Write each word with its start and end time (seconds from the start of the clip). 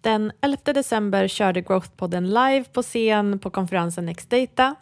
Den 0.00 0.32
11 0.40 0.72
december 0.72 1.28
körde 1.28 1.60
Growthpodden 1.60 2.28
live 2.28 2.64
på 2.64 2.82
scen 2.82 3.38
på 3.38 3.50
konferensen 3.50 4.06
Next 4.06 4.30
Data. 4.30 4.74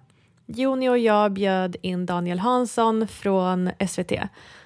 Joni 0.46 0.88
och 0.88 0.98
jag 0.98 1.32
bjöd 1.32 1.76
in 1.82 2.06
Daniel 2.06 2.38
Hansson 2.38 3.08
från 3.08 3.70
SVT. 3.88 4.12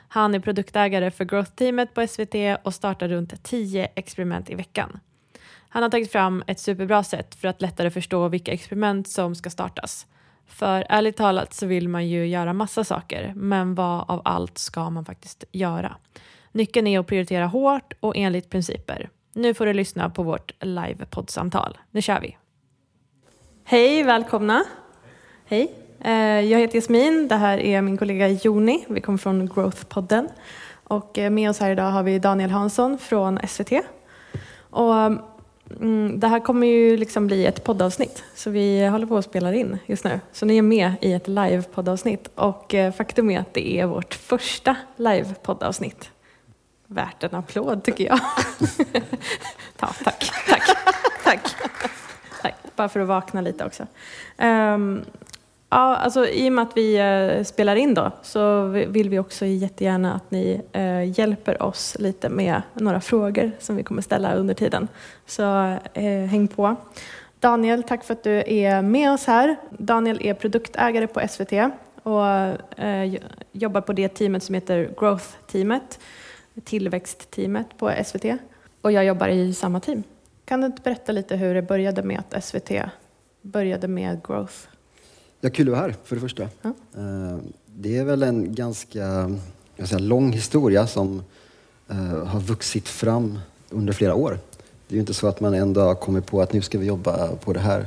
Han 0.08 0.34
är 0.34 0.40
produktägare 0.40 1.10
för 1.10 1.24
Growth-teamet 1.24 1.94
på 1.94 2.06
SVT 2.06 2.34
och 2.64 2.74
startar 2.74 3.08
runt 3.08 3.42
10 3.42 3.88
experiment 3.94 4.50
i 4.50 4.54
veckan. 4.54 5.00
Han 5.68 5.82
har 5.82 5.90
tagit 5.90 6.12
fram 6.12 6.44
ett 6.46 6.60
superbra 6.60 7.04
sätt 7.04 7.34
för 7.34 7.48
att 7.48 7.62
lättare 7.62 7.90
förstå 7.90 8.28
vilka 8.28 8.52
experiment 8.52 9.08
som 9.08 9.34
ska 9.34 9.50
startas. 9.50 10.06
För 10.46 10.86
ärligt 10.88 11.16
talat 11.16 11.54
så 11.54 11.66
vill 11.66 11.88
man 11.88 12.08
ju 12.08 12.26
göra 12.26 12.52
massa 12.52 12.84
saker, 12.84 13.32
men 13.36 13.74
vad 13.74 14.10
av 14.10 14.22
allt 14.24 14.58
ska 14.58 14.90
man 14.90 15.04
faktiskt 15.04 15.44
göra? 15.52 15.96
Nyckeln 16.52 16.86
är 16.86 16.98
att 16.98 17.06
prioritera 17.06 17.46
hårt 17.46 17.92
och 18.00 18.16
enligt 18.16 18.50
principer. 18.50 19.10
Nu 19.32 19.54
får 19.54 19.66
du 19.66 19.72
lyssna 19.72 20.10
på 20.10 20.22
vårt 20.22 20.52
livepoddsamtal. 20.60 21.78
Nu 21.90 22.02
kör 22.02 22.20
vi! 22.20 22.36
Hej, 23.64 24.02
välkomna! 24.02 24.64
Hej! 25.44 25.74
Eh, 26.00 26.12
jag 26.40 26.58
heter 26.58 26.74
Jasmin, 26.74 27.28
det 27.28 27.34
här 27.34 27.58
är 27.58 27.82
min 27.82 27.96
kollega 27.96 28.28
Joni. 28.28 28.84
Vi 28.88 29.00
kommer 29.00 29.18
från 29.18 29.48
Growth-podden. 29.48 30.28
Och 30.84 31.18
eh, 31.18 31.30
med 31.30 31.50
oss 31.50 31.60
här 31.60 31.70
idag 31.70 31.90
har 31.90 32.02
vi 32.02 32.18
Daniel 32.18 32.50
Hansson 32.50 32.98
från 32.98 33.38
SVT. 33.48 33.72
Och 34.70 34.94
mm, 35.80 36.20
det 36.20 36.28
här 36.28 36.40
kommer 36.40 36.66
ju 36.66 36.96
liksom 36.96 37.26
bli 37.26 37.46
ett 37.46 37.64
poddavsnitt, 37.64 38.24
så 38.34 38.50
vi 38.50 38.86
håller 38.86 39.06
på 39.06 39.16
att 39.16 39.24
spela 39.24 39.54
in 39.54 39.78
just 39.86 40.04
nu. 40.04 40.20
Så 40.32 40.46
ni 40.46 40.58
är 40.58 40.62
med 40.62 40.92
i 41.00 41.12
ett 41.12 41.28
live-poddavsnitt. 41.28 42.30
Och 42.34 42.74
eh, 42.74 42.92
faktum 42.92 43.30
är 43.30 43.40
att 43.40 43.54
det 43.54 43.80
är 43.80 43.86
vårt 43.86 44.14
första 44.14 44.76
live-poddavsnitt 44.96 46.10
värt 46.90 47.22
en 47.22 47.34
applåd 47.34 47.84
tycker 47.84 48.04
jag. 48.04 48.18
ja, 49.80 49.88
tack, 50.04 50.30
tack, 50.48 50.62
tack, 51.24 51.54
tack. 52.42 52.54
Bara 52.76 52.88
för 52.88 53.00
att 53.00 53.08
vakna 53.08 53.40
lite 53.40 53.64
också. 53.64 53.86
Um, 54.38 55.04
ja, 55.70 55.96
alltså, 55.96 56.26
I 56.26 56.48
och 56.48 56.52
med 56.52 56.62
att 56.62 56.76
vi 56.76 57.00
uh, 57.00 57.44
spelar 57.44 57.76
in 57.76 57.94
då 57.94 58.12
så 58.22 58.64
vill 58.66 59.08
vi 59.08 59.18
också 59.18 59.46
jättegärna 59.46 60.14
att 60.14 60.30
ni 60.30 60.62
uh, 60.76 61.18
hjälper 61.18 61.62
oss 61.62 61.96
lite 61.98 62.28
med 62.28 62.62
några 62.74 63.00
frågor 63.00 63.52
som 63.58 63.76
vi 63.76 63.82
kommer 63.82 64.02
ställa 64.02 64.34
under 64.34 64.54
tiden. 64.54 64.88
Så 65.26 65.42
uh, 65.98 66.26
häng 66.26 66.48
på. 66.48 66.76
Daniel, 67.40 67.82
tack 67.82 68.04
för 68.04 68.12
att 68.12 68.22
du 68.22 68.42
är 68.46 68.82
med 68.82 69.12
oss 69.12 69.26
här. 69.26 69.56
Daniel 69.70 70.22
är 70.22 70.34
produktägare 70.34 71.06
på 71.06 71.28
SVT 71.28 71.52
och 72.02 72.22
jobbar 73.52 73.80
på 73.80 73.92
det 73.92 74.08
teamet 74.08 74.42
som 74.42 74.54
heter 74.54 74.90
Growth-teamet 74.96 75.98
tillväxtteamet 76.64 77.78
på 77.78 77.92
SVT 78.04 78.24
och 78.80 78.92
jag 78.92 79.04
jobbar 79.04 79.28
i 79.28 79.54
samma 79.54 79.80
team. 79.80 80.02
Kan 80.44 80.60
du 80.60 80.66
inte 80.66 80.82
berätta 80.82 81.12
lite 81.12 81.36
hur 81.36 81.54
det 81.54 81.62
började 81.62 82.02
med 82.02 82.22
att 82.28 82.44
SVT 82.44 82.70
började 83.42 83.88
med 83.88 84.20
Growth? 84.26 84.54
Ja, 85.40 85.50
kul 85.50 85.68
att 85.68 85.72
vara 85.72 85.80
här 85.80 85.96
för 86.04 86.16
det 86.16 86.20
första. 86.20 86.48
Ja. 86.62 86.72
Eh, 86.96 87.38
det 87.66 87.98
är 87.98 88.04
väl 88.04 88.22
en 88.22 88.54
ganska 88.54 89.30
jag 89.76 89.88
säga, 89.88 89.98
lång 89.98 90.32
historia 90.32 90.86
som 90.86 91.22
uh, 91.90 92.24
har 92.24 92.40
vuxit 92.40 92.88
fram 92.88 93.38
under 93.70 93.92
flera 93.92 94.14
år. 94.14 94.38
Det 94.88 94.92
är 94.92 94.94
ju 94.94 95.00
inte 95.00 95.14
så 95.14 95.26
att 95.26 95.40
man 95.40 95.54
en 95.54 95.72
dag 95.72 96.00
kommer 96.00 96.20
på 96.20 96.42
att 96.42 96.52
nu 96.52 96.62
ska 96.62 96.78
vi 96.78 96.86
jobba 96.86 97.36
på 97.36 97.52
det 97.52 97.60
här 97.60 97.86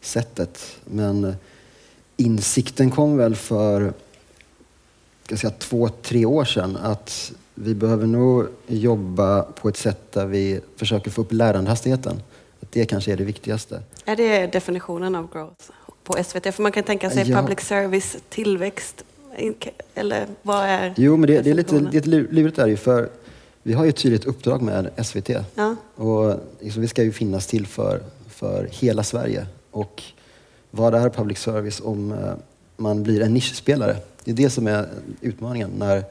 sättet. 0.00 0.76
Men 0.84 1.34
insikten 2.16 2.90
kom 2.90 3.16
väl 3.16 3.36
för 3.36 3.92
ska 5.24 5.36
säga, 5.36 5.54
två, 5.58 5.88
tre 5.88 6.24
år 6.24 6.44
sedan 6.44 6.76
att 6.76 7.32
vi 7.54 7.74
behöver 7.74 8.06
nog 8.06 8.46
jobba 8.66 9.42
på 9.42 9.68
ett 9.68 9.76
sätt 9.76 10.12
där 10.12 10.26
vi 10.26 10.60
försöker 10.76 11.10
få 11.10 11.20
upp 11.20 11.32
lärandehastigheten. 11.32 12.22
Det 12.70 12.84
kanske 12.84 13.12
är 13.12 13.16
det 13.16 13.24
viktigaste. 13.24 13.82
Är 14.04 14.16
det 14.16 14.46
definitionen 14.46 15.14
av 15.14 15.32
growth 15.32 15.70
på 16.04 16.24
SVT? 16.24 16.54
För 16.54 16.62
man 16.62 16.72
kan 16.72 16.84
tänka 16.84 17.10
sig 17.10 17.30
ja. 17.30 17.40
public 17.40 17.60
service, 17.60 18.16
tillväxt, 18.28 19.04
eller 19.94 20.26
vad 20.42 20.64
är 20.64 20.94
Jo, 20.96 21.16
men 21.16 21.26
det, 21.26 21.40
det 21.40 21.50
är 21.50 21.54
lite, 21.54 21.80
lite 21.80 22.08
lurigt 22.08 22.56
där 22.56 22.66
ju, 22.66 22.76
för 22.76 23.08
vi 23.62 23.72
har 23.72 23.84
ju 23.84 23.88
ett 23.88 23.96
tydligt 23.96 24.24
uppdrag 24.24 24.62
med 24.62 24.90
SVT. 25.06 25.30
Ja. 25.54 25.76
Och 25.94 26.40
liksom, 26.60 26.82
vi 26.82 26.88
ska 26.88 27.02
ju 27.02 27.12
finnas 27.12 27.46
till 27.46 27.66
för, 27.66 28.00
för 28.28 28.68
hela 28.70 29.02
Sverige. 29.02 29.46
Och 29.70 30.02
vad 30.70 30.94
är 30.94 31.08
public 31.08 31.38
service 31.38 31.80
om 31.84 32.12
eh, 32.12 32.34
man 32.76 33.02
blir 33.02 33.22
en 33.22 33.34
nischspelare? 33.34 33.96
Det 34.24 34.30
är 34.30 34.34
det 34.34 34.50
som 34.50 34.66
är 34.66 34.88
utmaningen. 35.20 35.70
när 35.78 36.04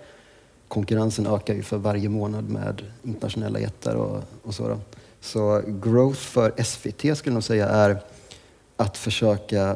konkurrensen 0.72 1.28
ökar 1.28 1.54
ju 1.54 1.64
för 1.64 1.78
varje 1.78 2.10
månad 2.10 2.50
med 2.50 2.82
internationella 3.04 3.60
jättar 3.60 3.96
och, 3.96 4.24
och 4.44 4.54
så. 4.54 4.68
Då. 4.68 4.80
Så 5.22 5.62
growth 5.68 6.20
för 6.20 6.64
SVT 6.64 7.18
skulle 7.18 7.32
jag 7.32 7.34
nog 7.34 7.44
säga 7.44 7.68
är 7.68 8.00
att 8.78 8.98
försöka 8.98 9.76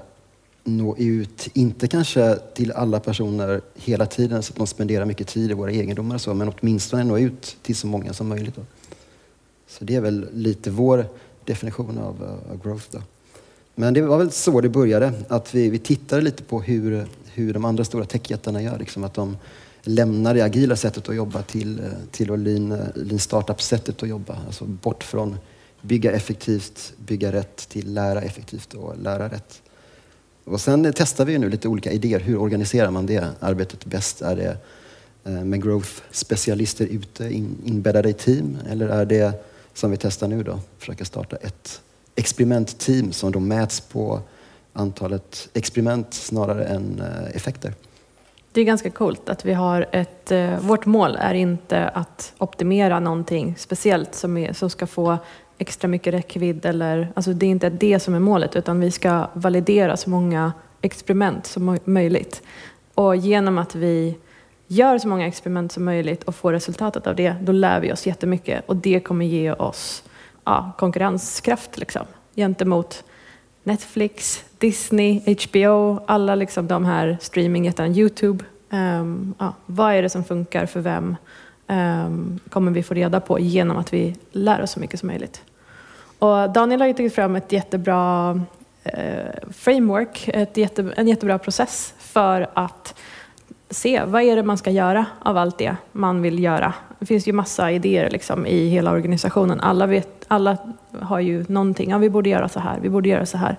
nå 0.64 0.98
ut, 0.98 1.48
inte 1.54 1.88
kanske 1.88 2.36
till 2.36 2.72
alla 2.72 3.00
personer 3.00 3.62
hela 3.76 4.06
tiden 4.06 4.44
så 4.44 4.54
att 4.54 4.58
de 4.58 4.68
spenderar 4.68 5.06
mycket 5.06 5.28
tid 5.28 5.52
i 5.52 5.54
våra 5.54 5.72
egendomar 5.72 6.16
och 6.16 6.22
så, 6.22 6.34
men 6.34 6.54
åtminstone 6.60 7.04
nå 7.04 7.18
ut 7.18 7.58
till 7.62 7.76
så 7.76 7.88
många 7.88 8.14
som 8.14 8.28
möjligt. 8.28 8.56
Då. 8.56 8.62
Så 9.68 9.86
det 9.86 9.96
är 9.96 10.02
väl 10.02 10.28
lite 10.34 10.72
vår 10.72 11.06
definition 11.46 11.98
av, 11.98 12.24
uh, 12.24 12.52
av 12.52 12.64
growth. 12.64 12.86
Då. 12.92 13.02
Men 13.76 13.94
det 13.94 14.02
var 14.02 14.18
väl 14.18 14.32
så 14.32 14.62
det 14.62 14.70
började, 14.70 15.14
att 15.28 15.56
vi, 15.56 15.70
vi 15.70 15.80
tittade 15.80 16.22
lite 16.22 16.44
på 16.44 16.62
hur, 16.62 17.08
hur 17.34 17.54
de 17.54 17.66
andra 17.66 17.84
stora 17.84 18.06
techjättarna 18.06 18.62
gör. 18.62 18.80
Liksom, 18.80 19.04
att 19.04 19.14
de 19.14 19.38
lämna 19.85 20.34
det 20.34 20.41
agila 20.41 20.75
sättet 20.75 21.09
att 21.09 21.16
jobba 21.16 21.41
till, 21.41 21.79
eh, 21.79 21.85
till 22.12 22.31
och 22.31 22.38
lean, 22.38 22.72
eh, 22.72 22.79
lean 22.96 23.19
startup-sättet 23.19 24.03
att 24.03 24.09
jobba. 24.09 24.38
Alltså 24.46 24.66
bort 24.66 25.03
från 25.03 25.38
bygga 25.81 26.12
effektivt, 26.12 26.94
bygga 26.97 27.31
rätt 27.31 27.69
till 27.69 27.94
lära 27.94 28.22
effektivt 28.22 28.73
och 28.73 28.97
lära 28.97 29.29
rätt. 29.29 29.62
Och 30.44 30.62
sen 30.62 30.94
testar 30.96 31.25
vi 31.25 31.38
nu 31.38 31.50
lite 31.50 31.68
olika 31.68 31.91
idéer. 31.91 32.19
Hur 32.19 32.38
organiserar 32.38 32.91
man 32.91 33.06
det 33.06 33.29
arbetet 33.40 33.85
bäst? 33.85 34.22
Är 34.22 34.35
det 34.35 34.57
eh, 35.23 35.44
med 35.44 35.63
growth-specialister 35.63 36.85
ute 36.85 37.34
in, 37.34 37.57
inbäddade 37.66 38.09
i 38.09 38.13
team? 38.13 38.57
Eller 38.69 38.88
är 38.88 39.06
det, 39.06 39.44
som 39.73 39.91
vi 39.91 39.97
testar 39.97 40.28
nu 40.28 40.44
då, 40.44 40.59
försöka 40.78 41.06
starta 41.06 41.35
ett 41.35 41.81
experimentteam 42.16 43.12
som 43.12 43.31
då 43.31 43.40
mäts 43.40 43.79
på 43.79 44.22
antalet 44.73 45.50
experiment 45.53 46.13
snarare 46.13 46.66
än 46.66 47.03
effekter? 47.34 47.73
Det 48.56 48.62
är 48.62 48.66
ganska 48.66 48.90
coolt 48.90 49.30
att 49.30 49.46
vi 49.46 49.54
har 49.54 49.86
ett... 49.92 50.32
Eh, 50.32 50.60
vårt 50.60 50.86
mål 50.86 51.18
är 51.20 51.34
inte 51.34 51.88
att 51.88 52.34
optimera 52.38 53.00
någonting 53.00 53.56
speciellt 53.58 54.16
som, 54.16 54.38
är, 54.38 54.54
som 54.54 54.70
ska 54.70 54.88
få 54.88 55.18
extra 55.58 55.88
mycket 55.88 56.14
räckvidd 56.14 56.66
eller... 56.66 57.12
Alltså 57.16 57.34
det 57.34 57.46
är 57.46 57.50
inte 57.50 57.70
det 57.70 58.00
som 58.00 58.14
är 58.14 58.20
målet 58.20 58.56
utan 58.56 58.80
vi 58.80 58.92
ska 58.92 59.28
validera 59.34 59.98
så 59.98 60.10
många 60.10 60.54
experiment 60.82 61.46
som 61.46 61.80
möjligt. 61.86 62.42
Och 62.94 63.16
genom 63.16 63.58
att 63.58 63.76
vi 63.76 64.18
gör 64.68 64.98
så 64.98 65.08
många 65.08 65.28
experiment 65.28 65.72
som 65.72 65.86
möjligt 65.86 66.24
och 66.24 66.36
får 66.36 66.54
resultatet 66.54 67.08
av 67.08 67.16
det, 67.16 67.36
då 67.42 67.52
lär 67.52 67.80
vi 67.80 67.94
oss 67.94 68.08
jättemycket 68.08 68.64
och 68.66 68.76
det 68.76 69.00
kommer 69.00 69.26
ge 69.26 69.52
oss 69.52 70.04
ja, 70.44 70.72
konkurrenskraft 70.78 71.78
liksom, 71.78 72.06
gentemot 72.36 73.04
Netflix, 73.66 74.44
Disney, 74.58 75.22
HBO, 75.44 76.00
alla 76.06 76.36
liksom 76.36 76.68
de 76.68 76.86
här 76.86 77.18
streamingjättarna, 77.22 77.90
Youtube. 77.90 78.46
Um, 78.70 79.34
ja, 79.40 79.53
vad 79.66 79.94
är 79.94 80.02
det 80.02 80.09
som 80.09 80.24
funkar 80.24 80.66
för 80.66 80.80
vem? 80.80 81.16
Um, 81.68 82.40
kommer 82.50 82.72
vi 82.72 82.84
få 82.84 82.94
reda 82.94 83.20
på 83.20 83.40
genom 83.40 83.78
att 83.78 83.94
vi 83.94 84.16
lär 84.31 84.62
oss 84.62 84.72
så 84.72 84.80
mycket 84.80 85.00
som 85.00 85.08
möjligt. 85.08 85.42
Och 86.20 86.50
Daniel 86.50 86.81
har 86.81 86.88
ju 86.88 86.94
tagit 86.94 87.16
fram 87.16 87.36
ett 87.36 87.52
jättebra 87.52 88.34
uh, 88.34 89.52
framework, 89.52 90.28
ett 90.28 90.58
jätte, 90.58 90.94
en 90.97 91.08
jättebra 91.08 91.40
process 91.40 91.94
för 91.97 92.47
att 92.53 92.96
se 93.75 94.03
vad 94.06 94.22
är 94.22 94.36
det 94.36 94.44
man 94.44 94.58
ska 94.58 94.72
göra 94.72 95.06
av 95.19 95.38
allt 95.38 95.58
det 95.58 95.75
man 95.91 96.22
vill 96.22 96.44
göra. 96.44 96.74
Det 97.00 97.06
finns 97.06 97.28
ju 97.28 97.34
massa 97.34 97.72
idéer 97.72 98.09
liksom 98.09 98.46
i 98.46 98.69
hela 98.69 98.91
organisationen. 98.91 99.59
Alla, 99.59 99.88
vet, 99.88 100.25
alla 100.28 100.58
har 101.02 101.19
ju 101.19 101.46
någonting, 101.47 101.90
ja, 101.90 101.97
vi 101.97 102.09
borde 102.09 102.29
göra 102.29 102.50
så 102.50 102.59
här, 102.59 102.79
vi 102.82 102.90
borde 102.90 103.09
göra 103.09 103.26
så 103.26 103.38
här. 103.38 103.58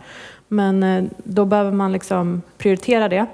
Men 0.49 0.83
eh, 0.83 1.05
då 1.25 1.45
behöver 1.45 1.73
man 1.73 1.93
liksom 1.93 2.43
prioritera 2.59 3.09
det. 3.09 3.27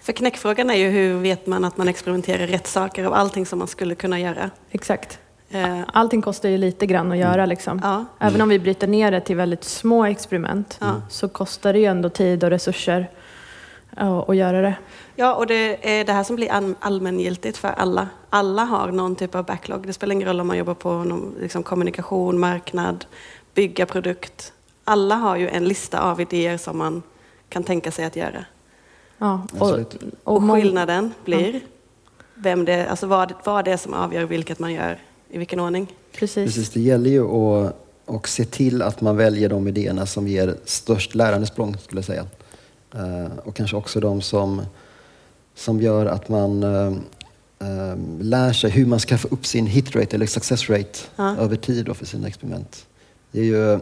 För 0.00 0.12
knäckfrågan 0.12 0.70
är 0.70 0.74
ju 0.74 0.88
hur 0.88 1.14
vet 1.18 1.46
man 1.46 1.64
att 1.64 1.76
man 1.76 1.88
experimenterar 1.88 2.46
rätt 2.46 2.66
saker 2.66 3.04
av 3.04 3.14
allting 3.14 3.46
som 3.46 3.58
man 3.58 3.68
skulle 3.68 3.94
kunna 3.94 4.20
göra? 4.20 4.50
Exakt. 4.70 5.18
Eh. 5.50 5.80
Allting 5.92 6.22
kostar 6.22 6.48
ju 6.48 6.58
lite 6.58 6.86
grann 6.86 7.12
att 7.12 7.18
göra. 7.18 7.34
Mm. 7.34 7.48
Liksom. 7.48 7.80
Ja. 7.82 8.04
Även 8.18 8.40
om 8.40 8.48
vi 8.48 8.58
bryter 8.58 8.86
ner 8.86 9.10
det 9.10 9.20
till 9.20 9.36
väldigt 9.36 9.64
små 9.64 10.04
experiment 10.04 10.78
ja. 10.80 11.02
så 11.08 11.28
kostar 11.28 11.72
det 11.72 11.78
ju 11.78 11.84
ändå 11.84 12.08
tid 12.08 12.44
och 12.44 12.50
resurser 12.50 13.10
att 13.96 14.36
göra 14.36 14.62
det. 14.62 14.74
Ja, 15.16 15.34
och 15.34 15.46
det 15.46 15.98
är 15.98 16.04
det 16.04 16.12
här 16.12 16.24
som 16.24 16.36
blir 16.36 16.74
allmängiltigt 16.80 17.56
för 17.56 17.68
alla. 17.68 18.08
Alla 18.30 18.64
har 18.64 18.92
någon 18.92 19.16
typ 19.16 19.34
av 19.34 19.44
backlog. 19.44 19.86
Det 19.86 19.92
spelar 19.92 20.12
ingen 20.14 20.28
roll 20.28 20.40
om 20.40 20.46
man 20.46 20.58
jobbar 20.58 20.74
på 20.74 21.04
någon, 21.04 21.34
liksom, 21.40 21.62
kommunikation, 21.62 22.38
marknad, 22.38 23.04
bygga 23.54 23.86
produkt. 23.86 24.52
Alla 24.84 25.14
har 25.14 25.36
ju 25.36 25.48
en 25.48 25.64
lista 25.64 26.00
av 26.00 26.20
idéer 26.20 26.56
som 26.56 26.78
man 26.78 27.02
kan 27.48 27.64
tänka 27.64 27.90
sig 27.92 28.04
att 28.04 28.16
göra. 28.16 28.44
Ja, 29.18 29.46
och, 29.58 29.78
och 30.24 30.52
skillnaden 30.52 31.12
blir 31.24 31.54
ja. 31.54 31.60
vem 32.34 32.64
det, 32.64 32.86
alltså 32.86 33.06
vad, 33.06 33.32
vad 33.44 33.64
det 33.64 33.72
är 33.72 33.76
som 33.76 33.94
avgör 33.94 34.24
vilket 34.24 34.58
man 34.58 34.72
gör 34.72 34.98
i 35.30 35.38
vilken 35.38 35.60
ordning. 35.60 35.86
Precis. 36.12 36.54
Precis, 36.54 36.70
det 36.70 36.80
gäller 36.80 37.10
ju 37.10 37.24
att, 37.24 37.86
och 38.04 38.28
se 38.28 38.44
till 38.44 38.82
att 38.82 39.00
man 39.00 39.16
väljer 39.16 39.48
de 39.48 39.68
idéerna 39.68 40.06
som 40.06 40.28
ger 40.28 40.56
störst 40.64 41.14
lärandesprång, 41.14 41.76
skulle 41.78 41.98
jag 41.98 42.04
säga. 42.04 42.26
Eh, 42.94 43.38
och 43.44 43.56
kanske 43.56 43.76
också 43.76 44.00
de 44.00 44.22
som, 44.22 44.62
som 45.54 45.80
gör 45.80 46.06
att 46.06 46.28
man 46.28 46.62
eh, 46.62 46.92
eh, 47.58 47.96
lär 48.20 48.52
sig 48.52 48.70
hur 48.70 48.86
man 48.86 49.00
ska 49.00 49.18
få 49.18 49.28
upp 49.28 49.46
sin 49.46 49.66
hit 49.66 49.96
rate 49.96 50.16
eller 50.16 50.26
success 50.26 50.70
rate 50.70 50.98
ja. 51.16 51.36
över 51.36 51.56
tid 51.56 51.96
för 51.96 52.06
sina 52.06 52.28
experiment. 52.28 52.86
Det 53.32 53.40
är 53.40 53.44
ju, 53.44 53.78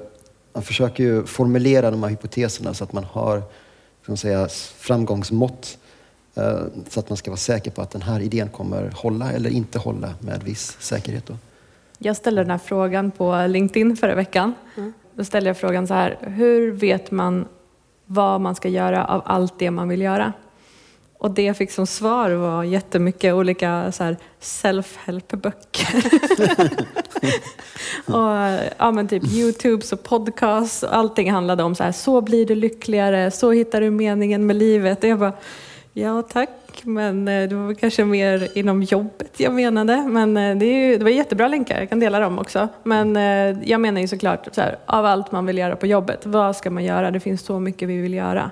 man 0.52 0.62
försöker 0.62 1.04
ju 1.04 1.26
formulera 1.26 1.90
de 1.90 2.02
här 2.02 2.10
hypoteserna 2.10 2.74
så 2.74 2.84
att 2.84 2.92
man 2.92 3.04
har 3.04 3.42
ska 4.02 4.12
man 4.12 4.16
säga, 4.16 4.48
framgångsmått 4.76 5.78
så 6.88 7.00
att 7.00 7.08
man 7.08 7.16
ska 7.16 7.30
vara 7.30 7.38
säker 7.38 7.70
på 7.70 7.82
att 7.82 7.90
den 7.90 8.02
här 8.02 8.20
idén 8.20 8.48
kommer 8.48 8.90
hålla 8.96 9.32
eller 9.32 9.50
inte 9.50 9.78
hålla 9.78 10.14
med 10.20 10.42
viss 10.42 10.76
säkerhet. 10.80 11.26
Då. 11.26 11.36
Jag 11.98 12.16
ställde 12.16 12.42
den 12.42 12.50
här 12.50 12.58
frågan 12.58 13.10
på 13.10 13.46
LinkedIn 13.46 13.96
förra 13.96 14.14
veckan. 14.14 14.54
Mm. 14.76 14.92
Då 15.14 15.24
ställde 15.24 15.50
jag 15.50 15.56
frågan 15.56 15.86
så 15.86 15.94
här, 15.94 16.18
hur 16.20 16.70
vet 16.70 17.10
man 17.10 17.46
vad 18.08 18.40
man 18.40 18.54
ska 18.54 18.68
göra 18.68 19.04
av 19.04 19.22
allt 19.24 19.58
det 19.58 19.70
man 19.70 19.88
vill 19.88 20.00
göra? 20.00 20.32
Och 21.18 21.30
det 21.30 21.42
jag 21.42 21.56
fick 21.56 21.70
som 21.70 21.86
svar 21.86 22.30
var 22.30 22.64
jättemycket 22.64 23.34
olika 23.34 23.92
self-help-böcker. 24.40 26.04
och 28.06 28.60
ja, 28.78 28.90
men 28.90 29.08
typ 29.08 29.24
Youtubes 29.24 29.92
och 29.92 30.02
podcasts. 30.02 30.84
Allting 30.84 31.30
handlade 31.30 31.62
om 31.62 31.74
så 31.74 31.84
här, 31.84 31.92
så 31.92 32.20
blir 32.20 32.46
du 32.46 32.54
lyckligare, 32.54 33.30
så 33.30 33.50
hittar 33.50 33.80
du 33.80 33.90
meningen 33.90 34.46
med 34.46 34.56
livet. 34.56 35.04
Och 35.04 35.08
jag 35.08 35.18
bara, 35.18 35.32
ja 35.92 36.22
tack, 36.22 36.50
men 36.82 37.28
eh, 37.28 37.48
det 37.48 37.54
var 37.54 37.74
kanske 37.74 38.04
mer 38.04 38.48
inom 38.54 38.82
jobbet 38.82 39.40
jag 39.40 39.52
menade. 39.52 39.96
Men 39.96 40.36
eh, 40.36 40.56
det, 40.56 40.66
är 40.66 40.88
ju, 40.88 40.98
det 40.98 41.04
var 41.04 41.10
jättebra 41.10 41.48
länkar, 41.48 41.78
jag 41.78 41.88
kan 41.88 42.00
dela 42.00 42.20
dem 42.20 42.38
också. 42.38 42.68
Men 42.82 43.16
eh, 43.16 43.62
jag 43.68 43.80
menar 43.80 44.00
ju 44.00 44.08
såklart, 44.08 44.48
så 44.52 44.60
här, 44.60 44.76
av 44.86 45.04
allt 45.04 45.32
man 45.32 45.46
vill 45.46 45.58
göra 45.58 45.76
på 45.76 45.86
jobbet, 45.86 46.26
vad 46.26 46.56
ska 46.56 46.70
man 46.70 46.84
göra? 46.84 47.10
Det 47.10 47.20
finns 47.20 47.42
så 47.42 47.60
mycket 47.60 47.88
vi 47.88 47.96
vill 47.96 48.14
göra. 48.14 48.50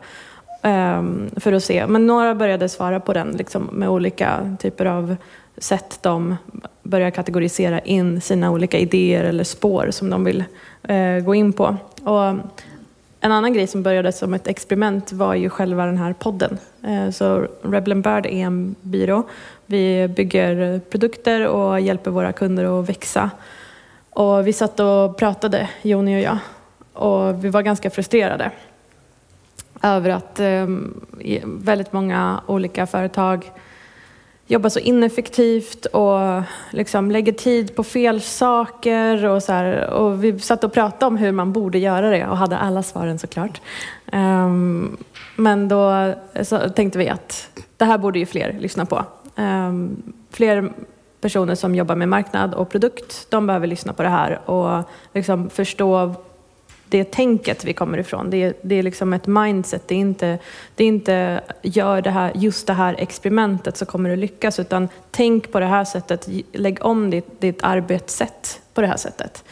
Um, 0.63 1.31
för 1.37 1.53
att 1.53 1.65
se. 1.65 1.87
Men 1.87 2.07
några 2.07 2.35
började 2.35 2.69
svara 2.69 3.01
på 3.01 3.13
den 3.13 3.31
liksom, 3.31 3.63
med 3.73 3.89
olika 3.89 4.57
typer 4.61 4.87
av 4.87 5.17
sätt 5.59 5.99
de 6.03 6.37
börjar 6.83 7.11
kategorisera 7.11 7.81
in 7.81 8.21
sina 8.21 8.51
olika 8.51 8.79
idéer 8.79 9.25
eller 9.25 9.45
spår 9.45 9.89
som 9.91 10.11
de 10.11 10.25
vill 10.25 10.45
uh, 10.91 11.25
gå 11.25 11.35
in 11.35 11.53
på. 11.53 11.77
Och 12.03 12.35
en 13.21 13.33
annan 13.33 13.53
grej 13.53 13.67
som 13.67 13.83
började 13.83 14.13
som 14.13 14.35
ett 14.35 14.47
experiment 14.47 15.13
var 15.13 15.35
ju 15.35 15.51
själva 15.51 15.87
den 15.87 15.99
här 15.99 16.13
podden. 16.13 16.59
Eh, 16.83 17.11
så 17.11 17.47
Rebel 17.63 17.95
Bird 17.95 18.27
är 18.27 18.31
en 18.31 18.75
byrå. 18.81 19.23
Vi 19.67 20.09
bygger 20.09 20.81
produkter 20.91 21.47
och 21.47 21.81
hjälper 21.81 22.11
våra 22.11 22.33
kunder 22.33 22.81
att 22.81 22.89
växa. 22.89 23.31
Och 24.11 24.47
vi 24.47 24.53
satt 24.53 24.81
och 24.81 25.17
pratade, 25.19 25.69
Joni 25.83 26.17
och 26.17 26.21
jag, 26.21 26.39
och 26.93 27.45
vi 27.45 27.49
var 27.49 27.63
ganska 27.63 27.91
frustrerade 27.91 28.51
över 29.83 30.11
att 30.11 30.41
ehm, 30.41 31.01
väldigt 31.45 31.93
många 31.93 32.41
olika 32.47 32.87
företag 32.87 33.51
jobbar 34.47 34.71
så 34.71 34.79
ineffektivt 34.79 35.87
och 35.87 36.43
liksom 36.71 37.11
lägger 37.11 37.33
tid 37.33 37.77
på 37.77 37.85
fel 37.85 38.21
saker. 38.21 39.27
Och, 39.27 39.43
så 39.43 39.53
här, 39.53 39.91
och 39.91 40.25
vi 40.25 40.39
satt 40.39 40.65
och 40.65 40.73
pratade 40.73 41.07
om 41.07 41.17
hur 41.17 41.33
man 41.33 41.53
borde 41.53 41.79
göra 41.79 42.11
det 42.11 42.27
och 42.27 42.37
hade 42.37 42.59
alla 42.59 42.83
svaren 42.83 43.19
såklart. 43.19 43.61
Um, 44.13 44.97
men 45.37 45.69
då 45.69 46.13
tänkte 46.75 46.99
vi 46.99 47.09
att 47.09 47.49
det 47.77 47.85
här 47.85 47.99
borde 47.99 48.19
ju 48.19 48.27
fler 48.27 48.57
lyssna 48.61 48.87
på. 48.87 49.05
Um, 49.37 50.03
fler 50.31 50.73
personer 51.21 51.55
som 51.55 51.75
jobbar 51.75 51.95
med 51.95 52.09
marknad 52.09 52.55
och 52.55 52.69
produkt, 52.69 53.27
de 53.31 53.47
behöver 53.47 53.67
lyssna 53.67 53.93
på 53.93 54.03
det 54.03 54.09
här 54.09 54.51
och 54.51 54.85
liksom 55.15 55.51
förstå 55.51 56.15
det 56.89 57.05
tänket 57.05 57.65
vi 57.65 57.73
kommer 57.73 57.99
ifrån. 57.99 58.31
Det 58.31 58.43
är, 58.43 58.55
det 58.63 58.75
är 58.75 58.83
liksom 58.83 59.13
ett 59.13 59.27
mindset. 59.27 59.89
Det 59.89 59.95
är 59.95 59.99
inte, 59.99 60.39
det 60.75 60.85
är 60.85 60.89
inte 60.89 61.41
gör 61.63 62.03
det 62.03 62.11
här, 62.11 62.33
just 62.35 62.67
det 62.67 62.73
här 62.73 62.95
experimentet 62.99 63.77
så 63.77 63.87
kommer 63.87 64.11
du 64.11 64.17
lyckas, 64.17 64.59
utan 64.59 64.89
tänk 65.11 65.53
på 65.53 65.61
det 65.61 65.67
här 65.67 65.85
sättet. 65.85 66.29
Lägg 66.53 66.85
om 66.85 67.11
ditt, 67.11 67.41
ditt 67.41 67.59
arbetssätt 67.63 68.61
på 68.75 68.81
det 68.81 68.87
här 68.87 68.97
sättet. 68.97 69.45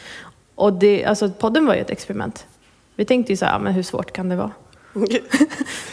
Och 0.55 0.73
det, 0.73 1.05
alltså, 1.05 1.29
podden 1.29 1.65
var 1.65 1.75
ju 1.75 1.81
ett 1.81 1.89
experiment. 1.89 2.47
Vi 2.95 3.05
tänkte 3.05 3.33
ju 3.33 3.37
så 3.37 3.45
här, 3.45 3.59
men 3.59 3.73
hur 3.73 3.83
svårt 3.83 4.11
kan 4.11 4.29
det 4.29 4.35
vara? 4.35 4.51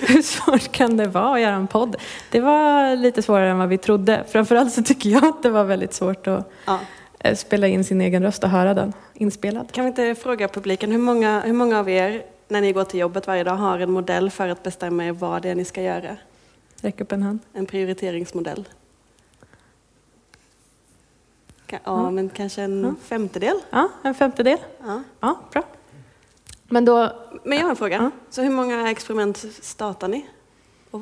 hur 0.00 0.22
svårt 0.22 0.72
kan 0.72 0.96
det 0.96 1.06
vara 1.06 1.34
att 1.34 1.40
göra 1.40 1.54
en 1.54 1.66
podd? 1.66 1.96
Det 2.30 2.40
var 2.40 2.96
lite 2.96 3.22
svårare 3.22 3.50
än 3.50 3.58
vad 3.58 3.68
vi 3.68 3.78
trodde. 3.78 4.24
Framförallt 4.28 4.72
så 4.72 4.82
tycker 4.82 5.10
jag 5.10 5.24
att 5.24 5.42
det 5.42 5.50
var 5.50 5.64
väldigt 5.64 5.94
svårt 5.94 6.26
att 6.26 6.50
ja. 6.64 6.78
Eh, 7.18 7.36
spela 7.36 7.66
in 7.66 7.84
sin 7.84 8.00
egen 8.00 8.22
röst 8.22 8.44
och 8.44 8.50
höra 8.50 8.74
den 8.74 8.92
inspelad. 9.22 9.72
Kan 9.72 9.84
vi 9.84 9.88
inte 9.88 10.14
fråga 10.14 10.48
publiken, 10.48 10.92
hur 10.92 10.98
många, 10.98 11.40
hur 11.40 11.52
många 11.52 11.78
av 11.78 11.88
er 11.88 12.24
när 12.48 12.60
ni 12.60 12.72
går 12.72 12.84
till 12.84 13.00
jobbet 13.00 13.26
varje 13.26 13.44
dag 13.44 13.54
har 13.54 13.78
en 13.78 13.90
modell 13.90 14.30
för 14.30 14.48
att 14.48 14.62
bestämma 14.62 15.04
er 15.04 15.12
vad 15.12 15.42
det 15.42 15.48
är 15.48 15.54
ni 15.54 15.64
ska 15.64 15.82
göra? 15.82 16.16
Räck 16.80 17.00
upp 17.00 17.12
en 17.12 17.22
hand. 17.22 17.38
En 17.52 17.66
prioriteringsmodell. 17.66 18.68
Ja, 21.66 21.78
ja. 21.84 22.10
men 22.10 22.28
kanske 22.28 22.62
en 22.62 22.84
ja. 22.84 22.94
femtedel? 23.02 23.56
Ja, 23.70 23.88
en 24.02 24.14
femtedel. 24.14 24.58
Ja, 24.84 25.02
ja 25.20 25.40
bra. 25.52 25.62
Men, 26.68 26.84
då, 26.84 27.12
men 27.44 27.58
jag 27.58 27.64
har 27.64 27.70
en 27.70 27.76
fråga. 27.76 27.96
Ja. 27.96 28.10
Så 28.30 28.42
hur 28.42 28.50
många 28.50 28.90
experiment 28.90 29.44
startar 29.62 30.08
ni? 30.08 30.26
Och 30.90 31.00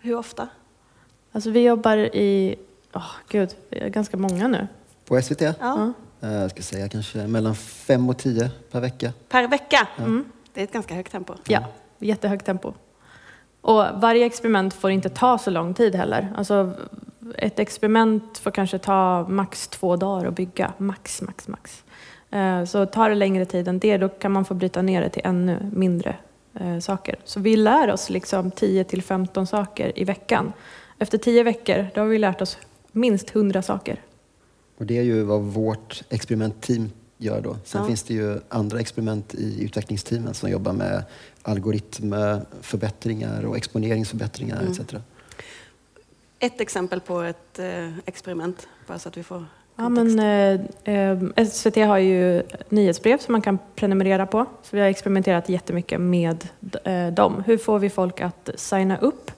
hur 0.00 0.14
ofta? 0.14 0.48
Alltså 1.32 1.50
vi 1.50 1.64
jobbar 1.64 1.96
i, 1.96 2.56
oh, 2.92 3.12
gud, 3.28 3.56
ganska 3.70 4.16
många 4.16 4.48
nu. 4.48 4.68
På 5.04 5.22
SVT? 5.22 5.40
Ja. 5.40 5.92
Eh, 6.20 6.32
jag 6.32 6.50
ska 6.50 6.62
säga 6.62 6.88
kanske 6.88 7.26
mellan 7.26 7.54
fem 7.54 8.08
och 8.08 8.18
tio 8.18 8.50
per 8.70 8.80
vecka. 8.80 9.12
Per 9.28 9.48
vecka? 9.48 9.88
Ja. 9.96 10.04
Mm. 10.04 10.24
Det 10.54 10.60
är 10.60 10.64
ett 10.64 10.72
ganska 10.72 10.94
högt 10.94 11.12
tempo. 11.12 11.34
Ja, 11.46 11.64
jättehögt 11.98 12.46
tempo. 12.46 12.72
Och 13.60 13.84
varje 13.94 14.26
experiment 14.26 14.74
får 14.74 14.90
inte 14.90 15.08
ta 15.08 15.38
så 15.38 15.50
lång 15.50 15.74
tid 15.74 15.94
heller. 15.94 16.32
Alltså, 16.36 16.72
ett 17.34 17.58
experiment 17.58 18.38
får 18.38 18.50
kanske 18.50 18.78
ta 18.78 19.26
max 19.28 19.68
två 19.68 19.96
dagar 19.96 20.26
att 20.26 20.34
bygga. 20.34 20.72
Max, 20.78 21.22
max, 21.22 21.48
max. 21.48 21.84
Eh, 22.30 22.64
så 22.64 22.86
tar 22.86 23.08
det 23.08 23.14
längre 23.14 23.44
tid 23.44 23.68
än 23.68 23.78
det, 23.78 23.96
då 23.96 24.08
kan 24.08 24.32
man 24.32 24.44
få 24.44 24.54
bryta 24.54 24.82
ner 24.82 25.00
det 25.00 25.08
till 25.08 25.22
ännu 25.24 25.70
mindre 25.72 26.16
eh, 26.60 26.78
saker. 26.78 27.16
Så 27.24 27.40
vi 27.40 27.56
lär 27.56 27.92
oss 27.92 28.10
liksom 28.10 28.50
10 28.50 28.84
till 28.84 29.02
15 29.02 29.46
saker 29.46 29.98
i 29.98 30.04
veckan. 30.04 30.52
Efter 30.98 31.18
tio 31.18 31.42
veckor, 31.42 31.86
då 31.94 32.00
har 32.00 32.08
vi 32.08 32.18
lärt 32.18 32.42
oss 32.42 32.58
minst 32.92 33.36
100 33.36 33.62
saker. 33.62 34.00
Och 34.78 34.86
det 34.86 34.98
är 34.98 35.02
ju 35.02 35.22
vad 35.22 35.42
vårt 35.42 36.02
experimentteam 36.08 36.90
gör 37.16 37.40
då. 37.40 37.56
Sen 37.64 37.80
ja. 37.80 37.86
finns 37.86 38.02
det 38.02 38.14
ju 38.14 38.40
andra 38.48 38.80
experiment 38.80 39.34
i 39.34 39.64
utvecklingsteamen 39.64 40.34
som 40.34 40.50
jobbar 40.50 40.72
med 40.72 41.04
algoritmförbättringar 41.42 43.44
och 43.44 43.56
exponeringsförbättringar 43.56 44.60
mm. 44.60 44.72
etc. 44.72 44.80
Ett 46.38 46.60
exempel 46.60 47.00
på 47.00 47.20
ett 47.20 47.58
eh, 47.58 47.98
experiment, 47.98 48.68
bara 48.86 48.98
så 48.98 49.08
att 49.08 49.16
vi 49.16 49.22
får 49.22 49.44
Ja, 49.80 49.88
men, 49.88 50.18
eh, 50.18 50.60
eh 50.94 51.46
SVT 51.46 51.76
har 51.76 51.98
ju 51.98 52.42
nyhetsbrev 52.68 53.18
som 53.18 53.32
man 53.32 53.42
kan 53.42 53.58
prenumerera 53.74 54.26
på. 54.26 54.46
Så 54.62 54.76
vi 54.76 54.80
har 54.80 54.88
experimenterat 54.88 55.48
jättemycket 55.48 56.00
med 56.00 56.48
eh, 56.84 57.06
dem. 57.06 57.42
Hur 57.46 57.58
får 57.58 57.78
vi 57.78 57.90
folk 57.90 58.20
att 58.20 58.50
signa 58.56 58.98
upp 58.98 59.30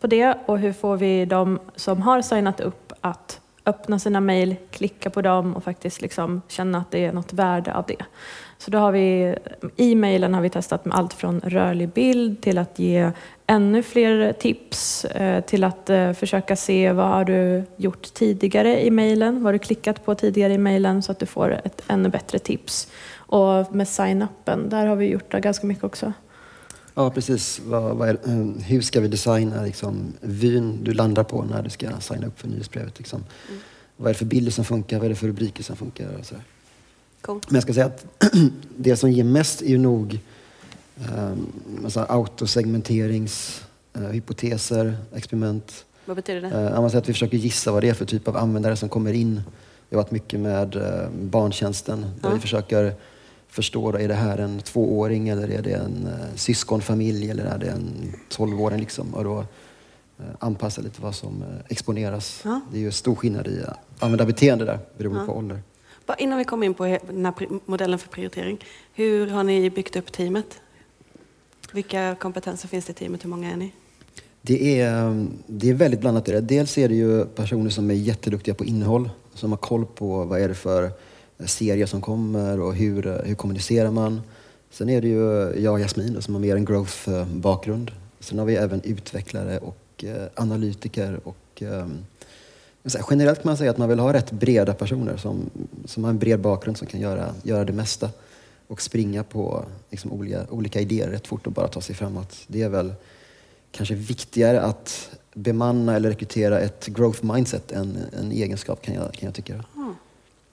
på 0.00 0.06
det 0.06 0.38
och 0.46 0.58
hur 0.58 0.72
får 0.72 0.96
vi 0.96 1.24
de 1.24 1.58
som 1.76 2.02
har 2.02 2.22
signat 2.22 2.60
upp 2.60 2.92
att 3.00 3.40
öppna 3.66 3.98
sina 3.98 4.20
mejl, 4.20 4.56
klicka 4.70 5.10
på 5.10 5.22
dem 5.22 5.56
och 5.56 5.64
faktiskt 5.64 6.02
liksom 6.02 6.42
känna 6.48 6.78
att 6.78 6.90
det 6.90 7.04
är 7.04 7.12
något 7.12 7.32
värde 7.32 7.74
av 7.74 7.84
det. 7.86 8.04
Så 8.58 8.70
då 8.70 8.78
har 8.78 8.92
vi, 8.92 9.34
i 9.76 9.94
mejlen 9.94 10.34
har 10.34 10.40
vi 10.40 10.50
testat 10.50 10.84
med 10.84 10.96
allt 10.96 11.12
från 11.12 11.40
rörlig 11.40 11.88
bild 11.88 12.40
till 12.40 12.58
att 12.58 12.78
ge 12.78 13.10
ännu 13.46 13.82
fler 13.82 14.32
tips, 14.32 15.04
eh, 15.04 15.44
till 15.44 15.64
att 15.64 15.90
eh, 15.90 16.12
försöka 16.12 16.56
se 16.56 16.92
vad 16.92 17.06
har 17.06 17.24
du 17.24 17.64
gjort 17.76 18.14
tidigare 18.14 18.86
i 18.86 18.90
mejlen, 18.90 19.34
vad 19.34 19.44
har 19.44 19.52
du 19.52 19.58
klickat 19.58 20.04
på 20.04 20.14
tidigare 20.14 20.52
i 20.52 20.58
mejlen 20.58 21.02
så 21.02 21.12
att 21.12 21.18
du 21.18 21.26
får 21.26 21.60
ett 21.64 21.82
ännu 21.88 22.08
bättre 22.08 22.38
tips. 22.38 22.88
Och 23.14 23.74
med 23.74 23.88
sign-upen, 23.88 24.68
där 24.68 24.86
har 24.86 24.96
vi 24.96 25.06
gjort 25.06 25.30
ganska 25.30 25.66
mycket 25.66 25.84
också. 25.84 26.12
Ja, 26.94 27.10
precis. 27.10 27.60
Vad, 27.66 27.96
vad 27.96 28.08
är, 28.08 28.14
eh, 28.14 28.46
hur 28.64 28.80
ska 28.80 29.00
vi 29.00 29.08
designa 29.08 29.62
liksom, 29.62 30.12
vyn 30.20 30.84
du 30.84 30.92
landar 30.92 31.24
på 31.24 31.42
när 31.42 31.62
du 31.62 31.70
ska 31.70 32.00
signa 32.00 32.26
upp 32.26 32.40
för 32.40 32.48
nyhetsbrevet? 32.48 32.98
Liksom? 32.98 33.24
Mm. 33.48 33.60
Vad 33.96 34.08
är 34.08 34.12
det 34.12 34.18
för 34.18 34.24
bilder 34.24 34.52
som 34.52 34.64
funkar? 34.64 34.98
Vad 34.98 35.04
är 35.04 35.08
det 35.08 35.14
för 35.14 35.26
rubriker 35.26 35.62
som 35.62 35.76
funkar? 35.76 36.08
Och 36.18 36.26
så. 36.26 36.34
Cool. 37.20 37.40
Men 37.46 37.54
jag 37.54 37.62
ska 37.62 37.74
säga 37.74 37.86
att 37.86 38.06
det 38.76 38.96
som 38.96 39.10
ger 39.10 39.24
mest 39.24 39.62
är 39.62 39.66
ju 39.66 39.78
nog 39.78 40.20
um, 41.16 41.52
autosegmenteringshypoteser, 42.08 44.86
uh, 44.86 44.94
experiment. 45.14 45.84
Vad 46.04 46.16
betyder 46.16 46.40
det? 46.40 46.48
Uh, 46.48 46.80
man 46.80 46.90
säger 46.90 47.02
att 47.02 47.08
vi 47.08 47.12
försöker 47.12 47.36
gissa 47.36 47.72
vad 47.72 47.82
det 47.82 47.88
är 47.88 47.94
för 47.94 48.04
typ 48.04 48.28
av 48.28 48.36
användare 48.36 48.76
som 48.76 48.88
kommer 48.88 49.12
in. 49.12 49.42
Det 49.88 49.96
har 49.96 50.02
varit 50.02 50.10
mycket 50.10 50.40
med 50.40 50.76
uh, 50.76 50.82
barntjänsten 51.20 52.00
där 52.00 52.28
ja. 52.28 52.34
vi 52.34 52.40
försöker 52.40 52.94
förstå, 53.52 53.96
är 53.96 54.08
det 54.08 54.14
här 54.14 54.38
en 54.38 54.60
tvååring 54.60 55.28
eller 55.28 55.48
är 55.50 55.62
det 55.62 55.72
en 55.72 56.06
uh, 56.06 56.36
syskonfamilj 56.36 57.30
eller 57.30 57.44
är 57.44 57.58
det 57.58 57.66
en 57.66 58.12
tolvåring? 58.28 58.80
Liksom, 58.80 59.14
och 59.14 59.24
då 59.24 59.38
uh, 59.38 60.26
anpassa 60.38 60.80
lite 60.80 61.02
vad 61.02 61.14
som 61.14 61.42
uh, 61.42 61.48
exponeras. 61.68 62.40
Ja. 62.44 62.60
Det 62.72 62.78
är 62.78 62.80
ju 62.80 62.92
stor 62.92 63.14
skillnad 63.14 63.46
i 63.46 63.60
användarbeteende 63.98 64.64
där 64.64 64.78
beroende 64.98 65.20
ja. 65.20 65.26
på 65.26 65.32
ålder. 65.32 65.62
Innan 66.18 66.38
vi 66.38 66.44
kommer 66.44 66.66
in 66.66 66.74
på 66.74 66.84
den 66.84 67.24
här 67.24 67.34
modellen 67.66 67.98
för 67.98 68.08
prioritering, 68.08 68.58
hur 68.94 69.26
har 69.26 69.44
ni 69.44 69.70
byggt 69.70 69.96
upp 69.96 70.12
teamet? 70.12 70.60
Vilka 71.72 72.14
kompetenser 72.14 72.68
finns 72.68 72.84
det 72.84 72.90
i 72.90 72.94
teamet? 72.94 73.24
Hur 73.24 73.28
många 73.28 73.52
är 73.52 73.56
ni? 73.56 73.72
Det 74.42 74.80
är, 74.80 75.26
det 75.46 75.70
är 75.70 75.74
väldigt 75.74 76.00
blandat. 76.00 76.28
Dels 76.48 76.78
är 76.78 76.88
det 76.88 76.94
ju 76.94 77.24
personer 77.24 77.70
som 77.70 77.90
är 77.90 77.94
jätteduktiga 77.94 78.54
på 78.54 78.64
innehåll, 78.64 79.10
som 79.34 79.52
har 79.52 79.56
koll 79.56 79.86
på 79.86 80.24
vad 80.24 80.40
är 80.40 80.48
det 80.48 80.54
för 80.54 80.90
serier 81.46 81.86
som 81.86 82.00
kommer 82.00 82.60
och 82.60 82.74
hur, 82.74 83.22
hur 83.24 83.34
kommunicerar 83.34 83.90
man. 83.90 84.20
Sen 84.70 84.88
är 84.88 85.00
det 85.00 85.08
ju 85.08 85.52
jag 85.62 85.72
och 85.74 85.80
Jasmin 85.80 86.22
som 86.22 86.34
har 86.34 86.40
mer 86.40 86.56
en 86.56 86.64
growth-bakgrund. 86.64 87.88
Eh, 87.90 87.96
Sen 88.20 88.38
har 88.38 88.46
vi 88.46 88.56
även 88.56 88.80
utvecklare 88.84 89.58
och 89.58 90.04
eh, 90.04 90.26
analytiker 90.34 91.20
och 91.24 91.62
ehm, 91.62 92.04
generellt 93.10 93.42
kan 93.42 93.48
man 93.48 93.56
säga 93.56 93.70
att 93.70 93.78
man 93.78 93.88
vill 93.88 93.98
ha 93.98 94.12
rätt 94.12 94.30
breda 94.32 94.74
personer 94.74 95.16
som, 95.16 95.50
som 95.84 96.04
har 96.04 96.10
en 96.10 96.18
bred 96.18 96.40
bakgrund 96.40 96.76
som 96.76 96.86
kan 96.86 97.00
göra, 97.00 97.34
göra 97.42 97.64
det 97.64 97.72
mesta 97.72 98.10
och 98.66 98.82
springa 98.82 99.24
på 99.24 99.64
liksom, 99.90 100.12
olika, 100.12 100.46
olika 100.50 100.80
idéer 100.80 101.08
rätt 101.08 101.26
fort 101.26 101.46
och 101.46 101.52
bara 101.52 101.68
ta 101.68 101.80
sig 101.80 101.94
framåt. 101.94 102.36
Det 102.46 102.62
är 102.62 102.68
väl 102.68 102.92
kanske 103.70 103.94
viktigare 103.94 104.60
att 104.60 105.10
bemanna 105.34 105.96
eller 105.96 106.08
rekrytera 106.08 106.60
ett 106.60 106.86
growth 106.86 107.24
mindset 107.24 107.72
än 107.72 107.98
en 108.20 108.32
egenskap 108.32 108.82
kan 108.82 108.94
jag, 108.94 109.14
kan 109.14 109.26
jag 109.26 109.34
tycka. 109.34 109.64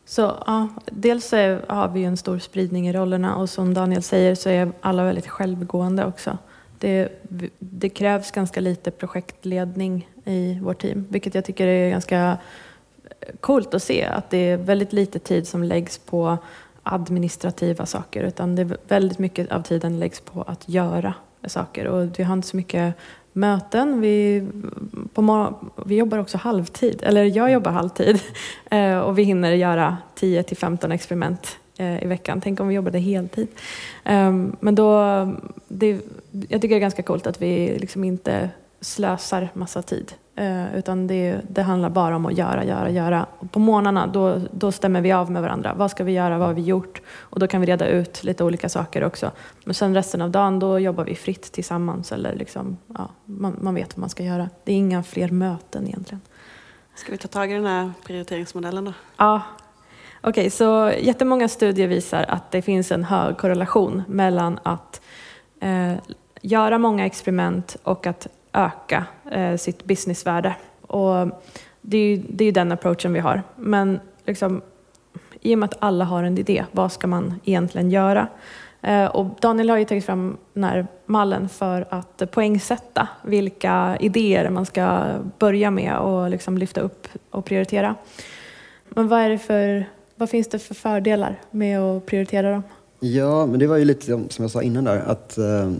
Så 0.09 0.21
ja, 0.21 0.67
dels 0.85 1.33
är, 1.33 1.65
har 1.67 1.87
vi 1.87 2.03
en 2.03 2.17
stor 2.17 2.39
spridning 2.39 2.87
i 2.87 2.93
rollerna 2.93 3.35
och 3.35 3.49
som 3.49 3.73
Daniel 3.73 4.03
säger 4.03 4.35
så 4.35 4.49
är 4.49 4.71
alla 4.81 5.03
väldigt 5.03 5.27
självgående 5.27 6.05
också. 6.05 6.37
Det, 6.79 7.09
det, 7.59 7.89
krävs 7.89 8.31
ganska 8.31 8.61
lite 8.61 8.91
projektledning 8.91 10.09
i 10.25 10.59
vårt 10.59 10.81
team, 10.81 11.05
vilket 11.09 11.35
jag 11.35 11.45
tycker 11.45 11.67
är 11.67 11.89
ganska 11.89 12.37
coolt 13.39 13.73
att 13.73 13.83
se. 13.83 14.03
Att 14.03 14.29
det 14.29 14.37
är 14.37 14.57
väldigt 14.57 14.93
lite 14.93 15.19
tid 15.19 15.47
som 15.47 15.63
läggs 15.63 15.97
på 15.97 16.37
administrativa 16.83 17.85
saker, 17.85 18.23
utan 18.23 18.55
det 18.55 18.61
är 18.61 18.77
väldigt 18.87 19.19
mycket 19.19 19.51
av 19.51 19.61
tiden 19.61 19.99
läggs 19.99 20.19
på 20.19 20.41
att 20.41 20.69
göra 20.69 21.13
saker. 21.47 21.87
Och 21.87 22.19
vi 22.19 22.23
har 22.23 22.33
inte 22.33 22.47
så 22.47 22.57
mycket 22.57 22.95
möten. 23.33 24.01
Vi, 24.01 24.47
på 25.13 25.21
vi 25.85 25.95
jobbar 25.95 26.17
också 26.17 26.37
halvtid, 26.37 27.03
eller 27.03 27.23
jag 27.23 27.51
jobbar 27.51 27.71
halvtid 27.71 28.21
eh, 28.71 28.99
och 28.99 29.17
vi 29.17 29.23
hinner 29.23 29.51
göra 29.51 29.97
10 30.15 30.43
till 30.43 30.57
15 30.57 30.91
experiment 30.91 31.57
eh, 31.77 32.03
i 32.03 32.07
veckan. 32.07 32.41
Tänk 32.41 32.59
om 32.59 32.67
vi 32.67 32.75
jobbade 32.75 32.99
heltid. 32.99 33.47
Ehm, 34.03 34.55
men 34.59 34.75
då, 34.75 35.01
det, 35.67 36.01
jag 36.31 36.61
tycker 36.61 36.75
det 36.75 36.75
är 36.75 36.79
ganska 36.79 37.03
coolt 37.03 37.27
att 37.27 37.41
vi 37.41 37.79
liksom 37.79 38.03
inte 38.03 38.49
slösar 38.81 39.49
massa 39.53 39.81
tid 39.81 40.13
Eh, 40.39 40.75
utan 40.75 41.07
det, 41.07 41.41
det, 41.49 41.61
handlar 41.61 41.89
bara 41.89 42.15
om 42.15 42.25
att 42.25 42.37
göra, 42.37 42.63
göra, 42.63 42.89
göra. 42.89 43.25
Och 43.39 43.51
på 43.51 43.59
morgnarna 43.59 44.07
då, 44.07 44.41
då 44.51 44.71
stämmer 44.71 45.01
vi 45.01 45.11
av 45.11 45.31
med 45.31 45.41
varandra. 45.41 45.73
Vad 45.73 45.91
ska 45.91 46.03
vi 46.03 46.11
göra? 46.11 46.37
Vad 46.37 46.47
har 46.47 46.53
vi 46.53 46.61
gjort? 46.61 47.01
Och 47.17 47.39
då 47.39 47.47
kan 47.47 47.61
vi 47.61 47.67
reda 47.67 47.87
ut 47.87 48.23
lite 48.23 48.43
olika 48.43 48.69
saker 48.69 49.03
också. 49.03 49.31
Men 49.63 49.73
sen 49.73 49.93
resten 49.93 50.21
av 50.21 50.31
dagen 50.31 50.59
då 50.59 50.79
jobbar 50.79 51.03
vi 51.03 51.15
fritt 51.15 51.51
tillsammans. 51.51 52.11
Eller 52.11 52.35
liksom, 52.35 52.77
ja, 52.97 53.09
man, 53.25 53.57
man 53.61 53.75
vet 53.75 53.97
vad 53.97 53.99
man 53.99 54.09
ska 54.09 54.23
göra. 54.23 54.49
Det 54.63 54.71
är 54.71 54.77
inga 54.77 55.03
fler 55.03 55.29
möten 55.29 55.87
egentligen. 55.87 56.21
Ska 56.95 57.11
vi 57.11 57.17
ta 57.17 57.27
tag 57.27 57.51
i 57.51 57.53
den 57.53 57.65
här 57.65 57.91
prioriteringsmodellen 58.05 58.85
då? 58.85 58.93
Ja. 59.17 59.41
Okej, 60.21 60.29
okay, 60.29 60.49
så 60.49 60.91
jättemånga 60.99 61.47
studier 61.47 61.87
visar 61.87 62.25
att 62.27 62.51
det 62.51 62.61
finns 62.61 62.91
en 62.91 63.03
hög 63.03 63.37
korrelation 63.37 64.03
mellan 64.07 64.59
att 64.63 65.01
eh, 65.61 65.93
göra 66.41 66.77
många 66.77 67.05
experiment 67.05 67.77
och 67.83 68.07
att 68.07 68.27
öka 68.53 69.05
eh, 69.31 69.55
sitt 69.55 69.83
businessvärde. 69.85 70.55
Och 70.81 71.27
det 71.81 71.97
är 71.97 72.05
ju 72.05 72.23
det 72.29 72.45
är 72.45 72.51
den 72.51 72.71
approachen 72.71 73.13
vi 73.13 73.19
har. 73.19 73.43
Men 73.55 73.99
liksom, 74.25 74.61
i 75.41 75.55
och 75.55 75.59
med 75.59 75.67
att 75.67 75.77
alla 75.79 76.05
har 76.05 76.23
en 76.23 76.37
idé, 76.37 76.65
vad 76.71 76.91
ska 76.91 77.07
man 77.07 77.39
egentligen 77.45 77.91
göra? 77.91 78.27
Eh, 78.81 79.05
och 79.05 79.25
Daniel 79.41 79.69
har 79.69 79.77
ju 79.77 79.85
tagit 79.85 80.05
fram 80.05 80.37
den 80.53 80.63
här 80.63 80.87
mallen 81.05 81.49
för 81.49 81.85
att 81.89 82.31
poängsätta 82.31 83.07
vilka 83.23 83.97
idéer 83.99 84.49
man 84.49 84.65
ska 84.65 85.05
börja 85.39 85.71
med 85.71 85.97
och 85.97 86.29
liksom 86.29 86.57
lyfta 86.57 86.81
upp 86.81 87.07
och 87.29 87.45
prioritera. 87.45 87.95
Men 88.89 89.07
vad, 89.07 89.19
är 89.19 89.29
det 89.29 89.37
för, 89.37 89.85
vad 90.15 90.29
finns 90.29 90.47
det 90.47 90.59
för 90.59 90.75
fördelar 90.75 91.41
med 91.51 91.79
att 91.79 92.05
prioritera 92.05 92.51
dem? 92.51 92.63
Ja, 92.99 93.45
men 93.45 93.59
det 93.59 93.67
var 93.67 93.77
ju 93.77 93.85
lite 93.85 94.05
som 94.05 94.43
jag 94.43 94.51
sa 94.51 94.61
innan 94.61 94.83
där, 94.83 94.97
att 94.97 95.37
eh, 95.37 95.71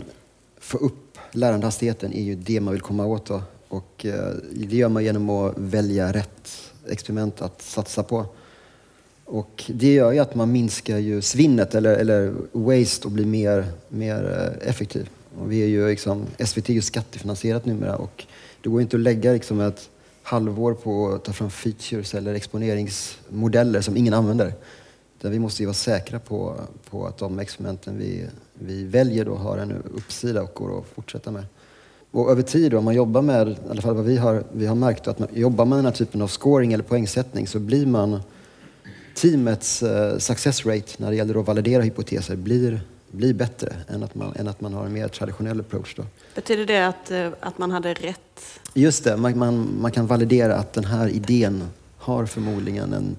få 0.60 0.78
upp 0.78 0.99
lärandehastigheten 1.32 2.12
är 2.12 2.22
ju 2.22 2.34
det 2.34 2.60
man 2.60 2.72
vill 2.72 2.80
komma 2.80 3.06
åt. 3.06 3.26
Då. 3.26 3.42
Och 3.68 4.06
eh, 4.06 4.34
det 4.52 4.76
gör 4.76 4.88
man 4.88 5.04
genom 5.04 5.30
att 5.30 5.58
välja 5.58 6.12
rätt 6.12 6.72
experiment 6.88 7.42
att 7.42 7.62
satsa 7.62 8.02
på. 8.02 8.26
Och 9.24 9.64
det 9.66 9.92
gör 9.94 10.12
ju 10.12 10.18
att 10.18 10.34
man 10.34 10.52
minskar 10.52 10.98
ju 10.98 11.22
svinnet 11.22 11.74
eller, 11.74 11.96
eller 11.96 12.34
waste 12.52 13.06
och 13.06 13.12
blir 13.12 13.26
mer, 13.26 13.66
mer 13.88 14.52
eh, 14.62 14.68
effektiv. 14.68 15.08
Och 15.38 15.52
vi 15.52 15.62
är 15.62 15.66
ju 15.66 15.88
liksom, 15.88 16.26
SVT 16.44 16.68
är 16.68 16.74
ju 16.74 16.82
skattefinansierat 16.82 17.64
numera 17.64 17.96
och 17.96 18.24
det 18.62 18.68
går 18.68 18.80
inte 18.80 18.96
att 18.96 19.00
lägga 19.00 19.32
liksom 19.32 19.60
ett 19.60 19.88
halvår 20.22 20.74
på 20.74 21.12
att 21.12 21.24
ta 21.24 21.32
fram 21.32 21.50
features 21.50 22.14
eller 22.14 22.34
exponeringsmodeller 22.34 23.80
som 23.80 23.96
ingen 23.96 24.14
använder. 24.14 24.54
Där 25.20 25.30
vi 25.30 25.38
måste 25.38 25.62
ju 25.62 25.66
vara 25.66 25.74
säkra 25.74 26.18
på, 26.18 26.60
på 26.90 27.06
att 27.06 27.18
de 27.18 27.38
experimenten 27.38 27.98
vi, 27.98 28.26
vi 28.66 28.84
väljer 28.84 29.24
då 29.24 29.34
har 29.34 29.58
en 29.58 29.82
uppsida 29.94 30.42
och 30.42 30.54
går 30.54 30.78
att 30.78 30.86
fortsätta 30.94 31.30
med. 31.30 31.44
Och 32.10 32.30
över 32.30 32.42
tid, 32.42 32.70
då, 32.70 32.78
om 32.78 32.84
man 32.84 32.94
jobbar 32.94 33.22
med, 33.22 33.48
i 33.48 33.56
alla 33.70 33.82
fall 33.82 33.94
vad 33.94 34.04
vi 34.04 34.16
har, 34.16 34.44
vi 34.52 34.66
har 34.66 34.74
märkt, 34.74 35.08
att 35.08 35.18
man 35.18 35.28
jobbar 35.32 35.64
med 35.64 35.78
den 35.78 35.84
här 35.84 35.92
typen 35.92 36.22
av 36.22 36.28
scoring 36.28 36.72
eller 36.72 36.84
poängsättning 36.84 37.46
så 37.46 37.58
blir 37.58 37.86
man 37.86 38.20
teamets 39.14 39.82
uh, 39.82 40.18
success 40.18 40.66
rate 40.66 40.92
när 40.96 41.10
det 41.10 41.16
gäller 41.16 41.40
att 41.40 41.46
validera 41.46 41.82
hypoteser 41.82 42.36
blir, 42.36 42.80
blir 43.10 43.34
bättre 43.34 43.72
än 43.88 44.02
att, 44.02 44.14
man, 44.14 44.32
än 44.36 44.48
att 44.48 44.60
man 44.60 44.74
har 44.74 44.86
en 44.86 44.92
mer 44.92 45.08
traditionell 45.08 45.60
approach. 45.60 45.94
Då. 45.94 46.04
Betyder 46.34 46.66
det 46.66 46.86
att, 46.86 47.10
uh, 47.10 47.28
att 47.40 47.58
man 47.58 47.70
hade 47.70 47.94
rätt? 47.94 48.60
Just 48.74 49.04
det, 49.04 49.16
man, 49.16 49.38
man, 49.38 49.68
man 49.80 49.90
kan 49.90 50.06
validera 50.06 50.56
att 50.56 50.72
den 50.72 50.84
här 50.84 51.08
idén 51.08 51.64
har 51.96 52.26
förmodligen 52.26 52.92
en 52.92 53.16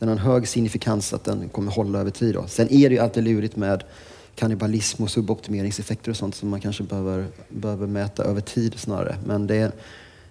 den 0.00 0.08
har 0.08 0.16
en 0.16 0.22
hög 0.22 0.48
signifikans 0.48 1.12
att 1.12 1.24
den 1.24 1.48
kommer 1.48 1.72
hålla 1.72 1.98
över 1.98 2.10
tid. 2.10 2.34
Då. 2.34 2.44
Sen 2.48 2.72
är 2.72 2.88
det 2.88 2.94
ju 2.94 3.00
alltid 3.00 3.24
lurigt 3.24 3.56
med 3.56 3.84
kannibalism 4.34 5.02
och 5.02 5.10
suboptimeringseffekter 5.10 6.10
och 6.10 6.16
sånt 6.16 6.34
som 6.34 6.48
man 6.48 6.60
kanske 6.60 6.82
behöver, 6.82 7.26
behöver 7.48 7.86
mäta 7.86 8.24
över 8.24 8.40
tid 8.40 8.80
snarare. 8.80 9.16
Men 9.26 9.46
det 9.46 9.56
är, 9.56 9.72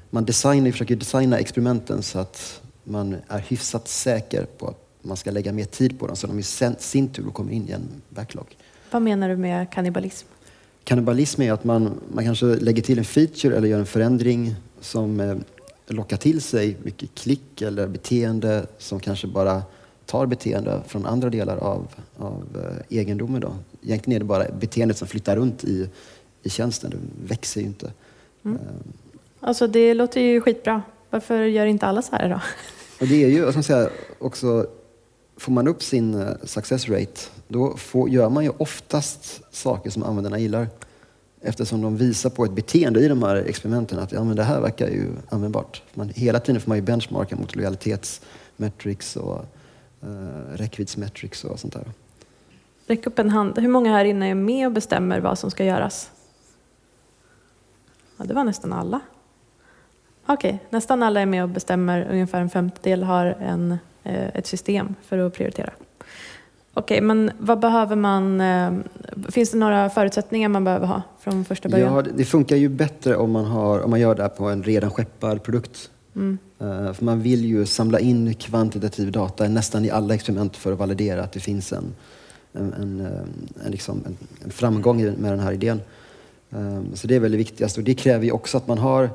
man 0.09 0.25
designar, 0.25 0.71
försöker 0.71 0.95
designa 0.95 1.37
experimenten 1.37 2.03
så 2.03 2.19
att 2.19 2.61
man 2.83 3.15
är 3.27 3.39
hyfsat 3.39 3.87
säker 3.87 4.45
på 4.45 4.67
att 4.67 4.89
man 5.01 5.17
ska 5.17 5.31
lägga 5.31 5.53
mer 5.53 5.65
tid 5.65 5.99
på 5.99 6.07
dem 6.07 6.15
så 6.15 6.27
de 6.27 6.39
i 6.39 6.43
sin 6.79 7.07
tur 7.07 7.31
kommer 7.31 7.51
in 7.51 7.69
i 7.69 7.71
en 7.71 7.87
backlog. 8.09 8.57
Vad 8.91 9.01
menar 9.01 9.29
du 9.29 9.37
med 9.37 9.71
kannibalism? 9.71 10.27
Kannibalism 10.83 11.41
är 11.41 11.51
att 11.51 11.63
man, 11.63 11.99
man 12.13 12.25
kanske 12.25 12.45
lägger 12.45 12.81
till 12.81 12.99
en 12.99 13.05
feature 13.05 13.57
eller 13.57 13.67
gör 13.67 13.79
en 13.79 13.85
förändring 13.85 14.55
som 14.81 15.19
eh, 15.19 15.35
locka 15.87 16.17
till 16.17 16.41
sig 16.41 16.77
mycket 16.83 17.15
klick 17.15 17.61
eller 17.61 17.87
beteende 17.87 18.65
som 18.77 18.99
kanske 18.99 19.27
bara 19.27 19.63
tar 20.05 20.25
beteende 20.25 20.81
från 20.87 21.05
andra 21.05 21.29
delar 21.29 21.57
av, 21.57 21.87
av 22.17 22.43
eh, 22.55 22.97
egendomen. 22.97 23.41
Då. 23.41 23.55
Egentligen 23.83 24.15
är 24.15 24.19
det 24.19 24.25
bara 24.25 24.45
beteendet 24.59 24.97
som 24.97 25.07
flyttar 25.07 25.35
runt 25.35 25.63
i, 25.63 25.89
i 26.43 26.49
tjänsten, 26.49 26.89
det 26.89 26.97
växer 27.27 27.61
ju 27.61 27.67
inte. 27.67 27.91
Mm. 28.45 28.57
Uh, 28.57 28.63
alltså 29.39 29.67
det 29.67 29.93
låter 29.93 30.21
ju 30.21 30.41
skitbra. 30.41 30.81
Varför 31.09 31.43
gör 31.43 31.65
inte 31.65 31.85
alla 31.85 32.01
så 32.01 32.15
här 32.15 32.29
då? 32.29 32.41
Och 32.99 33.07
det 33.07 33.23
är 33.23 33.29
ju, 33.29 33.37
jag 33.37 33.53
ska 33.53 33.63
säga, 33.63 33.89
också, 34.19 34.67
får 35.37 35.51
man 35.51 35.67
upp 35.67 35.83
sin 35.83 36.21
eh, 36.21 36.27
success 36.43 36.89
rate, 36.89 37.21
då 37.47 37.77
får, 37.77 38.09
gör 38.09 38.29
man 38.29 38.43
ju 38.43 38.51
oftast 38.57 39.41
saker 39.51 39.89
som 39.89 40.03
användarna 40.03 40.39
gillar. 40.39 40.67
Eftersom 41.41 41.81
de 41.81 41.97
visar 41.97 42.29
på 42.29 42.45
ett 42.45 42.51
beteende 42.51 42.99
i 42.99 43.07
de 43.07 43.23
här 43.23 43.35
experimenten 43.35 43.99
att 43.99 44.11
ja, 44.11 44.23
men 44.23 44.35
det 44.35 44.43
här 44.43 44.61
verkar 44.61 44.87
ju 44.87 45.07
användbart. 45.29 45.83
Man, 45.93 46.09
hela 46.09 46.39
tiden 46.39 46.61
får 46.61 46.69
man 46.69 46.77
ju 46.77 46.81
benchmarka 46.81 47.35
mot 47.35 47.55
lojalitetsmetrics 47.55 49.15
och 49.15 49.45
eh, 50.01 50.53
räckviddsmetrics 50.53 51.43
och 51.43 51.59
sånt 51.59 51.73
där. 51.73 51.85
Räck 52.89 53.07
upp 53.07 53.19
en 53.19 53.29
hand. 53.29 53.59
Hur 53.59 53.67
många 53.67 53.91
här 53.91 54.05
inne 54.05 54.29
är 54.29 54.35
med 54.35 54.67
och 54.67 54.73
bestämmer 54.73 55.19
vad 55.19 55.39
som 55.39 55.51
ska 55.51 55.65
göras? 55.65 56.11
Ja, 58.17 58.25
det 58.25 58.33
var 58.33 58.43
nästan 58.43 58.73
alla. 58.73 58.99
Okej, 60.25 60.53
okay. 60.53 60.67
nästan 60.69 61.03
alla 61.03 61.21
är 61.21 61.25
med 61.25 61.43
och 61.43 61.49
bestämmer. 61.49 62.07
Ungefär 62.11 62.41
en 62.41 62.49
femtedel 62.49 63.03
har 63.03 63.25
en, 63.25 63.71
eh, 64.03 64.27
ett 64.27 64.47
system 64.47 64.95
för 65.01 65.17
att 65.17 65.33
prioritera. 65.33 65.69
Okej, 66.73 66.95
okay, 66.95 67.01
men 67.01 67.31
vad 67.39 67.59
behöver 67.59 67.95
man? 67.95 68.41
Eh, 68.41 68.71
finns 69.29 69.51
det 69.51 69.57
några 69.57 69.89
förutsättningar 69.89 70.49
man 70.49 70.63
behöver 70.63 70.87
ha 70.87 71.01
från 71.19 71.45
första 71.45 71.69
början? 71.69 71.93
Ja, 71.93 72.01
det 72.01 72.25
funkar 72.25 72.55
ju 72.55 72.69
bättre 72.69 73.15
om 73.15 73.31
man, 73.31 73.45
har, 73.45 73.79
om 73.79 73.89
man 73.89 73.99
gör 73.99 74.15
det 74.15 74.21
här 74.21 74.29
på 74.29 74.45
en 74.45 74.63
redan 74.63 74.91
skeppad 74.91 75.43
produkt. 75.43 75.89
Mm. 76.15 76.37
Uh, 76.61 76.93
för 76.93 77.05
man 77.05 77.21
vill 77.21 77.45
ju 77.45 77.65
samla 77.65 77.99
in 77.99 78.33
kvantitativ 78.33 79.11
data 79.11 79.47
nästan 79.47 79.85
i 79.85 79.89
alla 79.89 80.13
experiment 80.13 80.57
för 80.57 80.71
att 80.71 80.79
validera 80.79 81.23
att 81.23 81.31
det 81.31 81.39
finns 81.39 81.73
en, 81.73 81.95
en, 82.53 82.73
en, 82.73 83.01
eh, 83.01 83.65
en, 83.65 83.71
liksom 83.71 84.03
en, 84.05 84.17
en 84.43 84.51
framgång 84.51 85.03
med 85.03 85.31
den 85.31 85.39
här 85.39 85.51
idén. 85.51 85.81
Ehm, 86.51 86.95
så 86.95 87.07
det 87.07 87.15
är 87.15 87.19
väl 87.19 87.31
det 87.31 87.37
viktigaste 87.37 87.79
och 87.79 87.83
det 87.83 87.93
kräver 87.93 88.25
ju 88.25 88.31
också 88.31 88.57
att 88.57 88.67
man 88.67 88.77
har 88.77 89.09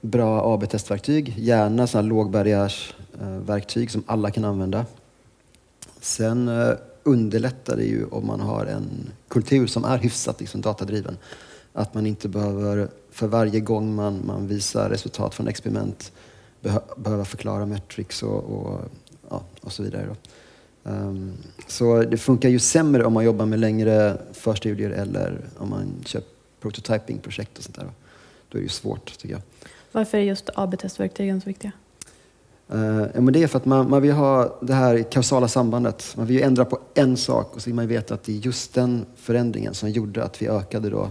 bra 0.00 0.54
AB-testverktyg, 0.54 1.34
gärna 1.38 1.86
sådana 1.86 2.08
lågbarriärsverktyg 2.08 3.88
eh, 3.88 3.92
som 3.92 4.02
alla 4.06 4.30
kan 4.30 4.44
använda. 4.44 4.86
Sen 6.00 6.48
eh, 6.48 6.72
underlättar 7.02 7.76
det 7.76 7.84
ju 7.84 8.04
om 8.04 8.26
man 8.26 8.40
har 8.40 8.66
en 8.66 9.10
kultur 9.28 9.66
som 9.66 9.84
är 9.84 9.98
hyfsat 9.98 10.40
liksom, 10.40 10.60
datadriven. 10.60 11.16
Att 11.72 11.94
man 11.94 12.06
inte 12.06 12.28
behöver, 12.28 12.88
för 13.10 13.26
varje 13.26 13.60
gång 13.60 13.94
man, 13.94 14.20
man 14.26 14.46
visar 14.46 14.88
resultat 14.88 15.34
från 15.34 15.48
experiment, 15.48 16.12
behöva 16.96 17.24
förklara 17.24 17.66
metrics 17.66 18.22
och, 18.22 18.44
och, 18.44 18.80
ja, 19.30 19.42
och 19.60 19.72
så 19.72 19.82
vidare. 19.82 20.16
Um, 20.82 21.32
så 21.66 22.02
det 22.02 22.16
funkar 22.16 22.48
ju 22.48 22.58
sämre 22.58 23.04
om 23.04 23.12
man 23.12 23.24
jobbar 23.24 23.46
med 23.46 23.58
längre 23.58 24.18
förstudier 24.32 24.90
eller 24.90 25.40
om 25.58 25.70
man 25.70 25.94
kör 26.04 26.22
prototyping-projekt 26.60 27.58
och 27.58 27.64
sånt 27.64 27.76
där. 27.76 27.84
Då 28.48 28.58
är 28.58 28.60
det 28.60 28.62
ju 28.62 28.68
svårt, 28.68 29.18
tycker 29.18 29.34
jag. 29.34 29.42
Varför 29.92 30.18
är 30.18 30.22
just 30.22 30.50
AB-testverktygen 30.54 31.40
så 31.40 31.46
viktiga? 31.46 31.72
Uh, 32.74 33.06
ja, 33.14 33.20
men 33.20 33.32
det 33.32 33.42
är 33.42 33.46
för 33.46 33.58
att 33.58 33.64
man, 33.64 33.90
man 33.90 34.02
vill 34.02 34.12
ha 34.12 34.58
det 34.60 34.74
här 34.74 35.02
kausala 35.02 35.48
sambandet. 35.48 36.14
Man 36.16 36.26
vill 36.26 36.36
ju 36.36 36.42
ändra 36.42 36.64
på 36.64 36.78
en 36.94 37.16
sak 37.16 37.54
och 37.54 37.62
så 37.62 37.70
vill 37.70 37.74
man 37.74 37.88
veta 37.88 38.14
att 38.14 38.22
det 38.22 38.32
är 38.32 38.36
just 38.36 38.74
den 38.74 39.06
förändringen 39.16 39.74
som 39.74 39.90
gjorde 39.90 40.24
att 40.24 40.42
vi 40.42 40.48
ökade 40.48 40.90
då, 40.90 41.10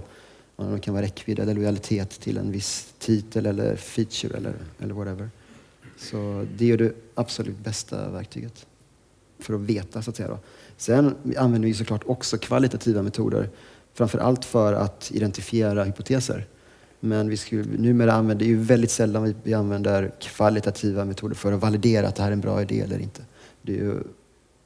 det 0.56 0.80
kan 0.80 0.94
vara 0.94 1.04
räckvidd 1.04 1.40
eller 1.40 1.54
lojalitet 1.54 2.10
till 2.10 2.38
en 2.38 2.52
viss 2.52 2.94
titel 3.00 3.46
eller 3.46 3.76
feature 3.76 4.38
eller, 4.38 4.54
eller 4.80 4.94
whatever. 4.94 5.30
Så 5.98 6.46
det 6.58 6.72
är 6.72 6.78
det 6.78 6.94
absolut 7.16 7.58
bästa 7.58 8.10
verktyget 8.10 8.66
för 9.40 9.54
att 9.54 9.60
veta 9.60 10.02
så 10.02 10.10
att 10.10 10.16
säga. 10.16 10.30
Då. 10.30 10.40
Sen 10.78 11.16
använder 11.38 11.68
vi 11.68 11.74
såklart 11.74 12.04
också 12.06 12.38
kvalitativa 12.38 13.02
metoder, 13.02 13.50
framför 13.94 14.20
allt 14.20 14.46
för 14.46 14.74
att 14.74 15.12
identifiera 15.14 15.84
hypoteser. 15.84 16.48
Men 17.00 17.30
vi 17.30 17.38
skulle, 17.38 17.64
numera 17.78 18.14
använder 18.14 18.46
ju 18.46 18.58
väldigt 18.58 18.92
sällan 18.92 19.24
vi, 19.24 19.36
vi 19.44 19.54
använder 19.54 20.12
kvalitativa 20.20 21.06
metoder 21.06 21.36
för 21.36 21.52
att 21.52 21.62
validera 21.62 22.08
att 22.08 22.16
det 22.16 22.22
här 22.22 22.30
är 22.30 22.34
en 22.34 22.42
bra 22.42 22.62
idé 22.62 22.80
eller 22.80 23.00
inte. 23.00 23.22
Det 23.62 23.72
är 23.72 23.78
ju 23.78 23.96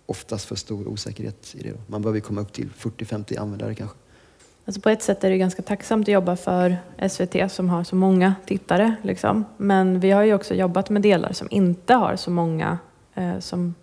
oftast 0.06 0.46
för 0.46 0.56
stor 0.56 0.88
osäkerhet 0.88 1.56
i 1.58 1.64
det. 1.64 1.74
Man 1.88 2.02
behöver 2.02 2.20
komma 2.20 2.42
upp 2.42 2.54
till 2.54 2.70
40-50 2.80 3.40
användare 3.40 3.76
kanske. 3.76 3.98
Alltså 4.66 4.82
på 4.82 4.90
ett 4.90 5.02
sätt 5.02 5.24
är 5.24 5.30
det 5.30 5.38
ganska 5.38 5.62
tacksamt 5.62 6.08
att 6.08 6.14
jobba 6.14 6.36
för 6.36 6.78
SVT 7.10 7.52
som 7.52 7.70
har 7.70 7.84
så 7.84 7.96
många 7.96 8.36
tittare. 8.46 8.96
Liksom. 9.02 9.46
Men 9.58 10.00
vi 10.00 10.12
har 10.12 10.24
ju 10.24 10.34
också 10.34 10.54
jobbat 10.54 10.90
med 10.90 11.02
delar 11.02 11.34
som 11.34 11.48
inte 11.52 11.94
har 11.94 12.16
så 12.16 12.32
många 12.32 12.78
eh, 13.16 13.40
som 13.40 13.76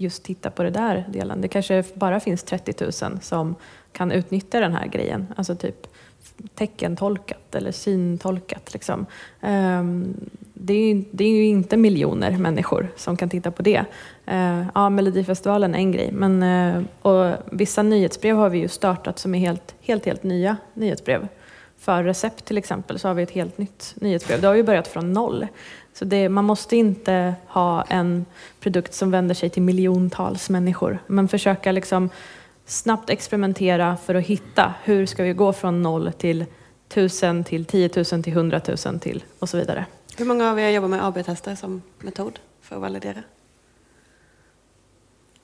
just 0.00 0.22
titta 0.22 0.50
på 0.50 0.62
det 0.62 0.70
där 0.70 1.04
delen. 1.08 1.40
Det 1.40 1.48
kanske 1.48 1.84
bara 1.94 2.20
finns 2.20 2.42
30 2.42 2.84
000 2.84 2.92
som 3.20 3.54
kan 3.92 4.12
utnyttja 4.12 4.60
den 4.60 4.72
här 4.72 4.86
grejen. 4.86 5.26
Alltså 5.36 5.54
typ 5.54 5.86
teckentolkat 6.54 7.54
eller 7.54 7.72
syntolkat. 7.72 8.72
Liksom. 8.72 9.06
Um, 9.40 10.14
det, 10.54 10.74
är 10.74 10.94
ju, 10.94 11.04
det 11.10 11.24
är 11.24 11.28
ju 11.28 11.46
inte 11.46 11.76
miljoner 11.76 12.38
människor 12.38 12.88
som 12.96 13.16
kan 13.16 13.28
titta 13.28 13.50
på 13.50 13.62
det. 13.62 13.84
Uh, 14.30 14.66
ja, 14.74 14.90
Melodifestivalen 14.90 15.74
är 15.74 15.78
en 15.78 15.92
grej, 15.92 16.12
men 16.12 16.42
uh, 16.42 16.84
och 17.02 17.36
vissa 17.50 17.82
nyhetsbrev 17.82 18.36
har 18.36 18.50
vi 18.50 18.58
ju 18.58 18.68
startat 18.68 19.18
som 19.18 19.34
är 19.34 19.38
helt, 19.38 19.74
helt, 19.80 20.06
helt 20.06 20.22
nya 20.22 20.56
nyhetsbrev. 20.74 21.28
För 21.78 22.04
recept 22.04 22.44
till 22.44 22.58
exempel 22.58 22.98
så 22.98 23.08
har 23.08 23.14
vi 23.14 23.22
ett 23.22 23.30
helt 23.30 23.58
nytt 23.58 23.94
nyhetsbrev. 23.96 24.40
Det 24.40 24.46
har 24.46 24.54
ju 24.54 24.62
börjat 24.62 24.88
från 24.88 25.12
noll. 25.12 25.46
Så 25.92 26.04
det, 26.04 26.28
man 26.28 26.44
måste 26.44 26.76
inte 26.76 27.34
ha 27.46 27.82
en 27.82 28.26
produkt 28.60 28.94
som 28.94 29.10
vänder 29.10 29.34
sig 29.34 29.50
till 29.50 29.62
miljontals 29.62 30.50
människor, 30.50 30.98
men 31.06 31.28
försöka 31.28 31.72
liksom 31.72 32.10
snabbt 32.66 33.10
experimentera 33.10 33.96
för 33.96 34.14
att 34.14 34.24
hitta 34.24 34.74
hur 34.82 35.06
ska 35.06 35.22
vi 35.24 35.32
gå 35.32 35.52
från 35.52 35.82
noll 35.82 36.12
till 36.18 36.44
tusen 36.88 37.44
till 37.44 37.64
10 37.64 37.90
000 37.96 38.04
till 38.04 38.32
100 38.32 38.60
000 38.86 39.00
till 39.00 39.24
och 39.38 39.48
så 39.48 39.56
vidare. 39.56 39.86
Hur 40.18 40.24
många 40.24 40.50
av 40.50 40.60
er 40.60 40.68
jobbar 40.70 40.88
med 40.88 41.04
AB-tester 41.04 41.54
som 41.54 41.82
metod 41.98 42.38
för 42.60 42.76
att 42.76 42.82
validera? 42.82 43.22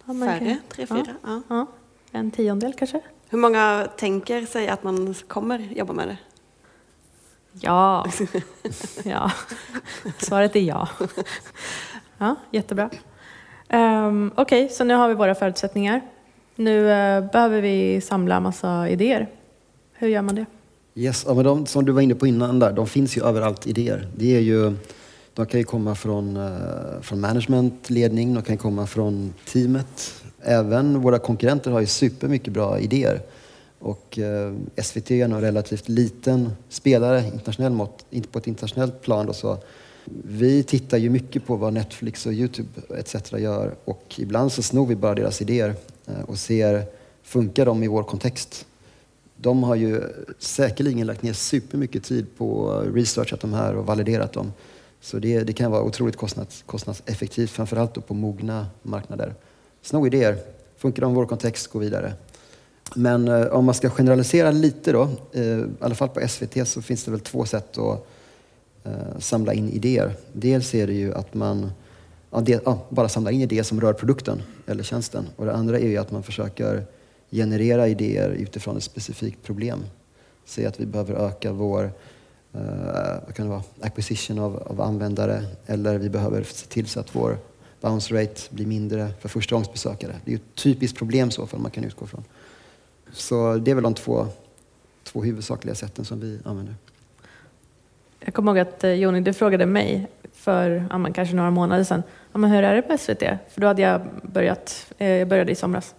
Ja, 0.04 0.14
Färre? 0.14 0.58
Tre, 0.68 0.86
fyra? 0.86 1.06
Ja, 1.22 1.42
ja. 1.48 1.66
ja, 2.10 2.18
En 2.18 2.30
tiondel 2.30 2.72
kanske. 2.72 3.00
Hur 3.34 3.38
många 3.40 3.88
tänker 3.96 4.46
sig 4.46 4.68
att 4.68 4.82
man 4.82 5.14
kommer 5.28 5.58
jobba 5.58 5.92
med 5.92 6.08
det? 6.08 6.16
Ja, 7.52 8.06
ja. 9.04 9.30
svaret 10.18 10.56
är 10.56 10.60
ja. 10.60 10.88
Ja, 12.18 12.36
jättebra. 12.50 12.90
Um, 13.72 14.32
Okej, 14.36 14.64
okay, 14.64 14.74
så 14.74 14.84
nu 14.84 14.94
har 14.94 15.08
vi 15.08 15.14
våra 15.14 15.34
förutsättningar. 15.34 16.00
Nu 16.56 16.78
uh, 16.80 17.30
behöver 17.32 17.60
vi 17.60 18.00
samla 18.00 18.40
massa 18.40 18.88
idéer. 18.88 19.28
Hur 19.92 20.08
gör 20.08 20.22
man 20.22 20.34
det? 20.34 20.46
Yes, 20.94 21.24
ja, 21.28 21.34
men 21.34 21.44
de 21.44 21.66
som 21.66 21.84
du 21.84 21.92
var 21.92 22.02
inne 22.02 22.14
på 22.14 22.26
innan 22.26 22.58
där, 22.58 22.72
de 22.72 22.86
finns 22.86 23.16
ju 23.16 23.24
överallt, 23.24 23.66
idéer. 23.66 24.08
Det 24.16 24.36
är 24.36 24.40
ju, 24.40 24.72
de 25.34 25.46
kan 25.46 25.60
ju 25.60 25.64
komma 25.64 25.94
från, 25.94 26.36
uh, 26.36 27.00
från 27.02 27.20
management, 27.20 27.90
ledning, 27.90 28.34
de 28.34 28.42
kan 28.42 28.58
komma 28.58 28.86
från 28.86 29.34
teamet. 29.44 30.23
Även 30.44 31.00
våra 31.00 31.18
konkurrenter 31.18 31.70
har 31.70 31.80
ju 31.80 31.86
supermycket 31.86 32.52
bra 32.52 32.78
idéer. 32.78 33.22
Och 33.78 34.18
eh, 34.18 34.54
SVT 34.82 35.10
är 35.10 35.24
en 35.24 35.40
relativt 35.40 35.88
liten 35.88 36.50
spelare 36.68 37.24
internationell 37.24 37.72
mått, 37.72 38.04
inte 38.10 38.28
på 38.28 38.38
ett 38.38 38.46
internationellt 38.46 39.02
plan. 39.02 39.26
Då, 39.26 39.32
så 39.32 39.58
vi 40.24 40.62
tittar 40.62 40.98
ju 40.98 41.10
mycket 41.10 41.46
på 41.46 41.56
vad 41.56 41.72
Netflix 41.72 42.26
och 42.26 42.32
Youtube 42.32 42.68
etc. 42.98 43.32
gör 43.32 43.74
och 43.84 44.14
ibland 44.18 44.52
så 44.52 44.62
snor 44.62 44.86
vi 44.86 44.96
bara 44.96 45.14
deras 45.14 45.42
idéer 45.42 45.74
eh, 46.06 46.20
och 46.26 46.38
ser, 46.38 46.84
funkar 47.22 47.66
de 47.66 47.82
i 47.82 47.88
vår 47.88 48.02
kontext? 48.02 48.66
De 49.36 49.62
har 49.62 49.74
ju 49.74 50.00
säkerligen 50.38 51.06
lagt 51.06 51.22
ner 51.22 51.32
supermycket 51.32 52.04
tid 52.04 52.26
på 52.36 52.78
researchat 52.94 53.40
de 53.40 53.52
här 53.52 53.76
och 53.76 53.86
validerat 53.86 54.32
dem. 54.32 54.52
Så 55.00 55.18
det, 55.18 55.40
det 55.40 55.52
kan 55.52 55.70
vara 55.70 55.82
otroligt 55.82 56.16
kostnads, 56.16 56.62
kostnadseffektivt, 56.66 57.50
framförallt 57.50 57.94
då 57.94 58.00
på 58.00 58.14
mogna 58.14 58.66
marknader. 58.82 59.34
Sno 59.84 60.06
idéer, 60.06 60.38
funkar 60.76 61.02
de 61.02 61.12
i 61.12 61.14
vår 61.14 61.26
kontext, 61.26 61.66
gå 61.66 61.78
vidare. 61.78 62.12
Men 62.94 63.28
eh, 63.28 63.46
om 63.46 63.64
man 63.64 63.74
ska 63.74 63.90
generalisera 63.90 64.50
lite 64.50 64.92
då, 64.92 65.08
eh, 65.32 65.42
i 65.42 65.66
alla 65.80 65.94
fall 65.94 66.08
på 66.08 66.28
SVT, 66.28 66.68
så 66.68 66.82
finns 66.82 67.04
det 67.04 67.10
väl 67.10 67.20
två 67.20 67.44
sätt 67.44 67.78
att 67.78 68.06
eh, 68.84 69.18
samla 69.18 69.52
in 69.54 69.70
idéer. 69.70 70.12
Dels 70.32 70.74
är 70.74 70.86
det 70.86 70.92
ju 70.92 71.14
att 71.14 71.34
man 71.34 71.70
ja, 72.30 72.40
det, 72.40 72.62
ja, 72.64 72.78
bara 72.88 73.08
samlar 73.08 73.32
in 73.32 73.40
idéer 73.40 73.62
som 73.62 73.80
rör 73.80 73.92
produkten 73.92 74.42
eller 74.66 74.82
tjänsten. 74.82 75.26
Och 75.36 75.46
det 75.46 75.52
andra 75.52 75.78
är 75.78 75.88
ju 75.88 75.96
att 75.96 76.10
man 76.10 76.22
försöker 76.22 76.84
generera 77.30 77.88
idéer 77.88 78.30
utifrån 78.30 78.76
ett 78.76 78.82
specifikt 78.82 79.42
problem. 79.42 79.84
Säg 80.44 80.66
att 80.66 80.80
vi 80.80 80.86
behöver 80.86 81.14
öka 81.14 81.52
vår 81.52 81.84
eh, 82.52 82.60
vad 83.26 83.34
kan 83.34 83.46
det 83.46 83.50
vara, 83.50 83.62
acquisition 83.80 84.38
av, 84.38 84.62
av 84.66 84.80
användare 84.80 85.44
eller 85.66 85.98
vi 85.98 86.08
behöver 86.08 86.42
se 86.42 86.66
till 86.66 86.86
så 86.86 87.00
att 87.00 87.14
vår 87.14 87.38
bounce 87.84 88.14
rate 88.14 88.40
blir 88.50 88.66
mindre 88.66 89.08
för 89.20 89.28
förstagångsbesökare. 89.28 90.12
Det 90.24 90.30
är 90.30 90.32
ju 90.32 90.36
ett 90.36 90.54
typiskt 90.54 90.98
problem 90.98 91.30
så 91.30 91.46
fall 91.46 91.60
man 91.60 91.70
kan 91.70 91.84
utgå 91.84 92.06
från. 92.06 92.24
Så 93.12 93.56
det 93.56 93.70
är 93.70 93.74
väl 93.74 93.84
de 93.84 93.94
två, 93.94 94.26
två 95.04 95.22
huvudsakliga 95.22 95.74
sätten 95.74 96.04
som 96.04 96.20
vi 96.20 96.38
använder. 96.44 96.74
Jag 98.20 98.34
kommer 98.34 98.52
ihåg 98.52 98.58
att 98.58 98.84
eh, 98.84 98.92
Joni, 98.92 99.20
du 99.20 99.32
frågade 99.32 99.66
mig 99.66 100.06
för 100.32 100.86
ja, 100.90 101.12
kanske 101.14 101.34
några 101.34 101.50
månader 101.50 101.84
sedan, 101.84 102.02
ja, 102.32 102.38
men 102.38 102.50
hur 102.50 102.62
är 102.62 102.74
det 102.74 102.82
på 102.82 102.98
SVT? 102.98 103.22
För 103.50 103.60
då 103.60 103.66
hade 103.66 103.82
jag 103.82 104.00
börjat, 104.22 104.92
eh, 104.98 105.08
jag 105.08 105.28
började 105.28 105.52
i 105.52 105.54
somras. 105.54 105.94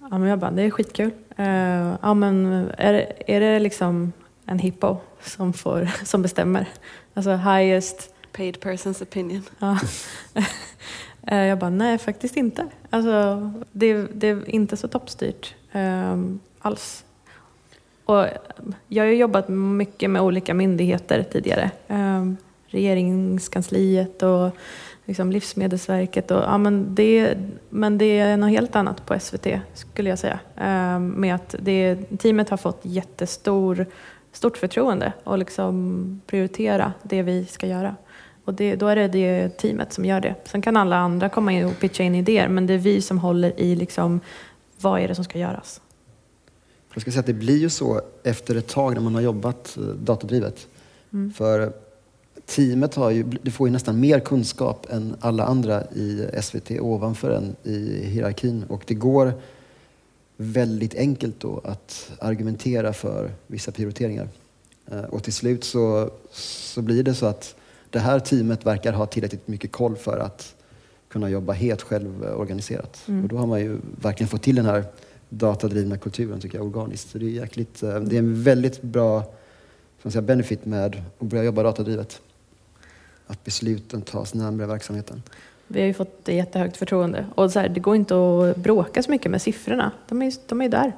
Ja, 0.00 0.18
men 0.18 0.22
jag 0.28 0.38
bara, 0.38 0.50
det 0.50 0.62
är 0.62 0.70
skitkul. 0.70 1.10
Uh, 1.38 1.94
ja, 2.02 2.14
men 2.14 2.46
är, 2.78 3.12
är 3.26 3.40
det 3.40 3.58
liksom 3.58 4.12
en 4.46 4.58
hippo 4.58 4.96
som, 5.22 5.52
får, 5.52 5.90
som 6.04 6.22
bestämmer? 6.22 6.68
Alltså 7.14 7.30
highest... 7.30 8.13
Paid 8.36 8.56
person's 8.56 9.02
opinion. 9.02 9.42
Ja. 9.58 9.78
Eh, 11.26 11.38
jag 11.38 11.58
bara, 11.58 11.70
nej 11.70 11.98
faktiskt 11.98 12.36
inte. 12.36 12.66
Alltså, 12.90 13.52
det, 13.72 14.06
det 14.14 14.28
är 14.28 14.50
inte 14.50 14.76
så 14.76 14.88
toppstyrt 14.88 15.54
um, 15.72 16.40
alls. 16.58 17.04
Och 18.04 18.26
eh, 18.26 18.32
jag 18.88 19.04
har 19.04 19.10
jobbat 19.10 19.48
mycket 19.48 20.10
med 20.10 20.22
olika 20.22 20.54
myndigheter 20.54 21.22
tidigare. 21.32 21.70
Um, 21.88 22.36
regeringskansliet 22.66 24.22
och 24.22 24.50
liksom 25.04 25.32
Livsmedelsverket. 25.32 26.30
Och, 26.30 26.42
ja, 26.42 26.58
men, 26.58 26.94
det, 26.94 27.38
men 27.70 27.98
det 27.98 28.18
är 28.18 28.36
något 28.36 28.50
helt 28.50 28.76
annat 28.76 29.06
på 29.06 29.20
SVT 29.20 29.46
skulle 29.74 30.10
jag 30.10 30.18
säga. 30.18 30.38
Um, 30.96 31.08
med 31.08 31.34
att 31.34 31.54
det, 31.58 31.96
teamet 32.18 32.50
har 32.50 32.56
fått 32.56 32.80
jättestort 32.82 34.56
förtroende 34.56 35.12
och 35.24 35.38
liksom 35.38 36.20
prioritera 36.26 36.92
det 37.02 37.22
vi 37.22 37.46
ska 37.46 37.66
göra. 37.66 37.96
Och 38.44 38.54
det, 38.54 38.76
då 38.76 38.86
är 38.86 38.96
det 38.96 39.08
det 39.08 39.48
teamet 39.48 39.92
som 39.92 40.04
gör 40.04 40.20
det. 40.20 40.34
Sen 40.44 40.62
kan 40.62 40.76
alla 40.76 40.96
andra 40.96 41.28
komma 41.28 41.52
in 41.52 41.64
och 41.64 41.78
pitcha 41.78 42.02
in 42.02 42.14
idéer 42.14 42.48
men 42.48 42.66
det 42.66 42.74
är 42.74 42.78
vi 42.78 43.02
som 43.02 43.18
håller 43.18 43.60
i 43.60 43.76
liksom 43.76 44.20
vad 44.80 45.00
är 45.00 45.08
det 45.08 45.14
som 45.14 45.24
ska 45.24 45.38
göras? 45.38 45.80
Jag 46.94 47.02
ska 47.02 47.10
säga 47.10 47.20
att 47.20 47.26
det 47.26 47.32
blir 47.32 47.58
ju 47.58 47.70
så 47.70 48.00
efter 48.22 48.54
ett 48.54 48.68
tag 48.68 48.94
när 48.94 49.00
man 49.00 49.14
har 49.14 49.22
jobbat 49.22 49.76
eh, 49.76 49.82
datadrivet. 49.82 50.68
Mm. 51.12 51.32
För 51.32 51.72
teamet 52.46 52.94
har 52.94 53.10
ju, 53.10 53.22
det 53.22 53.50
får 53.50 53.68
ju 53.68 53.72
nästan 53.72 54.00
mer 54.00 54.20
kunskap 54.20 54.86
än 54.90 55.16
alla 55.20 55.44
andra 55.44 55.84
i 55.84 56.28
SVT 56.42 56.70
ovanför 56.70 57.30
en 57.30 57.56
i 57.62 58.06
hierarkin. 58.06 58.64
Och 58.68 58.84
det 58.86 58.94
går 58.94 59.32
väldigt 60.36 60.94
enkelt 60.94 61.40
då 61.40 61.60
att 61.64 62.10
argumentera 62.20 62.92
för 62.92 63.30
vissa 63.46 63.72
prioriteringar. 63.72 64.28
Eh, 64.90 65.02
och 65.02 65.22
till 65.22 65.32
slut 65.32 65.64
så, 65.64 66.10
så 66.32 66.82
blir 66.82 67.02
det 67.02 67.14
så 67.14 67.26
att 67.26 67.54
det 67.94 68.00
här 68.00 68.20
teamet 68.20 68.66
verkar 68.66 68.92
ha 68.92 69.06
tillräckligt 69.06 69.48
mycket 69.48 69.72
koll 69.72 69.96
för 69.96 70.18
att 70.18 70.54
kunna 71.08 71.30
jobba 71.30 71.52
helt 71.52 71.82
självorganiserat. 71.82 73.02
Mm. 73.08 73.22
Och 73.22 73.28
då 73.28 73.36
har 73.36 73.46
man 73.46 73.60
ju 73.60 73.78
verkligen 74.00 74.28
fått 74.28 74.42
till 74.42 74.56
den 74.56 74.66
här 74.66 74.84
datadrivna 75.28 75.98
kulturen 75.98 76.40
tycker 76.40 76.58
jag, 76.58 76.66
organiskt. 76.66 77.10
Så 77.10 77.18
det 77.18 77.24
är, 77.24 77.30
jäkligt, 77.30 77.82
eh, 77.82 78.00
det 78.00 78.16
är 78.16 78.18
en 78.18 78.42
väldigt 78.42 78.82
bra 78.82 79.24
som 80.02 80.10
säga, 80.10 80.22
benefit 80.22 80.64
med 80.64 81.02
att 81.18 81.26
börja 81.26 81.44
jobba 81.44 81.62
datadrivet. 81.62 82.20
Att 83.26 83.44
besluten 83.44 84.02
tas 84.02 84.34
närmare 84.34 84.66
verksamheten. 84.66 85.22
Vi 85.66 85.80
har 85.80 85.86
ju 85.86 85.94
fått 85.94 86.20
jättehögt 86.24 86.76
förtroende. 86.76 87.26
Och 87.34 87.52
så 87.52 87.60
här, 87.60 87.68
det 87.68 87.80
går 87.80 87.96
inte 87.96 88.14
att 88.14 88.56
bråka 88.56 89.02
så 89.02 89.10
mycket 89.10 89.30
med 89.30 89.42
siffrorna. 89.42 89.92
De 90.08 90.22
är, 90.22 90.32
de 90.48 90.60
är 90.60 90.68
där. 90.68 90.92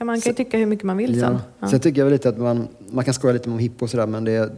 Man 0.00 0.20
kan 0.20 0.30
ju 0.30 0.36
tycka 0.36 0.58
hur 0.58 0.66
mycket 0.66 0.84
man 0.84 0.96
vill 0.96 1.20
sen. 1.20 1.38
Ja. 1.60 1.68
Sen 1.68 1.80
tycker 1.80 2.00
jag 2.00 2.10
lite 2.10 2.28
att 2.28 2.38
man, 2.38 2.68
man 2.90 3.04
kan 3.04 3.14
skoja 3.14 3.32
lite 3.32 3.50
om 3.50 3.58
hippo 3.58 3.84
och 3.84 3.90
sådär 3.90 4.06
men 4.06 4.24
det, 4.24 4.52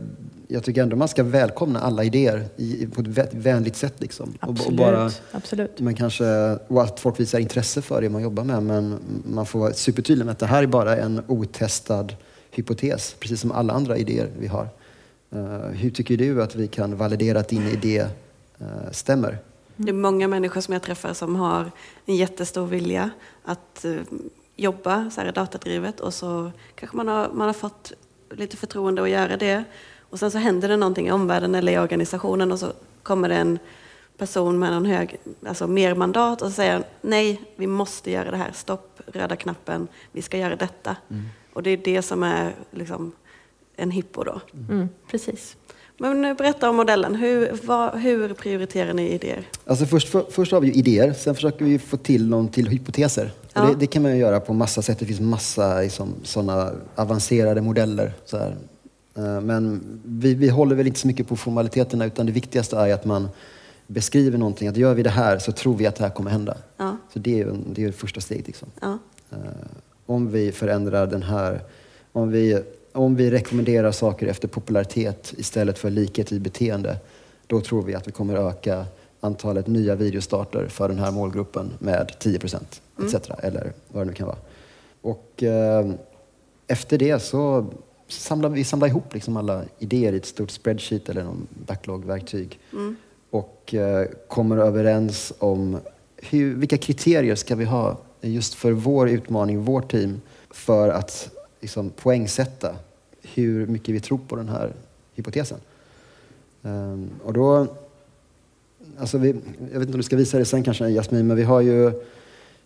jag 0.52 0.64
tycker 0.64 0.82
ändå 0.82 0.96
man 0.96 1.08
ska 1.08 1.22
välkomna 1.22 1.80
alla 1.80 2.04
idéer 2.04 2.48
i, 2.56 2.86
på 2.86 3.00
ett 3.00 3.34
vänligt 3.34 3.76
sätt. 3.76 3.94
Liksom. 3.98 4.34
Absolut. 4.40 4.66
Och 4.66 4.72
bara, 4.72 5.10
Absolut. 5.32 5.80
Men 5.80 5.94
kanske, 5.94 6.24
och 6.68 6.82
att 6.82 7.00
folk 7.00 7.20
visar 7.20 7.38
intresse 7.38 7.82
för 7.82 8.02
det 8.02 8.08
man 8.08 8.22
jobbar 8.22 8.44
med. 8.44 8.62
Men 8.62 8.98
man 9.24 9.46
får 9.46 9.58
vara 9.58 9.72
supertydlig 9.72 10.24
med 10.24 10.32
att 10.32 10.38
det 10.38 10.46
här 10.46 10.62
är 10.62 10.66
bara 10.66 10.96
en 10.96 11.22
otestad 11.26 12.16
hypotes, 12.50 13.16
precis 13.18 13.40
som 13.40 13.52
alla 13.52 13.72
andra 13.72 13.96
idéer 13.96 14.30
vi 14.38 14.46
har. 14.46 14.68
Uh, 15.34 15.66
hur 15.66 15.90
tycker 15.90 16.16
du 16.16 16.42
att 16.42 16.54
vi 16.54 16.68
kan 16.68 16.96
validera 16.96 17.40
att 17.40 17.48
din 17.48 17.68
idé 17.68 18.06
uh, 18.60 18.66
stämmer? 18.92 19.38
Det 19.76 19.88
är 19.88 19.92
många 19.92 20.28
människor 20.28 20.60
som 20.60 20.74
jag 20.74 20.82
träffar 20.82 21.14
som 21.14 21.36
har 21.36 21.70
en 22.06 22.16
jättestor 22.16 22.66
vilja 22.66 23.10
att 23.44 23.84
uh, 23.84 24.00
jobba 24.56 25.10
så 25.10 25.20
här 25.20 25.32
datadrivet 25.32 26.00
och 26.00 26.14
så 26.14 26.50
kanske 26.74 26.96
man 26.96 27.08
har, 27.08 27.28
man 27.32 27.46
har 27.46 27.54
fått 27.54 27.92
lite 28.30 28.56
förtroende 28.56 29.02
att 29.02 29.10
göra 29.10 29.36
det 29.36 29.64
och 30.10 30.18
sen 30.18 30.30
så 30.30 30.38
händer 30.38 30.68
det 30.68 30.76
någonting 30.76 31.08
i 31.08 31.12
omvärlden 31.12 31.54
eller 31.54 31.72
i 31.72 31.78
organisationen 31.78 32.52
och 32.52 32.58
så 32.58 32.72
kommer 33.02 33.28
det 33.28 33.34
en 33.34 33.58
person 34.18 34.58
med 34.58 34.72
en 34.72 34.86
hög, 34.86 35.16
alltså 35.46 35.66
mer 35.66 35.94
mandat 35.94 36.42
och 36.42 36.52
säger 36.52 36.84
nej, 37.00 37.40
vi 37.56 37.66
måste 37.66 38.10
göra 38.10 38.30
det 38.30 38.36
här, 38.36 38.52
stopp 38.54 39.00
röda 39.06 39.36
knappen, 39.36 39.88
vi 40.12 40.22
ska 40.22 40.38
göra 40.38 40.56
detta. 40.56 40.96
Mm. 41.10 41.24
Och 41.52 41.62
det 41.62 41.70
är 41.70 41.76
det 41.76 42.02
som 42.02 42.22
är 42.22 42.54
liksom 42.70 43.12
en 43.76 43.90
hippo 43.90 44.24
då. 44.24 44.40
Mm, 44.68 44.88
precis. 45.10 45.56
Men 45.96 46.36
berätta 46.36 46.70
om 46.70 46.76
modellen. 46.76 47.14
Hur, 47.14 47.58
vad, 47.62 48.00
hur 48.00 48.34
prioriterar 48.34 48.92
ni 48.92 49.08
idéer? 49.08 49.48
Alltså 49.66 49.86
först, 49.86 50.08
för, 50.08 50.24
först 50.30 50.52
har 50.52 50.60
vi 50.60 50.72
idéer, 50.72 51.12
sen 51.12 51.34
försöker 51.34 51.64
vi 51.64 51.78
få 51.78 51.96
till 51.96 52.28
någon 52.28 52.48
till 52.48 52.68
hypoteser. 52.68 53.32
Ja. 53.52 53.62
Det, 53.62 53.74
det, 53.74 53.86
kan 53.86 54.02
man 54.02 54.18
göra 54.18 54.40
på 54.40 54.52
massa 54.52 54.82
sätt. 54.82 54.98
Det 54.98 55.06
finns 55.06 55.20
massa 55.20 55.80
liksom, 55.80 56.14
sådana 56.22 56.72
avancerade 56.94 57.60
modeller. 57.60 58.12
Så 58.24 58.38
här. 58.38 58.56
Eh, 59.20 59.40
men 59.40 59.83
vi, 60.04 60.35
vi 60.35 60.48
håller 60.48 60.76
väl 60.76 60.87
inte 60.87 61.00
så 61.00 61.06
mycket 61.06 61.28
på 61.28 61.37
formaliteterna 61.37 62.04
utan 62.04 62.26
det 62.26 62.33
viktigaste 62.33 62.76
är 62.76 62.94
att 62.94 63.04
man 63.04 63.28
beskriver 63.87 64.38
någonting. 64.38 64.68
Att 64.68 64.76
gör 64.76 64.94
vi 64.94 65.02
det 65.02 65.11
här 65.11 65.38
så 65.38 65.52
tror 65.52 65.76
vi 65.76 65.87
att 65.87 65.96
det 65.96 66.04
här 66.04 66.11
kommer 66.11 66.30
hända. 66.30 66.56
Ja. 66.76 66.96
Så 67.12 67.18
det 67.18 67.40
är, 67.40 67.56
det 67.66 67.85
är 67.85 67.92
första 67.92 68.20
steget. 68.20 68.46
Liksom. 68.46 68.68
Ja. 68.80 68.98
Uh, 69.33 69.38
om 70.06 70.30
vi 70.30 70.52
förändrar 70.52 71.06
den 71.06 71.22
här, 71.22 71.61
om 72.12 72.30
vi, 72.30 72.62
om 72.92 73.16
vi 73.16 73.30
rekommenderar 73.30 73.92
saker 73.92 74.26
efter 74.26 74.48
popularitet 74.48 75.35
istället 75.37 75.78
för 75.78 75.90
likhet 75.90 76.33
i 76.33 76.40
beteende, 76.40 76.96
då 77.46 77.61
tror 77.61 77.83
vi 77.83 77.94
att 77.94 78.09
vi 78.09 78.12
kommer 78.12 78.37
öka 78.37 78.85
antalet 79.20 79.66
nya 79.66 79.94
videostarter 79.94 80.66
för 80.68 80.88
den 80.88 80.98
här 80.98 81.11
målgruppen 81.11 81.70
med 81.78 82.12
10 82.18 82.38
procent, 82.38 82.83
mm. 82.98 83.16
etc. 83.16 83.30
Eller 83.42 83.72
vad 83.88 84.02
det 84.02 84.11
nu 84.11 84.12
kan 84.12 84.26
vara. 84.26 84.38
Och 85.02 85.42
uh, 85.42 85.92
efter 86.66 86.98
det 86.98 87.22
så 87.22 87.66
samlar 88.12 88.48
vi 88.48 88.64
samlar 88.64 88.88
ihop 88.88 89.14
liksom 89.14 89.36
alla 89.36 89.64
idéer 89.78 90.12
i 90.12 90.16
ett 90.16 90.26
stort 90.26 90.50
spreadsheet 90.50 91.08
eller 91.08 91.24
någon 91.24 91.46
backlog-verktyg. 91.66 92.58
Mm. 92.72 92.96
Och 93.30 93.74
eh, 93.74 94.06
kommer 94.28 94.56
överens 94.56 95.32
om 95.38 95.78
hur, 96.16 96.54
vilka 96.54 96.78
kriterier 96.78 97.34
ska 97.34 97.56
vi 97.56 97.64
ha 97.64 97.96
just 98.20 98.54
för 98.54 98.72
vår 98.72 99.08
utmaning, 99.08 99.64
vårt 99.64 99.90
team, 99.90 100.20
för 100.50 100.88
att 100.88 101.30
liksom, 101.60 101.90
poängsätta 101.90 102.76
hur 103.22 103.66
mycket 103.66 103.94
vi 103.94 104.00
tror 104.00 104.20
på 104.28 104.36
den 104.36 104.48
här 104.48 104.72
hypotesen. 105.14 105.58
Um, 106.62 107.10
och 107.24 107.32
då, 107.32 107.66
alltså 108.98 109.18
vi, 109.18 109.28
jag 109.72 109.78
vet 109.78 109.82
inte 109.82 109.92
om 109.92 109.96
du 109.96 110.02
ska 110.02 110.16
visa 110.16 110.38
det 110.38 110.44
sen 110.44 110.62
kanske 110.62 110.88
Jasmin, 110.88 111.26
men 111.26 111.36
vi 111.36 111.42
har 111.42 111.60
ju, 111.60 111.90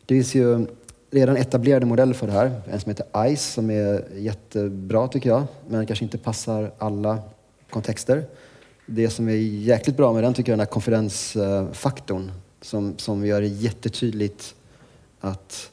det 0.07 0.15
finns 0.15 0.35
ju 0.35 0.67
redan 1.15 1.37
etablerade 1.37 1.87
modeller 1.87 2.15
för 2.15 2.27
det 2.27 2.33
här. 2.33 2.63
En 2.71 2.81
som 2.81 2.91
heter 2.91 3.27
ICE 3.27 3.37
som 3.37 3.71
är 3.71 4.05
jättebra 4.17 5.09
tycker 5.09 5.31
jag, 5.31 5.45
men 5.69 5.87
kanske 5.87 6.05
inte 6.05 6.19
passar 6.19 6.73
alla 6.79 7.19
kontexter. 7.71 8.25
Det 8.87 9.11
som 9.11 9.29
är 9.29 9.33
jäkligt 9.33 9.97
bra 9.97 10.13
med 10.13 10.23
den 10.23 10.35
tycker 10.35 10.53
jag 10.53 10.55
är 10.55 10.57
den 10.57 10.67
här 10.67 10.73
konfidensfaktorn 10.73 12.33
som, 12.61 12.99
som 12.99 13.27
gör 13.27 13.41
det 13.41 13.47
jättetydligt 13.47 14.55
att 15.21 15.71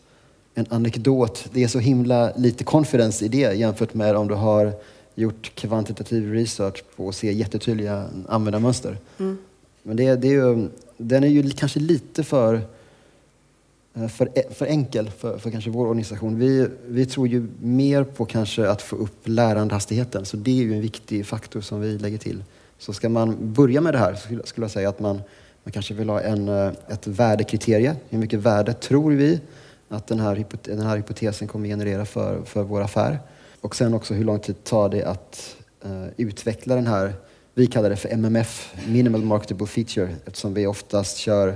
en 0.53 0.65
anekdot, 0.69 1.45
det 1.53 1.63
är 1.63 1.67
så 1.67 1.79
himla 1.79 2.33
lite 2.35 2.63
confidence 2.63 3.25
i 3.25 3.27
det 3.27 3.53
jämfört 3.53 3.93
med 3.93 4.15
om 4.15 4.27
du 4.27 4.33
har 4.33 4.73
gjort 5.15 5.55
kvantitativ 5.55 6.33
research 6.33 6.83
på 6.95 7.09
att 7.09 7.15
se 7.15 7.31
jättetydliga 7.31 8.05
användarmönster. 8.27 8.97
Mm. 9.17 9.37
Men 9.83 9.97
det, 9.97 10.15
det 10.15 10.27
är 10.27 10.31
ju, 10.31 10.69
den 10.97 11.23
är 11.23 11.27
ju 11.27 11.49
kanske 11.49 11.79
lite 11.79 12.23
för 12.23 12.61
Eh, 13.93 14.07
för, 14.07 14.29
e- 14.35 14.53
för 14.53 14.65
enkel 14.65 15.09
för, 15.09 15.37
för 15.37 15.51
kanske 15.51 15.69
vår 15.69 15.87
organisation. 15.87 16.39
Vi, 16.39 16.67
vi 16.87 17.05
tror 17.05 17.27
ju 17.27 17.47
mer 17.59 18.03
på 18.03 18.25
kanske 18.25 18.69
att 18.69 18.81
få 18.81 18.95
upp 18.95 19.27
lärandehastigheten, 19.27 20.25
så 20.25 20.37
det 20.37 20.51
är 20.51 20.63
ju 20.63 20.73
en 20.73 20.81
viktig 20.81 21.25
faktor 21.25 21.61
som 21.61 21.81
vi 21.81 21.97
lägger 21.97 22.17
till. 22.17 22.43
Så 22.77 22.93
ska 22.93 23.09
man 23.09 23.53
börja 23.53 23.81
med 23.81 23.93
det 23.93 23.97
här 23.97 24.15
så 24.15 24.21
skulle, 24.21 24.45
skulle 24.45 24.63
jag 24.63 24.71
säga 24.71 24.89
att 24.89 24.99
man, 24.99 25.21
man 25.63 25.71
kanske 25.71 25.93
vill 25.93 26.09
ha 26.09 26.21
en, 26.21 26.47
eh, 26.47 26.71
ett 26.87 27.07
värdekriterie. 27.07 27.95
Hur 28.09 28.17
mycket 28.17 28.39
värde 28.39 28.73
tror 28.73 29.11
vi 29.11 29.39
att 29.89 30.07
den 30.07 30.19
här, 30.19 30.45
den 30.63 30.79
här 30.79 30.97
hypotesen 30.97 31.47
kommer 31.47 31.67
generera 31.67 32.05
för, 32.05 32.41
för 32.45 32.63
vår 32.63 32.81
affär? 32.81 33.19
Och 33.61 33.75
sen 33.75 33.93
också 33.93 34.13
hur 34.13 34.23
lång 34.23 34.39
tid 34.39 34.63
tar 34.63 34.89
det 34.89 35.03
att 35.03 35.55
uh, 35.85 36.05
utveckla 36.17 36.75
den 36.75 36.87
här, 36.87 37.13
vi 37.53 37.67
kallar 37.67 37.89
det 37.89 37.95
för 37.95 38.09
MMF, 38.09 38.73
Minimal 38.87 39.23
Marketable 39.23 39.67
Feature, 39.67 40.09
eftersom 40.25 40.53
vi 40.53 40.67
oftast 40.67 41.17
kör 41.17 41.55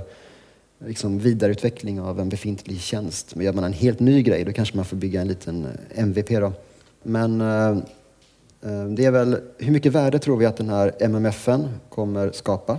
liksom 0.78 1.18
vidareutveckling 1.18 2.00
av 2.00 2.20
en 2.20 2.28
befintlig 2.28 2.80
tjänst. 2.80 3.34
Men 3.34 3.46
gör 3.46 3.52
man 3.52 3.64
en 3.64 3.72
helt 3.72 4.00
ny 4.00 4.22
grej, 4.22 4.44
då 4.44 4.52
kanske 4.52 4.76
man 4.76 4.84
får 4.84 4.96
bygga 4.96 5.20
en 5.20 5.28
liten 5.28 5.64
eh, 5.64 6.02
MVP. 6.02 6.28
Då. 6.28 6.52
Men 7.02 7.40
eh, 7.40 7.70
eh, 8.62 8.84
det 8.84 9.04
är 9.04 9.10
väl, 9.10 9.40
hur 9.58 9.72
mycket 9.72 9.92
värde 9.92 10.18
tror 10.18 10.36
vi 10.36 10.46
att 10.46 10.56
den 10.56 10.68
här 10.68 10.92
MMFen 11.00 11.68
kommer 11.88 12.30
skapa? 12.30 12.78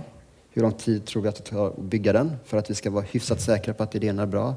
Hur 0.50 0.62
lång 0.62 0.72
tid 0.72 1.04
tror 1.04 1.22
vi 1.22 1.28
att 1.28 1.36
det 1.36 1.42
tar 1.50 1.66
att 1.66 1.78
bygga 1.78 2.12
den 2.12 2.36
för 2.44 2.58
att 2.58 2.70
vi 2.70 2.74
ska 2.74 2.90
vara 2.90 3.04
hyfsat 3.10 3.40
säkra 3.40 3.74
på 3.74 3.82
att 3.82 3.94
idén 3.94 4.18
är 4.18 4.26
bra? 4.26 4.54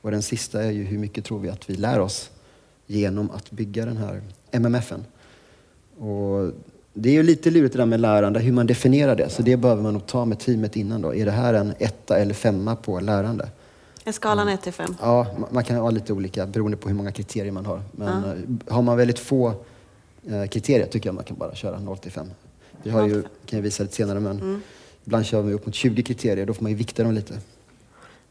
Och 0.00 0.10
den 0.10 0.22
sista 0.22 0.62
är 0.62 0.70
ju 0.70 0.84
hur 0.84 0.98
mycket 0.98 1.24
tror 1.24 1.38
vi 1.38 1.48
att 1.48 1.70
vi 1.70 1.74
lär 1.74 2.00
oss 2.00 2.30
genom 2.86 3.30
att 3.30 3.50
bygga 3.50 3.84
den 3.84 3.96
här 3.96 4.22
MMFen? 4.50 5.04
Och 5.98 6.52
det 6.92 7.08
är 7.08 7.12
ju 7.12 7.22
lite 7.22 7.50
lurigt 7.50 7.72
det 7.72 7.78
där 7.78 7.86
med 7.86 8.00
lärande, 8.00 8.40
hur 8.40 8.52
man 8.52 8.66
definierar 8.66 9.16
det. 9.16 9.28
Så 9.28 9.42
det 9.42 9.56
behöver 9.56 9.82
man 9.82 9.92
nog 9.92 10.06
ta 10.06 10.24
med 10.24 10.38
teamet 10.38 10.76
innan 10.76 11.02
då. 11.02 11.14
Är 11.14 11.24
det 11.24 11.30
här 11.30 11.54
en 11.54 11.74
etta 11.78 12.18
eller 12.18 12.34
femma 12.34 12.76
på 12.76 13.00
lärande? 13.00 13.48
Är 14.04 14.12
skalan 14.12 14.48
1 14.48 14.62
till 14.62 14.72
5? 14.72 14.96
Ja, 15.00 15.26
man 15.50 15.64
kan 15.64 15.76
ha 15.76 15.90
lite 15.90 16.12
olika 16.12 16.46
beroende 16.46 16.76
på 16.76 16.88
hur 16.88 16.96
många 16.96 17.12
kriterier 17.12 17.52
man 17.52 17.66
har. 17.66 17.82
Men 17.92 18.22
ja. 18.22 18.32
Eh, 18.32 18.74
har 18.74 18.82
man 18.82 18.96
väldigt 18.96 19.18
få 19.18 19.54
eh, 20.26 20.46
kriterier 20.46 20.86
tycker 20.86 21.08
jag 21.08 21.14
man 21.14 21.24
kan 21.24 21.36
bara 21.36 21.54
köra 21.54 21.78
0 21.80 21.98
till 21.98 22.12
5. 22.12 22.30
Vi 22.82 22.90
har 22.90 23.08
ju, 23.08 23.22
kan 23.22 23.58
jag 23.58 23.62
visa 23.62 23.82
lite 23.82 23.94
senare, 23.94 24.20
men 24.20 24.40
mm. 24.40 24.62
ibland 25.04 25.26
kör 25.26 25.42
vi 25.42 25.52
upp 25.52 25.66
mot 25.66 25.74
20 25.74 26.02
kriterier. 26.02 26.46
Då 26.46 26.54
får 26.54 26.62
man 26.62 26.72
ju 26.72 26.76
vikta 26.76 27.02
dem 27.02 27.12
lite. 27.12 27.38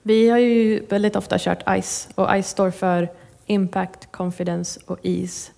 Vi 0.02 0.30
har 0.30 0.38
ju 0.38 0.86
väldigt 0.86 1.16
ofta 1.16 1.38
kört 1.40 1.64
ICE 1.78 2.10
och 2.16 2.38
ICE 2.38 2.44
står 2.44 2.72
för 2.72 3.12
Impact, 3.46 4.12
Confidence 4.12 4.80
och 4.86 4.98
Ease. 5.04 5.52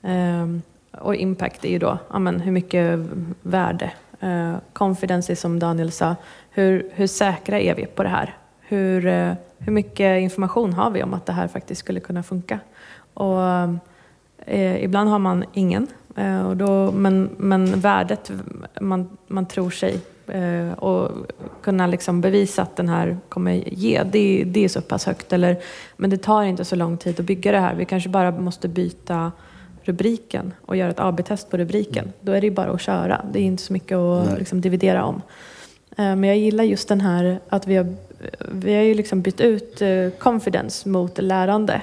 Um, 0.00 0.62
och 0.92 1.14
impact 1.14 1.64
är 1.64 1.68
ju 1.68 1.78
då 1.78 1.98
amen, 2.08 2.40
hur 2.40 2.52
mycket 2.52 3.00
värde. 3.42 3.92
Uh, 4.22 4.56
confidence 4.72 5.32
är 5.32 5.36
som 5.36 5.58
Daniel 5.58 5.92
sa, 5.92 6.16
hur, 6.50 6.90
hur 6.94 7.06
säkra 7.06 7.60
är 7.60 7.74
vi 7.74 7.86
på 7.86 8.02
det 8.02 8.08
här? 8.08 8.36
Hur, 8.60 9.06
uh, 9.06 9.32
hur 9.58 9.72
mycket 9.72 10.20
information 10.20 10.72
har 10.72 10.90
vi 10.90 11.02
om 11.02 11.14
att 11.14 11.26
det 11.26 11.32
här 11.32 11.48
faktiskt 11.48 11.78
skulle 11.78 12.00
kunna 12.00 12.22
funka? 12.22 12.58
Och, 13.14 13.38
uh, 14.48 14.84
ibland 14.84 15.10
har 15.10 15.18
man 15.18 15.44
ingen, 15.52 15.86
och 16.48 16.56
då, 16.56 16.92
men, 16.92 17.30
men 17.36 17.80
värdet 17.80 18.30
man, 18.80 19.18
man 19.26 19.46
tror 19.46 19.70
sig 19.70 20.00
och 20.76 21.10
kunna 21.62 21.86
liksom 21.86 22.20
bevisa 22.20 22.62
att 22.62 22.76
den 22.76 22.88
här 22.88 23.18
kommer 23.28 23.52
ge, 23.52 24.02
det, 24.02 24.44
det 24.46 24.64
är 24.64 24.68
så 24.68 24.80
pass 24.80 25.06
högt. 25.06 25.32
Eller, 25.32 25.56
men 25.96 26.10
det 26.10 26.16
tar 26.16 26.42
inte 26.42 26.64
så 26.64 26.76
lång 26.76 26.96
tid 26.96 27.20
att 27.20 27.26
bygga 27.26 27.52
det 27.52 27.58
här. 27.60 27.74
Vi 27.74 27.84
kanske 27.84 28.08
bara 28.08 28.30
måste 28.30 28.68
byta 28.68 29.32
rubriken 29.82 30.54
och 30.66 30.76
göra 30.76 30.90
ett 30.90 31.00
AB-test 31.00 31.50
på 31.50 31.56
rubriken, 31.56 32.04
mm. 32.04 32.12
då 32.20 32.32
är 32.32 32.40
det 32.40 32.46
ju 32.46 32.54
bara 32.54 32.70
att 32.70 32.80
köra. 32.80 33.24
Det 33.32 33.38
är 33.38 33.42
inte 33.42 33.62
så 33.62 33.72
mycket 33.72 33.96
att 33.96 34.38
liksom, 34.38 34.60
dividera 34.60 35.04
om. 35.04 35.22
Eh, 35.90 36.16
men 36.16 36.24
jag 36.24 36.38
gillar 36.38 36.64
just 36.64 36.88
den 36.88 37.00
här 37.00 37.40
att 37.48 37.66
vi 37.66 37.76
har, 37.76 37.94
vi 38.52 38.74
har 38.74 38.82
ju 38.82 38.94
liksom 38.94 39.22
bytt 39.22 39.40
ut 39.40 39.82
eh, 39.82 40.10
confidence 40.18 40.88
mot 40.88 41.18
lärande. 41.18 41.82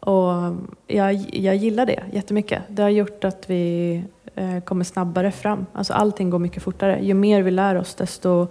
Och 0.00 0.56
jag, 0.86 1.14
jag 1.32 1.56
gillar 1.56 1.86
det 1.86 2.02
jättemycket. 2.12 2.62
Det 2.68 2.82
har 2.82 2.88
gjort 2.88 3.24
att 3.24 3.50
vi 3.50 4.02
eh, 4.34 4.60
kommer 4.60 4.84
snabbare 4.84 5.30
fram. 5.30 5.66
Alltså 5.72 5.92
allting 5.92 6.30
går 6.30 6.38
mycket 6.38 6.62
fortare. 6.62 6.98
Ju 7.02 7.14
mer 7.14 7.42
vi 7.42 7.50
lär 7.50 7.74
oss 7.74 7.94
desto 7.94 8.46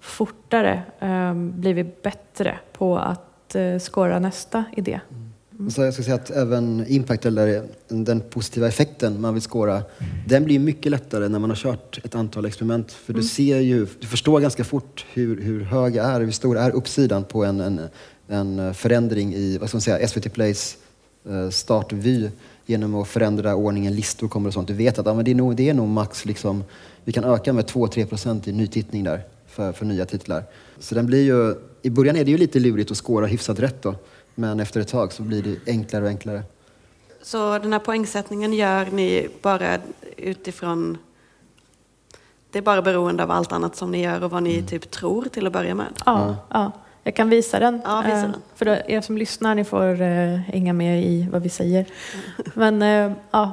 fortare 0.00 0.82
eh, 1.00 1.34
blivit 1.34 2.02
bättre 2.02 2.58
på 2.72 2.98
att 2.98 3.56
skåra 3.80 4.18
nästa 4.18 4.64
idé. 4.76 5.00
Mm. 5.64 5.70
Så 5.70 5.82
jag 5.82 5.94
ska 5.94 6.02
säga 6.02 6.14
att 6.14 6.30
även 6.30 6.84
impact, 6.88 7.26
eller 7.26 7.62
den 7.88 8.20
positiva 8.20 8.68
effekten 8.68 9.20
man 9.20 9.34
vill 9.34 9.42
skåra, 9.42 9.82
den 10.26 10.44
blir 10.44 10.58
mycket 10.58 10.92
lättare 10.92 11.28
när 11.28 11.38
man 11.38 11.50
har 11.50 11.56
kört 11.56 12.00
ett 12.04 12.14
antal 12.14 12.44
experiment. 12.44 12.92
För 12.92 13.12
du 13.12 13.18
mm. 13.18 13.28
ser 13.28 13.58
ju, 13.58 13.86
du 14.00 14.06
förstår 14.06 14.40
ganska 14.40 14.64
fort 14.64 15.06
hur, 15.12 15.40
hur 15.40 15.60
hög 15.60 15.96
är, 15.96 16.20
hur 16.20 16.30
stor 16.30 16.58
är 16.58 16.70
uppsidan 16.70 17.24
på 17.24 17.44
en, 17.44 17.60
en, 17.60 17.80
en 18.28 18.74
förändring 18.74 19.34
i, 19.34 19.58
vad 19.58 19.68
ska 19.68 19.76
man 19.76 19.82
säga, 19.82 20.08
SVT 20.08 20.32
Plays 20.32 20.76
eh, 21.28 21.50
startvy 21.50 22.30
genom 22.66 22.94
att 22.94 23.08
förändra 23.08 23.54
ordningen, 23.54 23.96
listor 23.96 24.28
kommer 24.28 24.48
och 24.48 24.54
sånt. 24.54 24.68
Du 24.68 24.74
vet 24.74 24.98
att 24.98 25.06
ja, 25.06 25.14
men 25.14 25.24
det, 25.24 25.30
är 25.30 25.34
nog, 25.34 25.56
det 25.56 25.68
är 25.68 25.74
nog 25.74 25.88
max, 25.88 26.24
liksom, 26.24 26.64
vi 27.04 27.12
kan 27.12 27.24
öka 27.24 27.52
med 27.52 27.64
2-3 27.64 28.06
procent 28.06 28.48
i 28.48 28.52
nytittning 28.52 29.04
där 29.04 29.22
för, 29.46 29.72
för 29.72 29.84
nya 29.84 30.04
titlar. 30.04 30.44
Så 30.78 30.94
den 30.94 31.06
blir 31.06 31.22
ju, 31.22 31.54
i 31.82 31.90
början 31.90 32.16
är 32.16 32.24
det 32.24 32.30
ju 32.30 32.38
lite 32.38 32.58
lurigt 32.58 32.90
att 32.90 32.96
skåra 32.96 33.26
hyfsat 33.26 33.58
rätt 33.58 33.82
då. 33.82 33.94
Men 34.34 34.60
efter 34.60 34.80
ett 34.80 34.88
tag 34.88 35.12
så 35.12 35.22
blir 35.22 35.42
det 35.42 35.70
enklare 35.70 36.04
och 36.04 36.08
enklare. 36.08 36.42
Så 37.22 37.58
den 37.58 37.72
här 37.72 37.80
poängsättningen 37.80 38.52
gör 38.52 38.86
ni 38.92 39.28
bara 39.42 39.78
utifrån... 40.16 40.98
Det 42.50 42.58
är 42.58 42.62
bara 42.62 42.82
beroende 42.82 43.22
av 43.22 43.30
allt 43.30 43.52
annat 43.52 43.76
som 43.76 43.90
ni 43.90 44.02
gör 44.02 44.24
och 44.24 44.30
vad 44.30 44.42
ni 44.42 44.54
mm. 44.54 44.66
typ 44.66 44.90
tror 44.90 45.24
till 45.24 45.46
att 45.46 45.52
börja 45.52 45.74
med? 45.74 45.86
Ja, 46.06 46.36
ja. 46.50 46.72
jag 47.02 47.16
kan 47.16 47.28
visa 47.28 47.58
den. 47.58 47.80
Ja, 47.84 48.02
visa 48.06 48.16
den. 48.16 48.30
Uh, 48.30 48.36
för 48.54 48.90
er 48.90 49.00
som 49.00 49.18
lyssnar, 49.18 49.54
ni 49.54 49.64
får 49.64 50.02
uh, 50.02 50.36
hänga 50.36 50.72
med 50.72 51.02
i 51.04 51.28
vad 51.32 51.42
vi 51.42 51.48
säger. 51.48 51.86
Men 52.54 52.82
uh, 52.82 53.12
ja, 53.30 53.52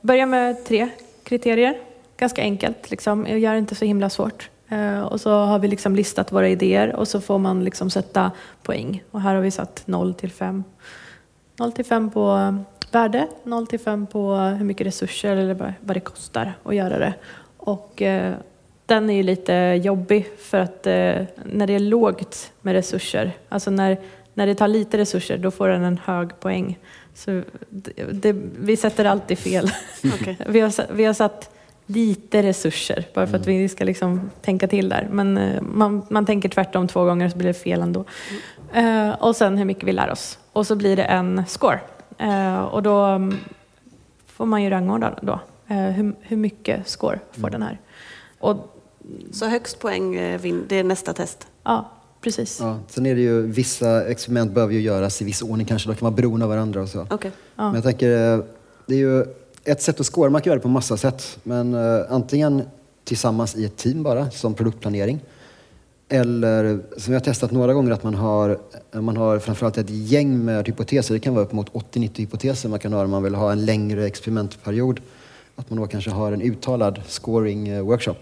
börja 0.00 0.26
med 0.26 0.64
tre 0.64 0.88
kriterier. 1.22 1.78
Ganska 2.16 2.42
enkelt, 2.42 2.90
liksom. 2.90 3.26
jag 3.26 3.38
gör 3.38 3.52
det 3.52 3.58
inte 3.58 3.74
så 3.74 3.84
himla 3.84 4.10
svårt. 4.10 4.50
Eh, 4.74 5.00
och 5.00 5.20
så 5.20 5.30
har 5.30 5.58
vi 5.58 5.68
liksom 5.68 5.96
listat 5.96 6.32
våra 6.32 6.48
idéer 6.48 6.96
och 6.96 7.08
så 7.08 7.20
får 7.20 7.38
man 7.38 7.64
liksom 7.64 7.90
sätta 7.90 8.30
poäng. 8.62 9.02
Och 9.10 9.20
här 9.20 9.34
har 9.34 9.42
vi 9.42 9.50
satt 9.50 9.82
0 9.86 10.14
till 10.14 10.30
5. 10.30 10.64
0 11.58 11.72
till 11.72 11.84
5 11.84 12.10
på 12.10 12.56
värde, 12.90 13.28
0 13.44 13.66
till 13.66 13.80
5 13.80 14.06
på 14.06 14.34
hur 14.34 14.64
mycket 14.64 14.86
resurser 14.86 15.36
eller 15.36 15.74
vad 15.80 15.96
det 15.96 16.00
kostar 16.00 16.54
att 16.64 16.74
göra 16.74 16.98
det. 16.98 17.14
Och 17.56 18.02
eh, 18.02 18.34
den 18.86 19.10
är 19.10 19.14
ju 19.14 19.22
lite 19.22 19.80
jobbig 19.84 20.28
för 20.38 20.58
att 20.58 20.86
eh, 20.86 21.22
när 21.44 21.66
det 21.66 21.74
är 21.74 21.78
lågt 21.78 22.52
med 22.60 22.72
resurser, 22.72 23.32
alltså 23.48 23.70
när, 23.70 23.98
när 24.34 24.46
det 24.46 24.54
tar 24.54 24.68
lite 24.68 24.98
resurser, 24.98 25.38
då 25.38 25.50
får 25.50 25.68
den 25.68 25.84
en 25.84 25.98
hög 26.04 26.40
poäng. 26.40 26.78
Så 27.14 27.42
det, 27.68 27.92
det, 28.12 28.36
vi 28.58 28.76
sätter 28.76 29.04
alltid 29.04 29.38
fel. 29.38 29.70
Okay. 30.14 30.36
vi, 30.46 30.60
har, 30.60 30.92
vi 30.92 31.04
har 31.04 31.14
satt 31.14 31.50
lite 31.86 32.42
resurser, 32.42 33.06
bara 33.14 33.26
för 33.26 33.36
att 33.36 33.46
mm. 33.46 33.58
vi 33.58 33.68
ska 33.68 33.84
liksom 33.84 34.30
tänka 34.40 34.68
till 34.68 34.88
där. 34.88 35.08
Men 35.10 35.38
eh, 35.38 35.62
man, 35.62 36.06
man 36.10 36.26
tänker 36.26 36.48
tvärtom 36.48 36.88
två 36.88 37.04
gånger 37.04 37.28
så 37.28 37.36
blir 37.36 37.48
det 37.48 37.54
fel 37.54 37.82
ändå. 37.82 38.04
Uh, 38.76 39.10
och 39.10 39.36
sen 39.36 39.58
hur 39.58 39.64
mycket 39.64 39.84
vi 39.84 39.92
lär 39.92 40.10
oss. 40.10 40.38
Och 40.52 40.66
så 40.66 40.76
blir 40.76 40.96
det 40.96 41.04
en 41.04 41.42
score. 41.46 41.80
Uh, 42.22 42.62
och 42.62 42.82
då 42.82 43.04
mm, 43.04 43.36
får 44.26 44.46
man 44.46 44.62
ju 44.62 44.70
rangordna 44.70 45.18
då. 45.22 45.40
Hur, 45.66 46.14
hur 46.20 46.36
mycket 46.36 46.88
score 46.88 47.18
får 47.32 47.38
mm. 47.38 47.50
den 47.50 47.62
här? 47.62 47.80
Och, 48.38 48.56
så 49.32 49.46
högst 49.46 49.78
poäng, 49.78 50.12
det 50.68 50.72
är 50.72 50.84
nästa 50.84 51.12
test? 51.12 51.46
Ja, 51.62 51.90
precis. 52.20 52.60
Ja, 52.60 52.78
sen 52.88 53.06
är 53.06 53.14
det 53.14 53.20
ju, 53.20 53.42
vissa 53.42 54.08
experiment 54.08 54.52
behöver 54.52 54.74
ju 54.74 54.80
göras 54.80 55.22
i 55.22 55.24
viss 55.24 55.42
ordning 55.42 55.66
kanske, 55.66 55.88
de 55.88 55.96
kan 55.96 56.06
vara 56.06 56.16
beroende 56.16 56.44
av 56.44 56.50
varandra 56.50 56.82
och 56.82 56.88
så. 56.88 57.00
Okay. 57.10 57.30
Ja. 57.56 57.64
Men 57.64 57.74
jag 57.74 57.84
tänker, 57.84 58.08
det 58.86 58.94
är 58.94 58.98
ju 58.98 59.24
ett 59.64 59.82
sätt 59.82 60.00
att 60.00 60.06
skåra, 60.06 60.30
man 60.30 60.40
kan 60.40 60.50
göra 60.50 60.58
det 60.58 60.62
på 60.62 60.68
massa 60.68 60.96
sätt. 60.96 61.38
Men 61.42 61.74
uh, 61.74 62.06
antingen 62.08 62.62
tillsammans 63.04 63.56
i 63.56 63.64
ett 63.64 63.76
team 63.76 64.02
bara, 64.02 64.30
som 64.30 64.54
produktplanering. 64.54 65.20
Eller 66.08 66.80
som 66.96 67.12
jag 67.12 67.20
har 67.20 67.24
testat 67.24 67.50
några 67.50 67.74
gånger 67.74 67.92
att 67.92 68.02
man 68.02 68.14
har, 68.14 68.58
man 68.92 69.16
har 69.16 69.38
framförallt 69.38 69.78
ett 69.78 69.90
gäng 69.90 70.44
med 70.44 70.66
hypoteser. 70.66 71.14
Det 71.14 71.20
kan 71.20 71.34
vara 71.34 71.44
upp 71.44 71.52
mot 71.52 71.72
80-90 71.72 72.18
hypoteser 72.18 72.68
man 72.68 72.78
kan 72.78 72.92
ha 72.92 73.04
om 73.04 73.10
man 73.10 73.22
vill 73.22 73.34
ha 73.34 73.52
en 73.52 73.64
längre 73.64 74.06
experimentperiod. 74.06 75.00
Att 75.56 75.70
man 75.70 75.78
då 75.78 75.86
kanske 75.86 76.10
har 76.10 76.32
en 76.32 76.42
uttalad 76.42 77.02
scoring-workshop. 77.08 78.16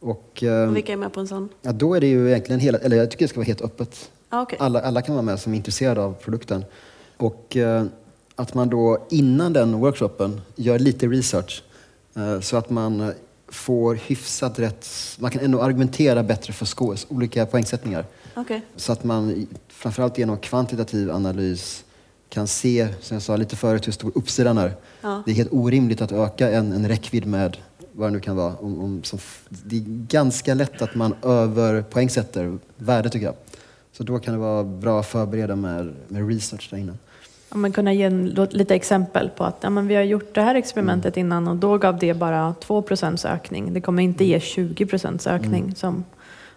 Och, 0.00 0.42
uh, 0.42 0.68
och 0.68 0.76
vilka 0.76 0.92
är 0.92 0.96
med 0.96 1.12
på 1.12 1.20
en 1.20 1.28
sån? 1.28 1.48
Ja, 1.62 1.72
då 1.72 1.94
är 1.94 2.00
det 2.00 2.06
ju 2.06 2.28
egentligen 2.28 2.60
hela, 2.60 2.78
eller 2.78 2.96
jag 2.96 3.10
tycker 3.10 3.24
det 3.24 3.28
ska 3.28 3.40
vara 3.40 3.46
helt 3.46 3.62
öppet. 3.62 4.10
Ah, 4.28 4.42
okay. 4.42 4.58
alla, 4.60 4.80
alla 4.80 5.02
kan 5.02 5.14
vara 5.14 5.22
med 5.22 5.40
som 5.40 5.52
är 5.52 5.56
intresserade 5.56 6.00
av 6.00 6.12
produkten. 6.12 6.64
Och 7.16 7.56
att 8.38 8.54
man 8.54 8.68
då 8.68 9.06
innan 9.10 9.52
den 9.52 9.80
workshopen 9.80 10.40
gör 10.56 10.78
lite 10.78 11.06
research 11.06 11.62
eh, 12.16 12.40
så 12.40 12.56
att 12.56 12.70
man 12.70 13.12
får 13.48 13.94
hyfsat 13.94 14.58
rätt, 14.58 14.88
man 15.18 15.30
kan 15.30 15.42
ändå 15.42 15.62
argumentera 15.62 16.22
bättre 16.22 16.52
för 16.52 16.66
scores, 16.66 17.06
olika 17.08 17.46
poängsättningar. 17.46 18.06
Okay. 18.36 18.60
Så 18.76 18.92
att 18.92 19.04
man 19.04 19.46
framförallt 19.68 20.18
genom 20.18 20.38
kvantitativ 20.38 21.10
analys 21.10 21.84
kan 22.28 22.46
se, 22.46 22.88
som 23.00 23.14
jag 23.14 23.22
sa 23.22 23.36
lite 23.36 23.56
förut, 23.56 23.86
hur 23.86 23.92
stor 23.92 24.12
uppsidan 24.14 24.58
är. 24.58 24.72
Ja. 25.00 25.22
Det 25.26 25.30
är 25.30 25.34
helt 25.34 25.52
orimligt 25.52 26.00
att 26.00 26.12
öka 26.12 26.50
en, 26.50 26.72
en 26.72 26.88
räckvidd 26.88 27.26
med 27.26 27.56
vad 27.92 28.08
det 28.08 28.12
nu 28.12 28.20
kan 28.20 28.36
vara. 28.36 28.56
Om, 28.56 28.80
om, 28.80 29.02
som, 29.04 29.18
det 29.48 29.76
är 29.76 29.84
ganska 30.08 30.54
lätt 30.54 30.82
att 30.82 30.94
man 30.94 31.14
överpoängsätter 31.22 32.58
värdet 32.76 33.12
tycker 33.12 33.26
jag. 33.26 33.34
Så 33.92 34.02
då 34.02 34.18
kan 34.18 34.34
det 34.34 34.40
vara 34.40 34.64
bra 34.64 35.00
att 35.00 35.06
förbereda 35.06 35.56
med, 35.56 35.94
med 36.08 36.28
research 36.28 36.68
där 36.70 36.78
innan. 36.78 36.98
Ja, 37.50 37.56
men 37.56 37.72
kunna 37.72 37.92
ge 37.92 38.02
en, 38.02 38.26
lite 38.50 38.74
exempel 38.74 39.30
på 39.36 39.44
att 39.44 39.56
ja, 39.60 39.70
men 39.70 39.86
vi 39.86 39.94
har 39.94 40.02
gjort 40.02 40.34
det 40.34 40.40
här 40.40 40.54
experimentet 40.54 41.16
mm. 41.16 41.26
innan 41.26 41.48
och 41.48 41.56
då 41.56 41.78
gav 41.78 41.98
det 41.98 42.14
bara 42.14 42.54
2% 42.66 43.26
ökning. 43.26 43.72
Det 43.72 43.80
kommer 43.80 44.02
inte 44.02 44.24
ge 44.24 44.40
20 44.40 44.86
ökning 45.26 45.62
mm. 45.62 45.74
som 45.74 46.04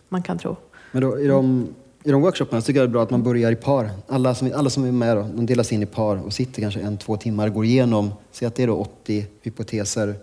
man 0.10 0.24
kan 0.24 0.38
tro. 0.38 0.56
Men 0.92 1.02
då, 1.02 1.20
i 1.20 1.28
de, 1.28 1.68
i 2.04 2.12
de 2.12 2.22
workshopparna 2.22 2.62
tycker 2.62 2.80
jag 2.80 2.90
det 2.90 2.92
är 2.92 2.94
bra 2.94 3.04
att 3.04 3.10
man 3.10 3.24
börjar 3.24 3.52
i 3.52 3.56
par. 3.56 3.90
Alla 4.08 4.36
som, 4.36 4.52
alla 4.56 4.70
som 4.70 4.86
är 4.86 4.92
med 4.92 5.18
då, 5.18 5.30
de 5.36 5.46
delas 5.46 5.72
in 5.72 5.84
i 5.84 5.86
par 5.86 6.26
och 6.26 6.34
sitter 6.34 6.62
kanske 6.62 6.80
en, 6.80 6.98
två 6.98 7.18
timmar, 7.18 7.50
går 7.50 7.66
igenom, 7.66 8.14
säg 8.32 8.48
att 8.48 8.56
det 8.56 8.64
är 8.64 8.68
då 8.68 8.76
80 8.76 9.26
hypoteser 9.42 10.16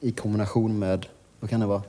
i 0.00 0.12
kombination 0.12 0.78
med, 0.78 1.06
vad 1.40 1.50
kan 1.50 1.60
det 1.60 1.66
vara, 1.66 1.82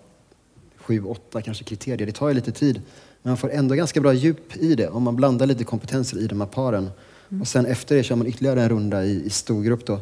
sju, 0.78 1.04
åtta 1.04 1.41
kanske 1.41 1.63
kriterier. 1.63 2.06
Det 2.06 2.12
tar 2.12 2.28
ju 2.28 2.34
lite 2.34 2.52
tid. 2.52 2.82
Men 3.21 3.32
man 3.32 3.38
får 3.38 3.52
ändå 3.52 3.76
ganska 3.76 4.02
bra 4.02 4.13
djup 4.13 4.58
i 4.58 4.76
det 4.76 4.88
om 4.88 5.04
man 5.04 5.15
blandar 5.15 5.45
lite 5.45 5.63
kompetenser 5.63 6.17
i 6.17 6.28
de 6.28 6.41
här 6.41 6.47
paren. 6.47 6.89
Mm. 7.34 7.41
Och 7.41 7.48
sen 7.48 7.65
efter 7.65 7.96
det 7.96 8.04
kör 8.04 8.15
man 8.15 8.28
ytterligare 8.28 8.62
en 8.62 8.69
runda 8.69 9.06
i, 9.06 9.26
i 9.26 9.30
storgrupp 9.30 9.86
då. 9.86 10.00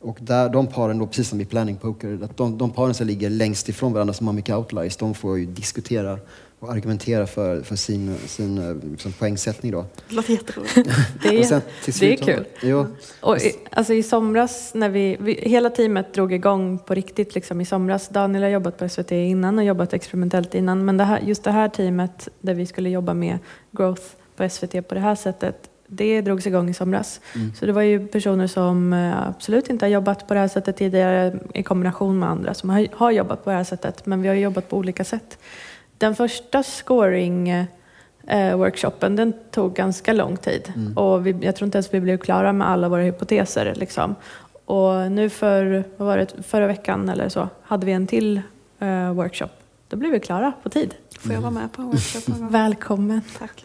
Och 0.00 0.18
där, 0.20 0.48
de 0.48 0.66
paren, 0.66 0.98
då, 0.98 1.06
precis 1.06 1.28
som 1.28 1.40
i 1.40 1.44
planning 1.44 1.76
poker, 1.76 2.18
att 2.22 2.36
de, 2.36 2.58
de 2.58 2.70
paren 2.70 2.94
som 2.94 3.06
ligger 3.06 3.30
längst 3.30 3.68
ifrån 3.68 3.92
varandra, 3.92 4.14
som 4.14 4.26
har 4.26 4.34
mycket 4.34 4.56
outliers, 4.56 4.96
de 4.96 5.14
får 5.14 5.38
ju 5.38 5.46
diskutera 5.46 6.18
och 6.58 6.72
argumentera 6.72 7.26
för, 7.26 7.62
för 7.62 7.76
sin, 7.76 8.16
sin 8.26 8.80
liksom, 8.90 9.12
poängsättning. 9.12 9.72
Då. 9.72 9.84
Det 10.08 10.14
låter 10.14 10.32
jätteroligt. 10.32 10.74
det, 11.22 11.28
är, 11.28 11.62
det 12.00 12.12
är 12.12 12.16
kul. 12.16 12.44
Jo. 12.62 12.86
Och 13.20 13.38
i, 13.38 13.52
alltså 13.70 13.94
i 13.94 14.02
somras, 14.02 14.74
när 14.74 14.88
vi, 14.88 15.16
vi, 15.20 15.32
hela 15.32 15.70
teamet 15.70 16.14
drog 16.14 16.32
igång 16.32 16.78
på 16.78 16.94
riktigt 16.94 17.34
liksom 17.34 17.60
i 17.60 17.64
somras. 17.64 18.08
Daniel 18.08 18.42
har 18.42 18.50
jobbat 18.50 18.78
på 18.78 18.88
SVT 18.88 19.12
innan 19.12 19.58
och 19.58 19.64
jobbat 19.64 19.92
experimentellt 19.92 20.54
innan. 20.54 20.84
Men 20.84 20.96
det 20.96 21.04
här, 21.04 21.20
just 21.20 21.44
det 21.44 21.50
här 21.50 21.68
teamet 21.68 22.28
där 22.40 22.54
vi 22.54 22.66
skulle 22.66 22.90
jobba 22.90 23.14
med 23.14 23.38
growth 23.70 24.02
på 24.36 24.48
SVT 24.48 24.88
på 24.88 24.94
det 24.94 25.00
här 25.00 25.14
sättet 25.14 25.70
det 25.96 26.20
drogs 26.20 26.46
igång 26.46 26.70
i 26.70 26.74
somras. 26.74 27.20
Mm. 27.34 27.54
Så 27.54 27.66
det 27.66 27.72
var 27.72 27.82
ju 27.82 28.06
personer 28.06 28.46
som 28.46 28.92
eh, 28.92 29.28
absolut 29.28 29.70
inte 29.70 29.84
har 29.84 29.90
jobbat 29.90 30.28
på 30.28 30.34
det 30.34 30.40
här 30.40 30.48
sättet 30.48 30.76
tidigare 30.76 31.38
i 31.54 31.62
kombination 31.62 32.18
med 32.18 32.28
andra 32.28 32.54
som 32.54 32.70
har, 32.70 32.86
har 32.92 33.10
jobbat 33.10 33.44
på 33.44 33.50
det 33.50 33.56
här 33.56 33.64
sättet. 33.64 34.06
Men 34.06 34.22
vi 34.22 34.28
har 34.28 34.34
jobbat 34.34 34.68
på 34.68 34.76
olika 34.76 35.04
sätt. 35.04 35.38
Den 35.98 36.14
första 36.14 36.62
scoring 36.62 37.48
eh, 38.26 38.56
workshopen 38.56 39.16
den 39.16 39.32
tog 39.50 39.74
ganska 39.74 40.12
lång 40.12 40.36
tid 40.36 40.72
mm. 40.76 40.98
och 40.98 41.26
vi, 41.26 41.36
jag 41.40 41.56
tror 41.56 41.66
inte 41.66 41.78
ens 41.78 41.94
vi 41.94 42.00
blev 42.00 42.18
klara 42.18 42.52
med 42.52 42.68
alla 42.68 42.88
våra 42.88 43.02
hypoteser. 43.02 43.74
Liksom. 43.76 44.14
Och 44.64 45.12
nu 45.12 45.30
för, 45.30 45.84
vad 45.96 46.06
var 46.08 46.16
det, 46.16 46.42
förra 46.42 46.66
veckan 46.66 47.08
eller 47.08 47.28
så 47.28 47.48
hade 47.62 47.86
vi 47.86 47.92
en 47.92 48.06
till 48.06 48.40
eh, 48.78 49.12
workshop. 49.12 49.48
Då 49.88 49.96
blev 49.96 50.12
vi 50.12 50.20
klara 50.20 50.52
på 50.62 50.68
tid. 50.68 50.94
Får 51.18 51.32
jag 51.32 51.40
vara 51.40 51.50
med 51.50 51.72
på 51.72 51.82
workshopen? 51.82 52.48
Välkommen. 52.48 53.20
Tack. 53.38 53.64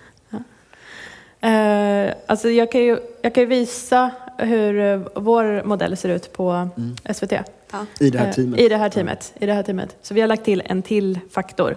Eh, 1.42 2.14
alltså 2.26 2.50
jag, 2.50 2.72
kan 2.72 2.82
ju, 2.82 3.00
jag 3.22 3.34
kan 3.34 3.44
ju 3.44 3.48
visa 3.48 4.12
hur 4.38 4.80
eh, 4.80 5.02
vår 5.16 5.64
modell 5.64 5.98
ser 5.98 6.10
ut 6.10 6.34
på 6.34 6.52
mm. 6.52 6.96
SVT. 7.14 7.32
Ja. 7.72 7.86
I 8.00 8.10
det 8.10 8.20
här 8.20 8.34
teamet? 8.34 8.60
Eh, 8.60 8.66
I 8.66 8.70
det 8.70 8.78
här 8.78 8.90
teamet. 8.90 9.34
I 9.40 9.46
det 9.46 9.54
här 9.54 9.64
teamet. 9.64 9.96
Så 10.02 10.14
vi 10.14 10.22
har 10.22 10.28
lagt 10.28 10.46
till 10.46 10.62
en 10.66 10.82
till 10.82 11.20
faktor. 11.32 11.76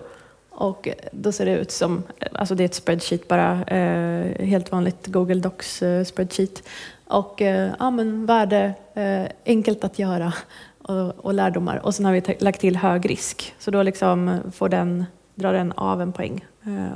Och 0.51 0.89
då 1.13 1.33
ser 1.33 1.47
det 1.47 1.57
ut 1.57 1.71
som, 1.71 2.03
alltså 2.33 2.55
det 2.55 2.63
är 2.63 2.65
ett 2.65 2.75
spreadsheet 2.75 3.29
bara, 3.29 3.63
eh, 3.65 4.47
helt 4.47 4.73
vanligt 4.73 5.07
Google 5.07 5.41
Docs 5.41 5.83
eh, 5.83 6.05
spreadsheet. 6.05 6.63
Och 7.07 7.43
eh, 7.43 7.71
ja, 7.79 7.91
men 7.91 8.27
värde, 8.27 8.75
eh, 8.95 9.25
enkelt 9.47 9.85
att 9.85 9.99
göra 9.99 10.33
och, 10.83 11.25
och, 11.25 11.35
lärdomar. 11.35 11.77
Och 11.77 11.95
sen 11.95 12.05
har 12.05 12.13
vi 12.13 12.37
lagt 12.39 12.61
till 12.61 12.77
hög 12.77 13.11
risk. 13.11 13.55
Så 13.59 13.71
då 13.71 13.83
liksom 13.83 14.41
får 14.53 14.69
den, 14.69 15.05
drar 15.35 15.53
den 15.53 15.73
av 15.73 16.03
en 16.03 16.13
poäng 16.13 16.45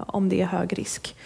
om 0.06 0.28
det 0.28 0.42
är 0.42 0.46
hög 0.46 0.78
risk. 0.78 1.16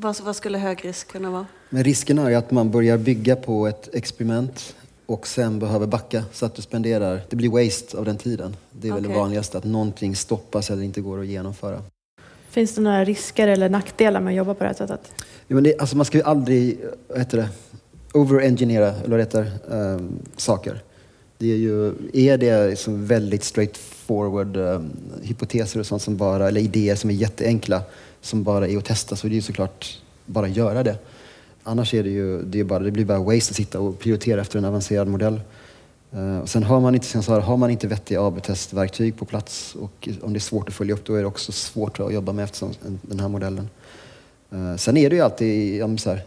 Vad, 0.00 0.20
vad 0.20 0.36
skulle 0.36 0.58
hög 0.58 0.84
risk 0.84 1.08
kunna 1.08 1.30
vara? 1.30 1.46
Men 1.70 1.84
risken 1.84 2.18
är 2.18 2.36
att 2.36 2.50
man 2.50 2.70
börjar 2.70 2.98
bygga 2.98 3.36
på 3.36 3.66
ett 3.66 3.94
experiment 3.94 4.74
och 5.06 5.26
sen 5.26 5.58
behöver 5.58 5.86
backa 5.86 6.24
så 6.32 6.46
att 6.46 6.54
du 6.54 6.62
spenderar, 6.62 7.20
det 7.30 7.36
blir 7.36 7.48
waste 7.48 7.98
av 7.98 8.04
den 8.04 8.16
tiden. 8.16 8.56
Det 8.72 8.88
är 8.88 8.92
okay. 8.92 9.02
väl 9.02 9.10
det 9.10 9.18
vanligaste, 9.18 9.58
att 9.58 9.64
någonting 9.64 10.16
stoppas 10.16 10.70
eller 10.70 10.82
inte 10.82 11.00
går 11.00 11.20
att 11.20 11.26
genomföra. 11.26 11.82
Finns 12.48 12.74
det 12.74 12.80
några 12.80 13.04
risker 13.04 13.48
eller 13.48 13.68
nackdelar 13.68 14.20
med 14.20 14.30
att 14.30 14.36
jobba 14.36 14.54
på 14.54 14.64
det 14.64 14.68
här 14.68 14.76
sättet? 14.76 15.12
Ja, 15.46 15.54
men 15.54 15.64
det, 15.64 15.78
alltså 15.78 15.96
man 15.96 16.06
ska 16.06 16.18
ju 16.18 16.24
aldrig, 16.24 16.78
vad 17.08 17.18
heter 17.18 17.38
det, 17.38 17.48
over-engineera, 18.12 18.90
eller 18.90 19.10
vad 19.10 19.20
heter 19.20 19.50
um, 19.68 20.18
saker. 20.36 20.82
Det 21.38 21.52
är 21.52 21.56
ju, 21.56 21.92
är 22.12 22.38
det 22.38 22.68
liksom 22.68 23.06
väldigt 23.06 23.44
straightforward 23.44 24.56
um, 24.56 24.90
hypoteser 25.22 25.80
och 25.80 25.86
sånt 25.86 26.02
som 26.02 26.16
bara, 26.16 26.48
eller 26.48 26.60
idéer 26.60 26.94
som 26.94 27.10
är 27.10 27.14
jätteenkla, 27.14 27.82
som 28.28 28.42
bara 28.42 28.68
är 28.68 28.78
att 28.78 28.84
testa, 28.84 29.16
så 29.16 29.26
är 29.26 29.28
det 29.28 29.34
ju 29.34 29.42
såklart 29.42 29.98
bara 30.26 30.46
att 30.46 30.56
göra 30.56 30.82
det. 30.82 30.98
Annars 31.62 31.94
är 31.94 32.04
det 32.04 32.10
ju, 32.10 32.42
det, 32.42 32.60
är 32.60 32.64
bara, 32.64 32.78
det 32.78 32.90
blir 32.90 33.04
bara 33.04 33.18
waste 33.18 33.50
att 33.50 33.56
sitta 33.56 33.80
och 33.80 33.98
prioritera 33.98 34.40
efter 34.40 34.58
en 34.58 34.64
avancerad 34.64 35.08
modell. 35.08 35.40
Uh, 36.14 36.44
sen 36.44 36.62
har 36.62 36.80
man 36.80 36.94
inte 36.94 37.06
sensorer, 37.06 37.40
har 37.40 37.56
man 37.56 37.70
inte 37.70 37.86
vettiga 37.86 38.22
AB-testverktyg 38.22 39.16
på 39.16 39.24
plats 39.24 39.74
och 39.74 40.08
om 40.22 40.32
det 40.32 40.38
är 40.38 40.40
svårt 40.40 40.68
att 40.68 40.74
följa 40.74 40.94
upp 40.94 41.04
då 41.04 41.14
är 41.14 41.20
det 41.20 41.26
också 41.26 41.52
svårt 41.52 42.00
att 42.00 42.14
jobba 42.14 42.32
med 42.32 42.44
eftersom 42.44 42.70
den 43.02 43.20
här 43.20 43.28
modellen. 43.28 43.68
Uh, 44.52 44.76
sen 44.76 44.96
är 44.96 45.10
det 45.10 45.16
ju 45.16 45.22
alltid 45.22 45.76
ja, 45.76 45.96
så 45.98 46.10
här, 46.10 46.22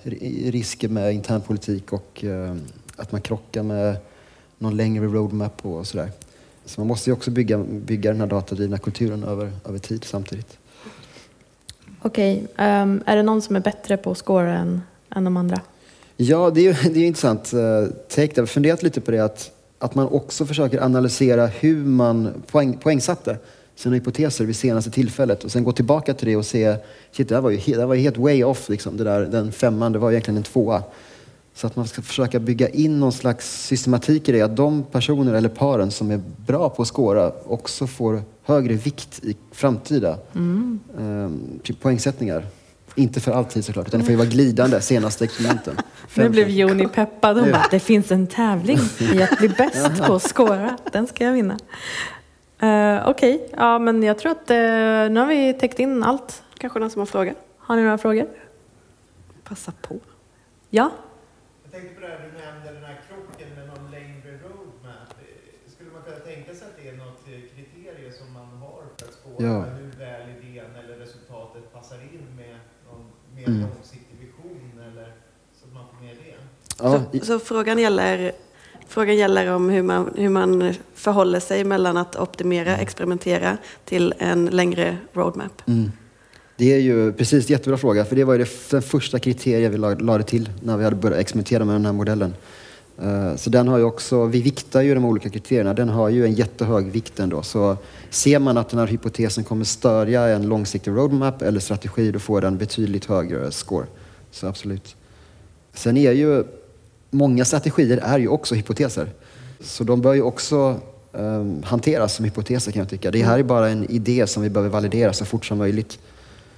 risker 0.51 0.89
med 0.89 1.13
internpolitik 1.13 1.93
och 1.93 2.23
uh, 2.23 2.55
att 2.95 3.11
man 3.11 3.21
krockar 3.21 3.63
med 3.63 3.95
någon 4.57 4.77
längre 4.77 5.05
roadmap 5.05 5.65
och 5.65 5.87
sådär. 5.87 6.11
Så 6.65 6.81
man 6.81 6.87
måste 6.87 7.09
ju 7.09 7.13
också 7.13 7.31
bygga, 7.31 7.57
bygga 7.57 8.11
den 8.11 8.19
här 8.19 8.27
datadrivna 8.27 8.77
kulturen 8.77 9.23
över, 9.23 9.51
över 9.65 9.79
tid 9.79 10.03
samtidigt. 10.03 10.57
Okej, 12.01 12.43
okay. 12.53 12.81
um, 12.81 13.03
är 13.05 13.15
det 13.15 13.23
någon 13.23 13.41
som 13.41 13.55
är 13.55 13.59
bättre 13.59 13.97
på 13.97 14.11
att 14.11 14.17
scora 14.17 14.53
än, 14.53 14.81
än 15.15 15.23
de 15.23 15.37
andra? 15.37 15.61
Ja, 16.17 16.49
det 16.49 16.67
är, 16.67 16.89
det 16.93 16.99
är 16.99 17.07
intressant 17.07 17.53
uh, 17.53 17.87
take. 18.07 18.31
Jag 18.35 18.41
har 18.41 18.47
funderat 18.47 18.83
lite 18.83 19.01
på 19.01 19.11
det 19.11 19.19
att, 19.19 19.51
att 19.79 19.95
man 19.95 20.07
också 20.07 20.45
försöker 20.45 20.81
analysera 20.83 21.47
hur 21.47 21.85
man 21.85 22.43
poäng, 22.51 22.77
poängsatte 22.77 23.37
sina 23.75 23.95
hypoteser 23.95 24.45
vid 24.45 24.55
senaste 24.55 24.91
tillfället 24.91 25.43
och 25.43 25.51
sen 25.51 25.63
gå 25.63 25.71
tillbaka 25.71 26.13
till 26.13 26.27
det 26.27 26.35
och 26.35 26.45
se, 26.45 26.75
shit 27.11 27.29
det 27.29 27.35
här 27.35 27.41
var 27.41 27.49
ju, 27.49 27.57
det 27.57 27.79
här 27.79 27.85
var 27.85 27.95
ju 27.95 28.01
helt 28.01 28.17
way 28.17 28.43
off 28.43 28.69
liksom. 28.69 28.97
Det 28.97 29.03
där, 29.03 29.21
den 29.21 29.51
femman, 29.51 29.91
det 29.91 29.99
var 29.99 30.11
egentligen 30.11 30.37
en 30.37 30.43
tvåa. 30.43 30.83
Så 31.61 31.67
att 31.67 31.75
man 31.75 31.87
ska 31.87 32.01
försöka 32.01 32.39
bygga 32.39 32.69
in 32.69 32.99
någon 32.99 33.11
slags 33.11 33.65
systematik 33.65 34.29
i 34.29 34.31
det, 34.31 34.41
att 34.41 34.55
de 34.55 34.83
personer 34.83 35.33
eller 35.33 35.49
paren 35.49 35.91
som 35.91 36.11
är 36.11 36.21
bra 36.37 36.69
på 36.69 36.81
att 36.81 36.87
skåra 36.87 37.31
också 37.45 37.87
får 37.87 38.21
högre 38.43 38.73
vikt 38.73 39.19
i 39.23 39.37
framtida 39.51 40.17
mm. 40.35 40.79
eh, 41.63 41.75
poängsättningar. 41.75 42.45
Inte 42.95 43.19
för 43.19 43.31
alltid 43.31 43.65
såklart, 43.65 43.87
utan 43.87 43.99
det 43.99 44.05
får 44.05 44.11
ju 44.11 44.17
vara 44.17 44.27
glidande 44.27 44.81
senaste 44.81 45.23
experimenten. 45.23 45.77
Nu 46.15 46.29
blev 46.29 46.49
Joni 46.49 46.87
peppad. 46.87 47.37
Hon 47.37 47.51
bara, 47.51 47.67
det 47.71 47.79
finns 47.79 48.11
en 48.11 48.27
tävling 48.27 48.79
i 49.13 49.23
att 49.23 49.37
bli 49.37 49.49
bäst 49.49 50.03
på 50.07 50.13
att 50.13 50.23
skåra. 50.23 50.77
Den 50.91 51.07
ska 51.07 51.23
jag 51.23 51.33
vinna. 51.33 51.53
Uh, 51.53 53.09
Okej, 53.09 53.35
okay. 53.35 53.39
ja 53.57 53.79
men 53.79 54.03
jag 54.03 54.17
tror 54.19 54.31
att 54.31 54.51
uh, 54.51 55.13
nu 55.13 55.19
har 55.19 55.27
vi 55.27 55.53
täckt 55.53 55.79
in 55.79 56.03
allt. 56.03 56.43
Kanske 56.57 56.79
någon 56.79 56.89
som 56.89 56.99
har 56.99 57.05
frågor? 57.05 57.33
Har 57.57 57.75
ni 57.75 57.83
några 57.83 57.97
frågor? 57.97 58.27
Passa 59.43 59.71
på. 59.81 59.99
Ja? 60.69 60.91
Jag 61.71 61.81
tänkte 61.81 61.95
på 61.95 62.01
det 62.07 62.13
här 62.13 62.19
du 62.27 62.31
nämnde, 62.43 62.73
den 62.79 62.83
här 62.83 62.99
krocken 63.07 63.49
med 63.57 63.67
någon 63.67 63.91
längre 63.91 64.31
roadmap. 64.43 65.13
Skulle 65.73 65.91
man 65.91 66.01
kunna 66.01 66.21
tänka 66.31 66.55
sig 66.55 66.67
att 66.67 66.77
det 66.81 66.89
är 66.89 66.97
något 66.97 67.25
kriterium 67.55 68.13
som 68.19 68.33
man 68.33 68.49
har 68.63 68.83
för 68.97 69.05
att 69.07 69.13
spåra 69.13 69.47
ja. 69.47 69.61
hur 69.61 69.91
väl 69.99 70.29
idén 70.37 70.71
eller 70.83 70.95
resultatet 70.95 71.73
passar 71.73 71.95
in 71.95 72.25
med 72.35 72.55
någon 72.87 73.05
mer 73.35 73.47
mm. 73.47 73.61
långsiktig 73.61 74.17
vision 74.19 74.81
eller 74.87 75.13
så 75.57 75.67
att 75.67 75.73
man 75.73 75.85
får 75.89 76.05
med 76.05 76.15
det? 76.23 76.35
Ja. 76.79 77.19
Så, 77.19 77.25
så 77.25 77.39
frågan 77.39 77.79
gäller 77.79 78.31
Frågan 78.87 79.15
gäller 79.15 79.53
om 79.53 79.69
hur 79.69 79.83
man, 79.83 80.13
hur 80.15 80.29
man 80.29 80.73
förhåller 80.93 81.39
sig 81.39 81.63
mellan 81.63 81.97
att 81.97 82.15
optimera, 82.15 82.69
mm. 82.69 82.81
experimentera 82.81 83.57
till 83.85 84.13
en 84.17 84.45
längre 84.45 84.97
roadmap. 85.13 85.61
Mm. 85.67 85.91
Det 86.61 86.73
är 86.73 86.79
ju 86.79 87.13
precis 87.13 87.49
jättebra 87.49 87.77
fråga, 87.77 88.05
för 88.05 88.15
det 88.15 88.23
var 88.23 88.33
ju 88.33 88.45
den 88.69 88.81
första 88.81 89.19
kriteriet 89.19 89.71
vi 89.71 89.77
lade 89.77 90.23
till 90.23 90.49
när 90.63 90.77
vi 90.77 90.83
hade 90.83 90.95
börjat 90.95 91.19
experimentera 91.19 91.65
med 91.65 91.75
den 91.75 91.85
här 91.85 91.93
modellen. 91.93 92.33
Eh, 93.01 93.35
så 93.35 93.49
den 93.49 93.67
har 93.67 93.77
ju 93.77 93.83
också, 93.83 94.25
vi 94.25 94.41
viktar 94.41 94.81
ju 94.81 94.93
de 94.93 95.05
olika 95.05 95.29
kriterierna, 95.29 95.73
den 95.73 95.89
har 95.89 96.09
ju 96.09 96.25
en 96.25 96.33
jättehög 96.33 96.85
vikt 96.85 97.19
ändå. 97.19 97.41
Så 97.41 97.77
ser 98.09 98.39
man 98.39 98.57
att 98.57 98.69
den 98.69 98.79
här 98.79 98.87
hypotesen 98.87 99.43
kommer 99.43 99.65
stödja 99.65 100.27
en 100.27 100.47
långsiktig 100.47 100.91
roadmap 100.91 101.41
eller 101.41 101.59
strategi, 101.59 102.11
då 102.11 102.19
får 102.19 102.41
den 102.41 102.57
betydligt 102.57 103.05
högre 103.05 103.51
score. 103.51 103.85
Så 104.31 104.47
absolut. 104.47 104.95
Sen 105.73 105.97
är 105.97 106.11
ju 106.11 106.43
många 107.09 107.45
strategier 107.45 107.97
är 107.97 108.19
ju 108.19 108.27
också 108.27 108.55
hypoteser. 108.55 109.09
Så 109.59 109.83
de 109.83 110.01
bör 110.01 110.13
ju 110.13 110.21
också 110.21 110.79
um, 111.11 111.63
hanteras 111.63 112.15
som 112.15 112.25
hypoteser 112.25 112.71
kan 112.71 112.79
jag 112.79 112.89
tycka. 112.89 113.11
Det 113.11 113.23
här 113.23 113.39
är 113.39 113.43
bara 113.43 113.69
en 113.69 113.91
idé 113.91 114.27
som 114.27 114.43
vi 114.43 114.49
behöver 114.49 114.69
validera 114.69 115.13
så 115.13 115.25
fort 115.25 115.45
som 115.45 115.57
möjligt. 115.57 115.99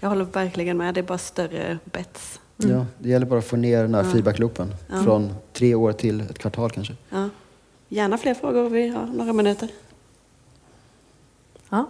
Jag 0.03 0.09
håller 0.09 0.25
verkligen 0.25 0.77
med. 0.77 0.93
Det 0.93 0.99
är 0.99 1.03
bara 1.03 1.17
större 1.17 1.77
bets. 1.85 2.39
Mm. 2.63 2.75
Ja, 2.75 2.85
det 2.99 3.09
gäller 3.09 3.25
bara 3.25 3.39
att 3.39 3.45
få 3.45 3.55
ner 3.55 3.81
den 3.81 3.95
här 3.95 4.03
ja. 4.03 4.09
feedbackloopen 4.11 4.75
ja. 4.87 5.03
från 5.03 5.33
tre 5.53 5.75
år 5.75 5.93
till 5.93 6.21
ett 6.21 6.39
kvartal 6.39 6.71
kanske. 6.71 6.93
Ja. 7.09 7.29
Gärna 7.87 8.17
fler 8.17 8.33
frågor. 8.33 8.69
Vi 8.69 8.87
har 8.87 9.05
några 9.05 9.33
minuter. 9.33 9.69
Ja. 11.69 11.89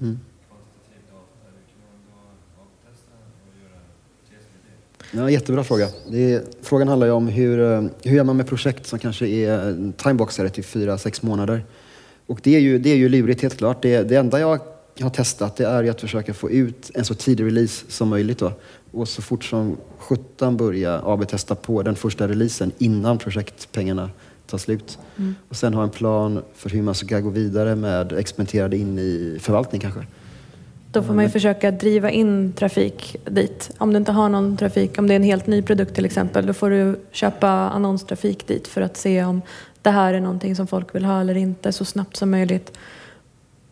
Mm. 0.00 0.20
Ja, 5.10 5.30
jättebra 5.30 5.64
fråga. 5.64 5.88
Är, 6.12 6.42
frågan 6.62 6.88
handlar 6.88 7.06
ju 7.06 7.12
om 7.12 7.28
hur, 7.28 7.72
eh, 7.72 7.82
hur 8.02 8.16
gör 8.16 8.24
man 8.24 8.36
med 8.36 8.46
projekt 8.46 8.86
som 8.86 8.98
kanske 8.98 9.26
är 9.26 9.92
timeboxade 9.96 10.50
till 10.50 10.64
fyra, 10.64 10.98
sex 10.98 11.22
månader. 11.22 11.64
Och 12.26 12.40
det 12.42 12.56
är 12.56 12.60
ju, 12.60 12.78
det 12.78 12.90
är 12.90 12.96
ju 12.96 13.08
lurigt 13.08 13.42
helt 13.42 13.58
klart. 13.58 13.82
Det, 13.82 14.02
det 14.02 14.16
enda 14.16 14.40
jag 14.40 14.60
har 15.00 15.10
testat 15.10 15.56
det 15.56 15.66
är 15.66 15.90
att 15.90 16.00
försöka 16.00 16.34
få 16.34 16.50
ut 16.50 16.90
en 16.94 17.04
så 17.04 17.14
tidig 17.14 17.44
release 17.44 17.84
som 17.88 18.08
möjligt. 18.08 18.38
Då. 18.38 18.52
Och 18.90 19.08
så 19.08 19.22
fort 19.22 19.44
som 19.44 19.76
17 19.98 20.56
börja 20.56 21.02
AB-testa 21.04 21.54
på 21.54 21.82
den 21.82 21.96
första 21.96 22.28
releasen 22.28 22.72
innan 22.78 23.18
projektpengarna 23.18 24.10
tar 24.46 24.58
slut. 24.58 24.98
Mm. 25.16 25.34
Och 25.48 25.56
sen 25.56 25.74
ha 25.74 25.82
en 25.82 25.90
plan 25.90 26.42
för 26.54 26.70
hur 26.70 26.82
man 26.82 26.94
ska 26.94 27.20
gå 27.20 27.30
vidare 27.30 27.76
med 27.76 28.12
experimentera 28.12 28.68
det 28.68 28.76
in 28.76 28.98
i 28.98 29.38
förvaltning 29.40 29.80
kanske. 29.80 30.06
Då 30.94 31.02
får 31.02 31.14
man 31.14 31.24
ju 31.24 31.30
försöka 31.30 31.70
driva 31.70 32.10
in 32.10 32.52
trafik 32.52 33.16
dit. 33.24 33.70
Om 33.78 33.92
du 33.92 33.96
inte 33.96 34.12
har 34.12 34.28
någon 34.28 34.56
trafik, 34.56 34.98
om 34.98 35.06
det 35.06 35.14
är 35.14 35.16
en 35.16 35.22
helt 35.22 35.46
ny 35.46 35.62
produkt 35.62 35.94
till 35.94 36.04
exempel, 36.04 36.46
då 36.46 36.52
får 36.52 36.70
du 36.70 37.00
köpa 37.10 37.48
annonstrafik 37.48 38.46
dit 38.46 38.68
för 38.68 38.80
att 38.80 38.96
se 38.96 39.24
om 39.24 39.42
det 39.82 39.90
här 39.90 40.14
är 40.14 40.20
någonting 40.20 40.56
som 40.56 40.66
folk 40.66 40.94
vill 40.94 41.04
ha 41.04 41.20
eller 41.20 41.36
inte 41.36 41.72
så 41.72 41.84
snabbt 41.84 42.16
som 42.16 42.30
möjligt. 42.30 42.78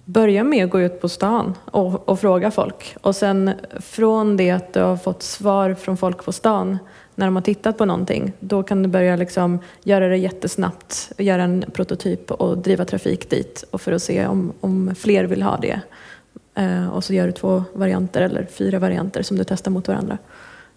Börja 0.04 0.44
med 0.44 0.64
att 0.64 0.70
gå 0.70 0.80
ut 0.80 1.00
på 1.00 1.08
stan 1.08 1.54
och, 1.64 2.08
och 2.08 2.20
fråga 2.20 2.50
folk 2.50 2.96
och 3.00 3.16
sen 3.16 3.50
från 3.80 4.36
det 4.36 4.50
att 4.50 4.72
du 4.72 4.80
har 4.80 4.96
fått 4.96 5.22
svar 5.22 5.74
från 5.74 5.96
folk 5.96 6.24
på 6.24 6.32
stan 6.32 6.78
när 7.14 7.26
de 7.26 7.36
har 7.36 7.42
tittat 7.42 7.78
på 7.78 7.84
någonting, 7.84 8.32
då 8.40 8.62
kan 8.62 8.82
du 8.82 8.88
börja 8.88 9.16
liksom 9.16 9.58
göra 9.82 10.08
det 10.08 10.16
jättesnabbt, 10.16 11.12
göra 11.18 11.42
en 11.42 11.64
prototyp 11.72 12.30
och 12.30 12.58
driva 12.58 12.84
trafik 12.84 13.30
dit 13.30 13.64
och 13.70 13.80
för 13.80 13.92
att 13.92 14.02
se 14.02 14.26
om, 14.26 14.52
om 14.60 14.94
fler 14.94 15.24
vill 15.24 15.42
ha 15.42 15.56
det. 15.56 15.80
Eh, 16.54 16.88
och 16.88 17.04
så 17.04 17.14
gör 17.14 17.26
du 17.26 17.32
två 17.32 17.64
varianter 17.72 18.22
eller 18.22 18.44
fyra 18.44 18.78
varianter 18.78 19.22
som 19.22 19.36
du 19.36 19.44
testar 19.44 19.70
mot 19.70 19.88
varandra. 19.88 20.18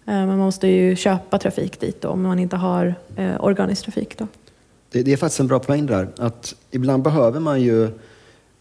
Eh, 0.06 0.12
men 0.14 0.26
man 0.26 0.38
måste 0.38 0.66
ju 0.66 0.96
köpa 0.96 1.38
trafik 1.38 1.80
dit 1.80 2.00
då, 2.00 2.08
om 2.08 2.22
man 2.22 2.38
inte 2.38 2.56
har 2.56 2.94
eh, 3.16 3.44
organisk 3.44 3.84
trafik. 3.84 4.18
Då. 4.18 4.26
Det, 4.90 5.02
det, 5.02 5.12
är 5.12 5.16
faktiskt 5.16 5.40
en 5.40 5.46
bra 5.46 5.58
poäng 5.58 5.86
där. 5.86 6.08
Att 6.18 6.54
ibland 6.70 7.02
behöver 7.02 7.40
man 7.40 7.60
ju 7.60 7.90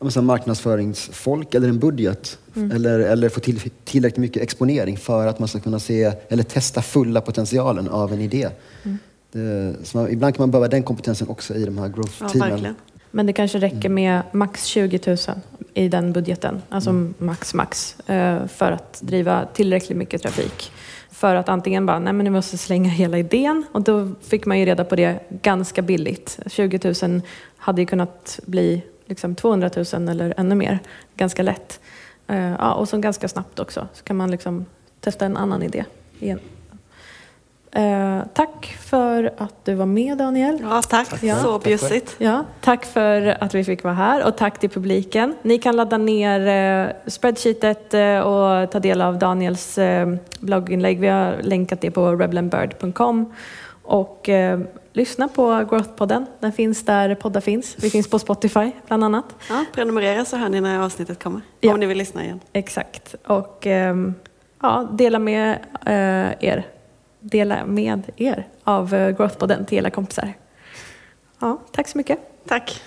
säga, 0.09 0.23
marknadsföringsfolk 0.23 1.53
eller 1.53 1.69
en 1.69 1.79
budget 1.79 2.37
mm. 2.55 2.71
eller, 2.71 2.99
eller 2.99 3.29
få 3.29 3.39
till, 3.39 3.59
tillräckligt 3.83 4.17
mycket 4.21 4.43
exponering 4.43 4.97
för 4.97 5.27
att 5.27 5.39
man 5.39 5.47
ska 5.47 5.59
kunna 5.59 5.79
se 5.79 6.13
eller 6.29 6.43
testa 6.43 6.81
fulla 6.81 7.21
potentialen 7.21 7.89
av 7.89 8.13
en 8.13 8.21
idé. 8.21 8.49
Mm. 8.83 8.97
Det, 9.31 9.93
man, 9.93 10.11
ibland 10.11 10.35
kan 10.35 10.41
man 10.41 10.51
behöva 10.51 10.67
den 10.67 10.83
kompetensen 10.83 11.27
också 11.27 11.55
i 11.55 11.65
de 11.65 11.77
här 11.77 11.87
growth-teamen. 11.87 12.63
Ja, 12.63 12.73
Men 13.11 13.25
det 13.25 13.33
kanske 13.33 13.59
räcker 13.59 13.89
med 13.89 14.21
max 14.31 14.65
20 14.65 14.99
000 15.07 15.17
i 15.75 15.87
den 15.87 16.13
budgeten, 16.13 16.61
alltså 16.69 16.89
mm. 16.89 17.13
max 17.17 17.53
max, 17.53 17.99
eh, 17.99 18.47
för 18.47 18.71
att 18.71 18.99
driva 19.01 19.45
tillräckligt 19.45 19.97
mycket 19.97 20.21
trafik. 20.21 20.71
För 21.11 21.35
att 21.35 21.49
antingen 21.49 21.85
bara, 21.85 21.99
nej 21.99 22.13
men 22.13 22.23
ni 22.23 22.29
måste 22.29 22.57
slänga 22.57 22.89
hela 22.89 23.17
idén 23.17 23.63
och 23.71 23.81
då 23.81 24.11
fick 24.21 24.45
man 24.45 24.59
ju 24.59 24.65
reda 24.65 24.83
på 24.83 24.95
det 24.95 25.19
ganska 25.29 25.81
billigt. 25.81 26.39
20 26.45 26.93
000 27.07 27.21
hade 27.57 27.81
ju 27.81 27.85
kunnat 27.85 28.39
bli 28.45 28.81
liksom 29.05 29.35
200 29.35 29.69
000 29.93 30.09
eller 30.09 30.33
ännu 30.37 30.55
mer, 30.55 30.79
ganska 31.15 31.43
lätt. 31.43 31.79
Eh, 32.27 32.51
ja, 32.51 32.73
och 32.73 32.89
så 32.89 32.97
ganska 32.97 33.27
snabbt 33.27 33.59
också, 33.59 33.87
så 33.93 34.03
kan 34.03 34.15
man 34.15 34.31
liksom 34.31 34.65
testa 34.99 35.25
en 35.25 35.37
annan 35.37 35.63
idé 35.63 35.85
igen. 36.19 36.39
Eh, 37.75 38.21
tack 38.33 38.77
för 38.79 39.33
att 39.37 39.65
du 39.65 39.73
var 39.73 39.85
med 39.85 40.17
Daniel. 40.17 40.59
Ja, 40.61 40.81
tack. 40.81 41.09
tack 41.09 41.23
ja. 41.23 41.35
Så 41.35 41.59
bjussigt. 41.59 42.15
Ja, 42.17 42.45
tack 42.61 42.85
för 42.85 43.43
att 43.43 43.55
vi 43.55 43.63
fick 43.63 43.83
vara 43.83 43.93
här 43.93 44.27
och 44.27 44.37
tack 44.37 44.59
till 44.59 44.69
publiken. 44.69 45.35
Ni 45.41 45.57
kan 45.57 45.75
ladda 45.75 45.97
ner 45.97 46.47
eh, 46.47 47.09
spreadsheetet 47.09 47.93
eh, 47.93 48.19
och 48.19 48.71
ta 48.71 48.79
del 48.79 49.01
av 49.01 49.19
Daniels 49.19 49.77
eh, 49.77 50.15
blogginlägg. 50.39 50.99
Vi 50.99 51.07
har 51.07 51.37
länkat 51.41 51.81
det 51.81 51.91
på 51.91 52.15
reblandbird.com 52.15 53.33
och 53.83 54.29
eh, 54.29 54.59
lyssna 54.93 55.27
på 55.27 55.65
Growthpodden. 55.69 56.25
Den 56.39 56.51
finns 56.51 56.85
där 56.85 57.15
poddar 57.15 57.41
finns. 57.41 57.75
Vi 57.79 57.89
finns 57.89 58.09
på 58.09 58.19
Spotify 58.19 58.71
bland 58.87 59.03
annat. 59.03 59.35
Ja, 59.49 59.65
prenumerera 59.73 60.25
så 60.25 60.37
hör 60.37 60.49
ni 60.49 60.61
när 60.61 60.79
avsnittet 60.79 61.23
kommer, 61.23 61.41
ja. 61.59 61.73
om 61.73 61.79
ni 61.79 61.85
vill 61.85 61.97
lyssna 61.97 62.23
igen. 62.23 62.39
Exakt. 62.53 63.15
Och 63.27 63.67
ja, 64.61 64.87
dela 64.91 65.19
med 65.19 65.59
er 66.39 66.65
dela 67.31 67.65
med 67.65 68.11
er 68.17 68.47
av 68.63 68.93
eh, 68.93 69.11
Growthpodden 69.17 69.65
till 69.65 69.77
era 69.77 69.89
kompisar. 69.89 70.33
Ja, 71.39 71.61
tack 71.71 71.87
så 71.87 71.97
mycket. 71.97 72.19
Tack. 72.47 72.81